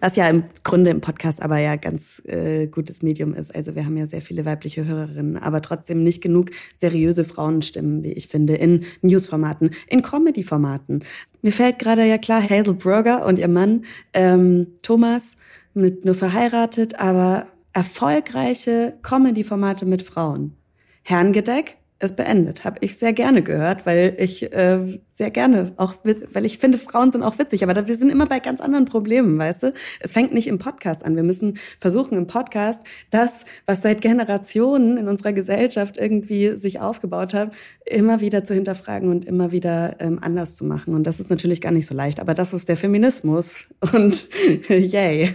Was 0.00 0.16
ja 0.16 0.28
im 0.28 0.44
Grunde 0.64 0.90
im 0.90 1.00
Podcast 1.00 1.42
aber 1.42 1.58
ja 1.58 1.76
ganz 1.76 2.22
äh, 2.26 2.66
gutes 2.66 3.02
Medium 3.02 3.34
ist. 3.34 3.54
Also 3.54 3.74
wir 3.74 3.86
haben 3.86 3.96
ja 3.96 4.06
sehr 4.06 4.20
viele 4.20 4.44
weibliche 4.44 4.84
Hörerinnen, 4.84 5.38
aber 5.38 5.62
trotzdem 5.62 6.02
nicht 6.02 6.20
genug 6.20 6.50
seriöse 6.76 7.24
Frauenstimmen, 7.24 8.02
wie 8.02 8.12
ich 8.12 8.28
finde, 8.28 8.54
in 8.54 8.84
Newsformaten, 9.00 9.70
in 9.88 10.02
Comedy-Formaten. 10.02 11.04
Mir 11.40 11.52
fällt 11.52 11.78
gerade 11.78 12.04
ja 12.04 12.18
klar, 12.18 12.42
Hazel 12.42 12.74
Burger 12.74 13.24
und 13.24 13.38
ihr 13.38 13.48
Mann 13.48 13.84
ähm, 14.12 14.68
Thomas 14.82 15.36
mit 15.72 16.04
nur 16.04 16.14
verheiratet, 16.14 17.00
aber 17.00 17.46
erfolgreiche 17.72 18.94
Comedy-Formate 19.02 19.86
mit 19.86 20.02
Frauen. 20.02 20.54
Herrengedeck 21.02 21.78
ist 22.00 22.16
beendet. 22.16 22.64
Habe 22.64 22.78
ich 22.80 22.96
sehr 22.96 23.12
gerne 23.12 23.42
gehört, 23.42 23.86
weil 23.86 24.14
ich 24.18 24.52
äh, 24.52 25.00
sehr 25.18 25.32
gerne 25.32 25.72
auch, 25.78 25.94
weil 26.04 26.44
ich 26.44 26.58
finde, 26.58 26.78
Frauen 26.78 27.10
sind 27.10 27.24
auch 27.24 27.40
witzig, 27.40 27.64
aber 27.64 27.88
wir 27.88 27.96
sind 27.96 28.08
immer 28.08 28.26
bei 28.26 28.38
ganz 28.38 28.60
anderen 28.60 28.84
Problemen, 28.84 29.36
weißt 29.36 29.64
du? 29.64 29.72
Es 29.98 30.12
fängt 30.12 30.32
nicht 30.32 30.46
im 30.46 30.60
Podcast 30.60 31.04
an. 31.04 31.16
Wir 31.16 31.24
müssen 31.24 31.58
versuchen 31.80 32.16
im 32.16 32.28
Podcast 32.28 32.84
das, 33.10 33.44
was 33.66 33.82
seit 33.82 34.00
Generationen 34.00 34.96
in 34.96 35.08
unserer 35.08 35.32
Gesellschaft 35.32 35.96
irgendwie 35.98 36.54
sich 36.56 36.78
aufgebaut 36.78 37.34
hat, 37.34 37.52
immer 37.84 38.20
wieder 38.20 38.44
zu 38.44 38.54
hinterfragen 38.54 39.10
und 39.10 39.24
immer 39.24 39.50
wieder 39.50 39.96
ähm, 39.98 40.20
anders 40.22 40.54
zu 40.54 40.64
machen. 40.64 40.94
Und 40.94 41.04
das 41.04 41.18
ist 41.18 41.30
natürlich 41.30 41.60
gar 41.60 41.72
nicht 41.72 41.86
so 41.86 41.96
leicht, 41.96 42.20
aber 42.20 42.32
das 42.32 42.54
ist 42.54 42.68
der 42.68 42.76
Feminismus 42.76 43.66
und 43.92 44.28
yay. 44.68 45.34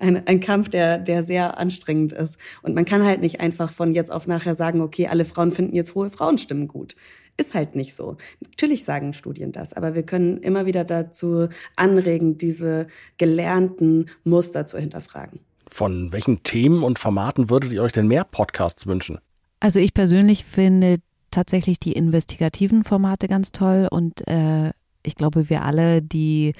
Ein, 0.00 0.26
ein 0.26 0.40
Kampf, 0.40 0.70
der, 0.70 0.96
der 0.96 1.22
sehr 1.22 1.58
anstrengend 1.58 2.14
ist. 2.14 2.38
Und 2.62 2.74
man 2.74 2.86
kann 2.86 3.04
halt 3.04 3.20
nicht 3.20 3.40
einfach 3.40 3.70
von 3.70 3.92
jetzt 3.92 4.10
auf 4.10 4.26
nachher 4.26 4.54
sagen, 4.54 4.80
okay, 4.80 5.08
alle 5.08 5.26
Frauen 5.26 5.52
finden 5.52 5.76
jetzt 5.76 5.94
hohe 5.94 6.10
Frauenstimmen 6.10 6.68
gut 6.68 6.96
ist 7.38 7.54
halt 7.54 7.74
nicht 7.76 7.94
so. 7.94 8.16
Natürlich 8.40 8.84
sagen 8.84 9.14
Studien 9.14 9.52
das, 9.52 9.72
aber 9.72 9.94
wir 9.94 10.02
können 10.02 10.38
immer 10.38 10.66
wieder 10.66 10.84
dazu 10.84 11.48
anregen, 11.76 12.36
diese 12.36 12.88
gelernten 13.16 14.06
Muster 14.24 14.66
zu 14.66 14.78
hinterfragen. 14.78 15.40
Von 15.70 16.12
welchen 16.12 16.42
Themen 16.42 16.82
und 16.82 16.98
Formaten 16.98 17.48
würdet 17.48 17.72
ihr 17.72 17.82
euch 17.82 17.92
denn 17.92 18.08
mehr 18.08 18.24
Podcasts 18.24 18.86
wünschen? 18.86 19.18
Also 19.60 19.78
ich 19.78 19.94
persönlich 19.94 20.44
finde 20.44 20.96
tatsächlich 21.30 21.78
die 21.78 21.92
investigativen 21.92 22.84
Formate 22.84 23.28
ganz 23.28 23.52
toll 23.52 23.88
und 23.90 24.26
äh, 24.26 24.70
ich 25.02 25.14
glaube, 25.14 25.48
wir 25.48 25.62
alle, 25.62 26.02
die 26.02 26.54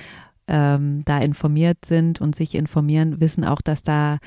ähm, 0.46 1.02
da 1.04 1.18
informiert 1.18 1.84
sind 1.84 2.20
und 2.20 2.36
sich 2.36 2.54
informieren, 2.54 3.20
wissen 3.20 3.44
auch, 3.44 3.60
dass 3.60 3.82
da 3.82 4.18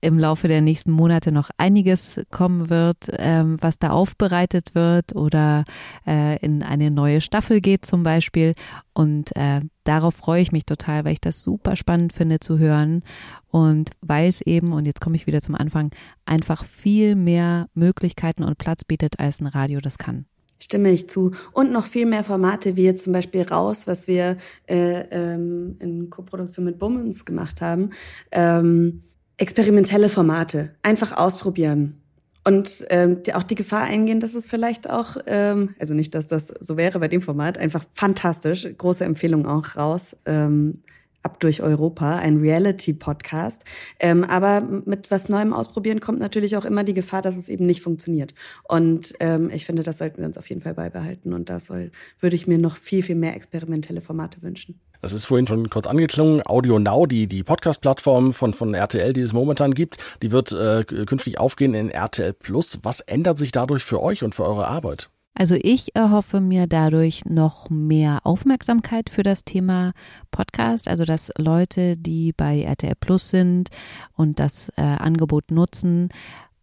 im 0.00 0.18
Laufe 0.18 0.48
der 0.48 0.60
nächsten 0.60 0.90
Monate 0.90 1.32
noch 1.32 1.50
einiges 1.56 2.20
kommen 2.30 2.70
wird, 2.70 3.08
ähm, 3.18 3.56
was 3.60 3.78
da 3.78 3.90
aufbereitet 3.90 4.74
wird 4.74 5.14
oder 5.14 5.64
äh, 6.06 6.38
in 6.44 6.62
eine 6.62 6.90
neue 6.90 7.20
Staffel 7.20 7.60
geht 7.60 7.86
zum 7.86 8.02
Beispiel. 8.02 8.54
Und 8.92 9.34
äh, 9.36 9.60
darauf 9.84 10.14
freue 10.14 10.42
ich 10.42 10.52
mich 10.52 10.66
total, 10.66 11.04
weil 11.04 11.14
ich 11.14 11.20
das 11.20 11.40
super 11.40 11.76
spannend 11.76 12.12
finde 12.12 12.40
zu 12.40 12.58
hören 12.58 13.02
und 13.50 13.90
weil 14.00 14.28
es 14.28 14.40
eben, 14.42 14.72
und 14.72 14.86
jetzt 14.86 15.00
komme 15.00 15.16
ich 15.16 15.26
wieder 15.26 15.40
zum 15.40 15.54
Anfang, 15.54 15.90
einfach 16.24 16.64
viel 16.64 17.14
mehr 17.14 17.68
Möglichkeiten 17.74 18.44
und 18.44 18.58
Platz 18.58 18.84
bietet, 18.84 19.18
als 19.18 19.40
ein 19.40 19.46
Radio 19.46 19.80
das 19.80 19.98
kann. 19.98 20.26
Stimme 20.58 20.90
ich 20.90 21.08
zu. 21.08 21.32
Und 21.52 21.70
noch 21.70 21.84
viel 21.84 22.06
mehr 22.06 22.24
Formate, 22.24 22.76
wie 22.76 22.84
jetzt 22.84 23.04
zum 23.04 23.12
Beispiel 23.12 23.42
Raus, 23.42 23.86
was 23.86 24.08
wir 24.08 24.38
äh, 24.66 25.00
ähm, 25.10 25.76
in 25.80 26.08
Koproduktion 26.08 26.64
mit 26.64 26.78
Bummens 26.78 27.24
gemacht 27.26 27.60
haben. 27.60 27.90
Ähm, 28.32 29.02
experimentelle 29.36 30.08
Formate. 30.08 30.70
Einfach 30.82 31.16
ausprobieren. 31.16 32.00
Und 32.44 32.86
ähm, 32.90 33.24
die, 33.24 33.34
auch 33.34 33.42
die 33.42 33.56
Gefahr 33.56 33.82
eingehen, 33.82 34.20
dass 34.20 34.34
es 34.34 34.46
vielleicht 34.46 34.88
auch, 34.88 35.16
ähm, 35.26 35.74
also 35.80 35.94
nicht, 35.94 36.14
dass 36.14 36.28
das 36.28 36.46
so 36.60 36.76
wäre 36.76 37.00
bei 37.00 37.08
dem 37.08 37.20
Format, 37.20 37.58
einfach 37.58 37.84
fantastisch. 37.92 38.68
Große 38.78 39.04
Empfehlung 39.04 39.46
auch 39.46 39.76
raus. 39.76 40.16
Ähm, 40.26 40.82
ab 41.26 41.40
durch 41.40 41.60
Europa, 41.60 42.18
ein 42.18 42.38
Reality-Podcast. 42.38 43.64
Ähm, 43.98 44.22
aber 44.22 44.60
mit 44.60 45.10
was 45.10 45.28
Neuem 45.28 45.52
ausprobieren 45.52 45.98
kommt 45.98 46.20
natürlich 46.20 46.56
auch 46.56 46.64
immer 46.64 46.84
die 46.84 46.94
Gefahr, 46.94 47.20
dass 47.20 47.36
es 47.36 47.48
eben 47.48 47.66
nicht 47.66 47.82
funktioniert. 47.82 48.32
Und 48.62 49.12
ähm, 49.18 49.50
ich 49.50 49.66
finde, 49.66 49.82
das 49.82 49.98
sollten 49.98 50.18
wir 50.18 50.26
uns 50.26 50.38
auf 50.38 50.48
jeden 50.48 50.60
Fall 50.60 50.74
beibehalten. 50.74 51.32
Und 51.32 51.50
da 51.50 51.58
soll, 51.58 51.90
würde 52.20 52.36
ich 52.36 52.46
mir 52.46 52.58
noch 52.58 52.76
viel, 52.76 53.02
viel 53.02 53.16
mehr 53.16 53.34
experimentelle 53.34 54.02
Formate 54.02 54.40
wünschen. 54.42 54.78
Das 55.06 55.12
ist 55.12 55.26
vorhin 55.26 55.46
schon 55.46 55.70
kurz 55.70 55.86
angeklungen. 55.86 56.42
Audio 56.44 56.80
Now, 56.80 57.06
die, 57.06 57.28
die 57.28 57.44
Podcast-Plattform 57.44 58.32
von, 58.32 58.54
von 58.54 58.74
RTL, 58.74 59.12
die 59.12 59.20
es 59.20 59.32
momentan 59.32 59.72
gibt, 59.72 59.98
die 60.20 60.32
wird 60.32 60.50
äh, 60.50 60.82
künftig 60.82 61.38
aufgehen 61.38 61.74
in 61.74 61.90
RTL 61.90 62.32
Plus. 62.32 62.80
Was 62.82 63.02
ändert 63.02 63.38
sich 63.38 63.52
dadurch 63.52 63.84
für 63.84 64.02
euch 64.02 64.24
und 64.24 64.34
für 64.34 64.42
eure 64.42 64.66
Arbeit? 64.66 65.08
Also 65.32 65.54
ich 65.62 65.94
erhoffe 65.94 66.40
mir 66.40 66.66
dadurch 66.66 67.24
noch 67.24 67.70
mehr 67.70 68.18
Aufmerksamkeit 68.24 69.08
für 69.08 69.22
das 69.22 69.44
Thema 69.44 69.92
Podcast, 70.32 70.88
also 70.88 71.04
dass 71.04 71.30
Leute, 71.38 71.96
die 71.96 72.32
bei 72.32 72.62
RTL 72.62 72.96
Plus 72.98 73.28
sind 73.28 73.68
und 74.16 74.40
das 74.40 74.70
äh, 74.70 74.82
Angebot 74.82 75.52
nutzen 75.52 76.08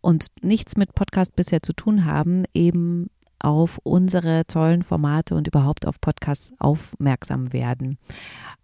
und 0.02 0.26
nichts 0.42 0.76
mit 0.76 0.96
Podcast 0.96 1.38
bisher 1.38 1.64
zu 1.64 1.72
tun 1.72 2.04
haben, 2.04 2.44
eben 2.54 3.10
auf 3.44 3.80
unsere 3.84 4.46
tollen 4.48 4.82
Formate 4.82 5.36
und 5.36 5.48
überhaupt 5.48 5.86
auf 5.86 6.02
Podcasts 6.02 6.54
aufmerksam 6.60 7.54
werden. 7.54 8.00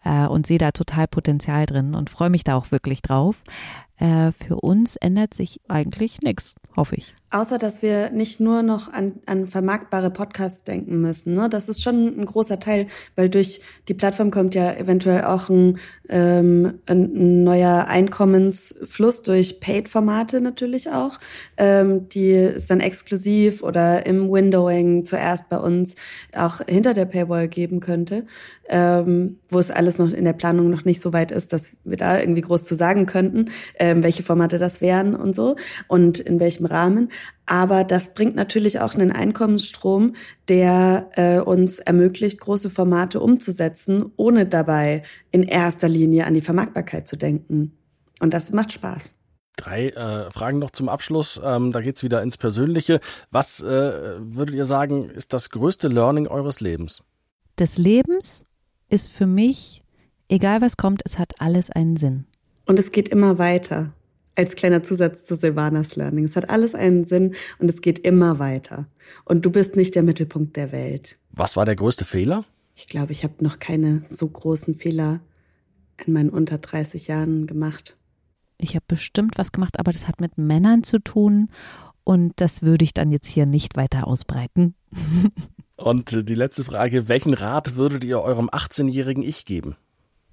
Äh, 0.03 0.27
und 0.27 0.47
sehe 0.47 0.57
da 0.57 0.71
total 0.71 1.07
Potenzial 1.07 1.65
drin 1.65 1.93
und 1.93 2.09
freue 2.09 2.29
mich 2.29 2.43
da 2.43 2.55
auch 2.55 2.71
wirklich 2.71 3.01
drauf. 3.01 3.43
Äh, 3.99 4.31
für 4.31 4.55
uns 4.55 4.95
ändert 4.95 5.33
sich 5.33 5.59
eigentlich 5.67 6.21
nichts, 6.21 6.55
hoffe 6.75 6.95
ich. 6.95 7.13
Außer, 7.31 7.59
dass 7.59 7.83
wir 7.83 8.09
nicht 8.09 8.39
nur 8.39 8.63
noch 8.63 8.91
an, 8.91 9.19
an 9.27 9.45
vermarktbare 9.45 10.09
Podcasts 10.09 10.63
denken 10.63 10.99
müssen. 10.99 11.35
Ne? 11.35 11.47
Das 11.47 11.69
ist 11.69 11.83
schon 11.83 12.19
ein 12.19 12.25
großer 12.25 12.59
Teil, 12.59 12.87
weil 13.15 13.29
durch 13.29 13.61
die 13.87 13.93
Plattform 13.93 14.31
kommt 14.31 14.55
ja 14.55 14.73
eventuell 14.73 15.25
auch 15.25 15.47
ein, 15.47 15.77
ähm, 16.09 16.79
ein 16.87 17.43
neuer 17.43 17.85
Einkommensfluss 17.87 19.21
durch 19.21 19.59
Paid-Formate 19.59 20.41
natürlich 20.41 20.89
auch, 20.89 21.19
ähm, 21.57 22.09
die 22.09 22.31
es 22.33 22.65
dann 22.65 22.79
exklusiv 22.79 23.61
oder 23.61 24.07
im 24.07 24.31
Windowing 24.31 25.05
zuerst 25.05 25.49
bei 25.49 25.57
uns 25.59 25.95
auch 26.35 26.61
hinter 26.67 26.95
der 26.95 27.05
Paywall 27.05 27.47
geben 27.47 27.79
könnte, 27.79 28.25
ähm, 28.69 29.37
wo 29.49 29.59
es 29.59 29.69
alles 29.69 29.99
noch 29.99 30.09
in 30.09 30.25
der 30.25 30.33
Planung 30.33 30.71
noch 30.71 30.83
nicht 30.83 30.99
so 30.99 31.13
weit 31.13 31.31
ist, 31.31 31.53
dass 31.53 31.75
wir 31.83 31.97
da 31.97 32.19
irgendwie 32.19 32.41
groß 32.41 32.63
zu 32.63 32.73
sagen 32.73 33.05
könnten, 33.05 33.51
ähm, 33.89 34.03
welche 34.03 34.23
Formate 34.23 34.57
das 34.57 34.81
wären 34.81 35.15
und 35.15 35.35
so 35.35 35.55
und 35.87 36.19
in 36.19 36.39
welchem 36.39 36.65
Rahmen. 36.65 37.11
Aber 37.45 37.83
das 37.83 38.13
bringt 38.13 38.35
natürlich 38.35 38.79
auch 38.79 38.93
einen 38.93 39.11
Einkommensstrom, 39.11 40.13
der 40.47 41.09
äh, 41.15 41.39
uns 41.39 41.79
ermöglicht, 41.79 42.39
große 42.39 42.69
Formate 42.69 43.19
umzusetzen, 43.19 44.11
ohne 44.17 44.45
dabei 44.45 45.03
in 45.31 45.43
erster 45.43 45.89
Linie 45.89 46.25
an 46.25 46.35
die 46.35 46.41
Vermarktbarkeit 46.41 47.07
zu 47.07 47.17
denken. 47.17 47.77
Und 48.19 48.33
das 48.33 48.51
macht 48.51 48.73
Spaß. 48.73 49.13
Drei 49.55 49.89
äh, 49.89 50.31
Fragen 50.31 50.59
noch 50.59 50.71
zum 50.71 50.87
Abschluss. 50.87 51.41
Ähm, 51.43 51.71
da 51.71 51.81
geht's 51.81 52.03
wieder 52.03 52.21
ins 52.21 52.37
Persönliche. 52.37 52.99
Was 53.29 53.61
äh, 53.61 53.65
würdet 54.19 54.55
ihr 54.55 54.65
sagen, 54.65 55.09
ist 55.09 55.33
das 55.33 55.49
größte 55.49 55.89
Learning 55.89 56.27
eures 56.27 56.61
Lebens? 56.61 57.03
Des 57.57 57.77
Lebens 57.77 58.45
ist 58.87 59.09
für 59.09 59.27
mich, 59.27 59.83
egal 60.29 60.61
was 60.61 60.77
kommt, 60.77 61.01
es 61.03 61.19
hat 61.19 61.33
alles 61.39 61.69
einen 61.69 61.97
Sinn. 61.97 62.25
Und 62.69 62.77
es 62.77 62.91
geht 62.91 63.09
immer 63.09 63.39
weiter 63.39 63.93
als 64.35 64.55
kleiner 64.55 64.83
Zusatz 64.83 65.25
zu 65.25 65.35
Silvanas 65.35 65.95
Learning. 65.95 66.23
Es 66.23 66.35
hat 66.35 66.51
alles 66.51 66.75
einen 66.75 67.03
Sinn 67.03 67.33
und 67.57 67.67
es 67.67 67.81
geht 67.81 67.97
immer 67.97 68.37
weiter. 68.37 68.85
Und 69.25 69.43
du 69.43 69.49
bist 69.49 69.75
nicht 69.75 69.95
der 69.95 70.03
Mittelpunkt 70.03 70.55
der 70.55 70.71
Welt. 70.71 71.17
Was 71.31 71.57
war 71.57 71.65
der 71.65 71.75
größte 71.75 72.05
Fehler? 72.05 72.45
Ich 72.75 72.87
glaube, 72.87 73.11
ich 73.11 73.23
habe 73.23 73.33
noch 73.39 73.57
keine 73.57 74.03
so 74.07 74.27
großen 74.27 74.75
Fehler 74.75 75.19
in 76.05 76.13
meinen 76.13 76.29
unter 76.29 76.59
30 76.59 77.07
Jahren 77.07 77.47
gemacht. 77.47 77.97
Ich 78.59 78.75
habe 78.75 78.85
bestimmt 78.87 79.39
was 79.39 79.51
gemacht, 79.51 79.79
aber 79.79 79.91
das 79.91 80.07
hat 80.07 80.21
mit 80.21 80.37
Männern 80.37 80.83
zu 80.83 80.99
tun 80.99 81.49
und 82.03 82.33
das 82.35 82.61
würde 82.61 82.85
ich 82.85 82.93
dann 82.93 83.09
jetzt 83.09 83.27
hier 83.27 83.47
nicht 83.47 83.77
weiter 83.77 84.05
ausbreiten. 84.05 84.75
und 85.77 86.29
die 86.29 86.35
letzte 86.35 86.63
Frage, 86.63 87.07
welchen 87.07 87.33
Rat 87.33 87.77
würdet 87.77 88.03
ihr 88.03 88.21
eurem 88.21 88.47
18-jährigen 88.47 89.23
Ich 89.23 89.45
geben? 89.45 89.75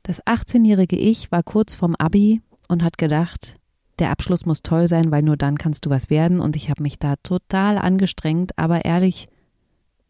Das 0.07 0.25
18-jährige 0.25 0.97
Ich 0.97 1.33
war 1.33 1.43
kurz 1.43 1.75
vorm 1.75 1.97
Abi 1.99 2.41
und 2.69 2.85
hat 2.85 2.97
gedacht, 2.97 3.57
der 3.99 4.11
Abschluss 4.11 4.47
muss 4.47 4.63
toll 4.63 4.87
sein, 4.87 5.11
weil 5.11 5.23
nur 5.23 5.37
dann 5.37 5.59
kannst 5.59 5.85
du 5.85 5.91
was 5.91 6.11
werden. 6.11 6.39
Und 6.39 6.55
ich 6.55 6.71
habe 6.71 6.85
mich 6.85 7.01
da 7.01 7.17
total 7.25 7.77
angestrengt, 7.77 8.57
aber 8.57 8.85
ehrlich, 8.85 9.27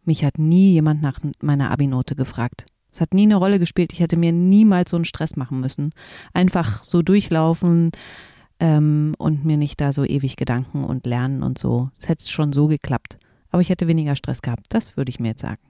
mich 0.04 0.22
hat 0.22 0.38
nie 0.38 0.72
jemand 0.72 1.00
nach 1.00 1.20
meiner 1.40 1.70
Abi-Note 1.70 2.14
gefragt. 2.14 2.66
Es 2.92 3.00
hat 3.00 3.14
nie 3.14 3.22
eine 3.22 3.36
Rolle 3.36 3.58
gespielt. 3.58 3.94
Ich 3.94 4.00
hätte 4.00 4.18
mir 4.18 4.32
niemals 4.32 4.90
so 4.90 4.98
einen 4.98 5.06
Stress 5.06 5.34
machen 5.34 5.60
müssen. 5.60 5.92
Einfach 6.34 6.84
so 6.84 7.00
durchlaufen 7.00 7.90
ähm, 8.60 9.14
und 9.16 9.46
mir 9.46 9.56
nicht 9.56 9.80
da 9.80 9.94
so 9.94 10.04
ewig 10.04 10.36
Gedanken 10.36 10.84
und 10.84 11.06
lernen 11.06 11.42
und 11.42 11.56
so. 11.56 11.88
Es 11.96 12.06
hätte 12.06 12.28
schon 12.28 12.52
so 12.52 12.66
geklappt. 12.66 13.18
Aber 13.48 13.62
ich 13.62 13.70
hätte 13.70 13.88
weniger 13.88 14.14
Stress 14.14 14.42
gehabt. 14.42 14.66
Das 14.68 14.98
würde 14.98 15.08
ich 15.08 15.20
mir 15.20 15.28
jetzt 15.28 15.40
sagen. 15.40 15.62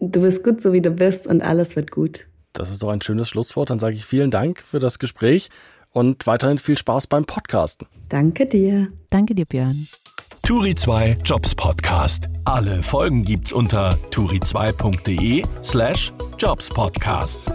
Du 0.00 0.22
bist 0.22 0.42
gut, 0.42 0.60
so 0.60 0.72
wie 0.72 0.80
du 0.80 0.90
bist 0.90 1.28
und 1.28 1.40
alles 1.40 1.76
wird 1.76 1.92
gut. 1.92 2.26
Das 2.52 2.70
ist 2.70 2.82
doch 2.82 2.90
ein 2.90 3.00
schönes 3.00 3.28
Schlusswort. 3.28 3.70
Dann 3.70 3.78
sage 3.78 3.94
ich 3.94 4.04
vielen 4.04 4.30
Dank 4.30 4.62
für 4.66 4.78
das 4.78 4.98
Gespräch 4.98 5.50
und 5.90 6.26
weiterhin 6.26 6.58
viel 6.58 6.76
Spaß 6.76 7.06
beim 7.06 7.24
Podcasten. 7.24 7.86
Danke 8.08 8.46
dir. 8.46 8.88
Danke 9.10 9.34
dir, 9.34 9.46
Björn. 9.46 9.86
Turi 10.42 10.74
2 10.74 11.18
Jobs 11.24 11.54
Podcast. 11.54 12.28
Alle 12.44 12.82
Folgen 12.82 13.22
gibt's 13.24 13.52
unter 13.52 13.96
turi2.de 14.10 15.44
slash 15.62 16.12
jobspodcast. 16.38 17.52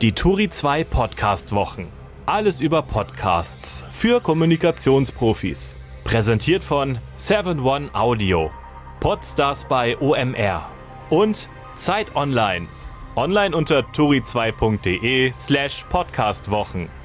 Die 0.00 0.12
Turi 0.12 0.48
2 0.48 0.84
Podcast 0.84 1.52
Wochen. 1.52 1.88
Alles 2.26 2.60
über 2.60 2.82
Podcasts 2.82 3.84
für 3.92 4.20
Kommunikationsprofis. 4.20 5.76
Präsentiert 6.04 6.64
von 6.64 6.98
7one 7.18 7.92
Audio. 7.94 8.50
Podstars 9.00 9.66
bei 9.68 9.98
OMR. 9.98 10.66
Und 11.10 11.50
Zeit 11.76 12.16
Online 12.16 12.66
Online 13.16 13.54
unter 13.54 13.84
tori2.de 13.92 15.30
slash 15.34 15.84
podcastwochen. 15.88 17.03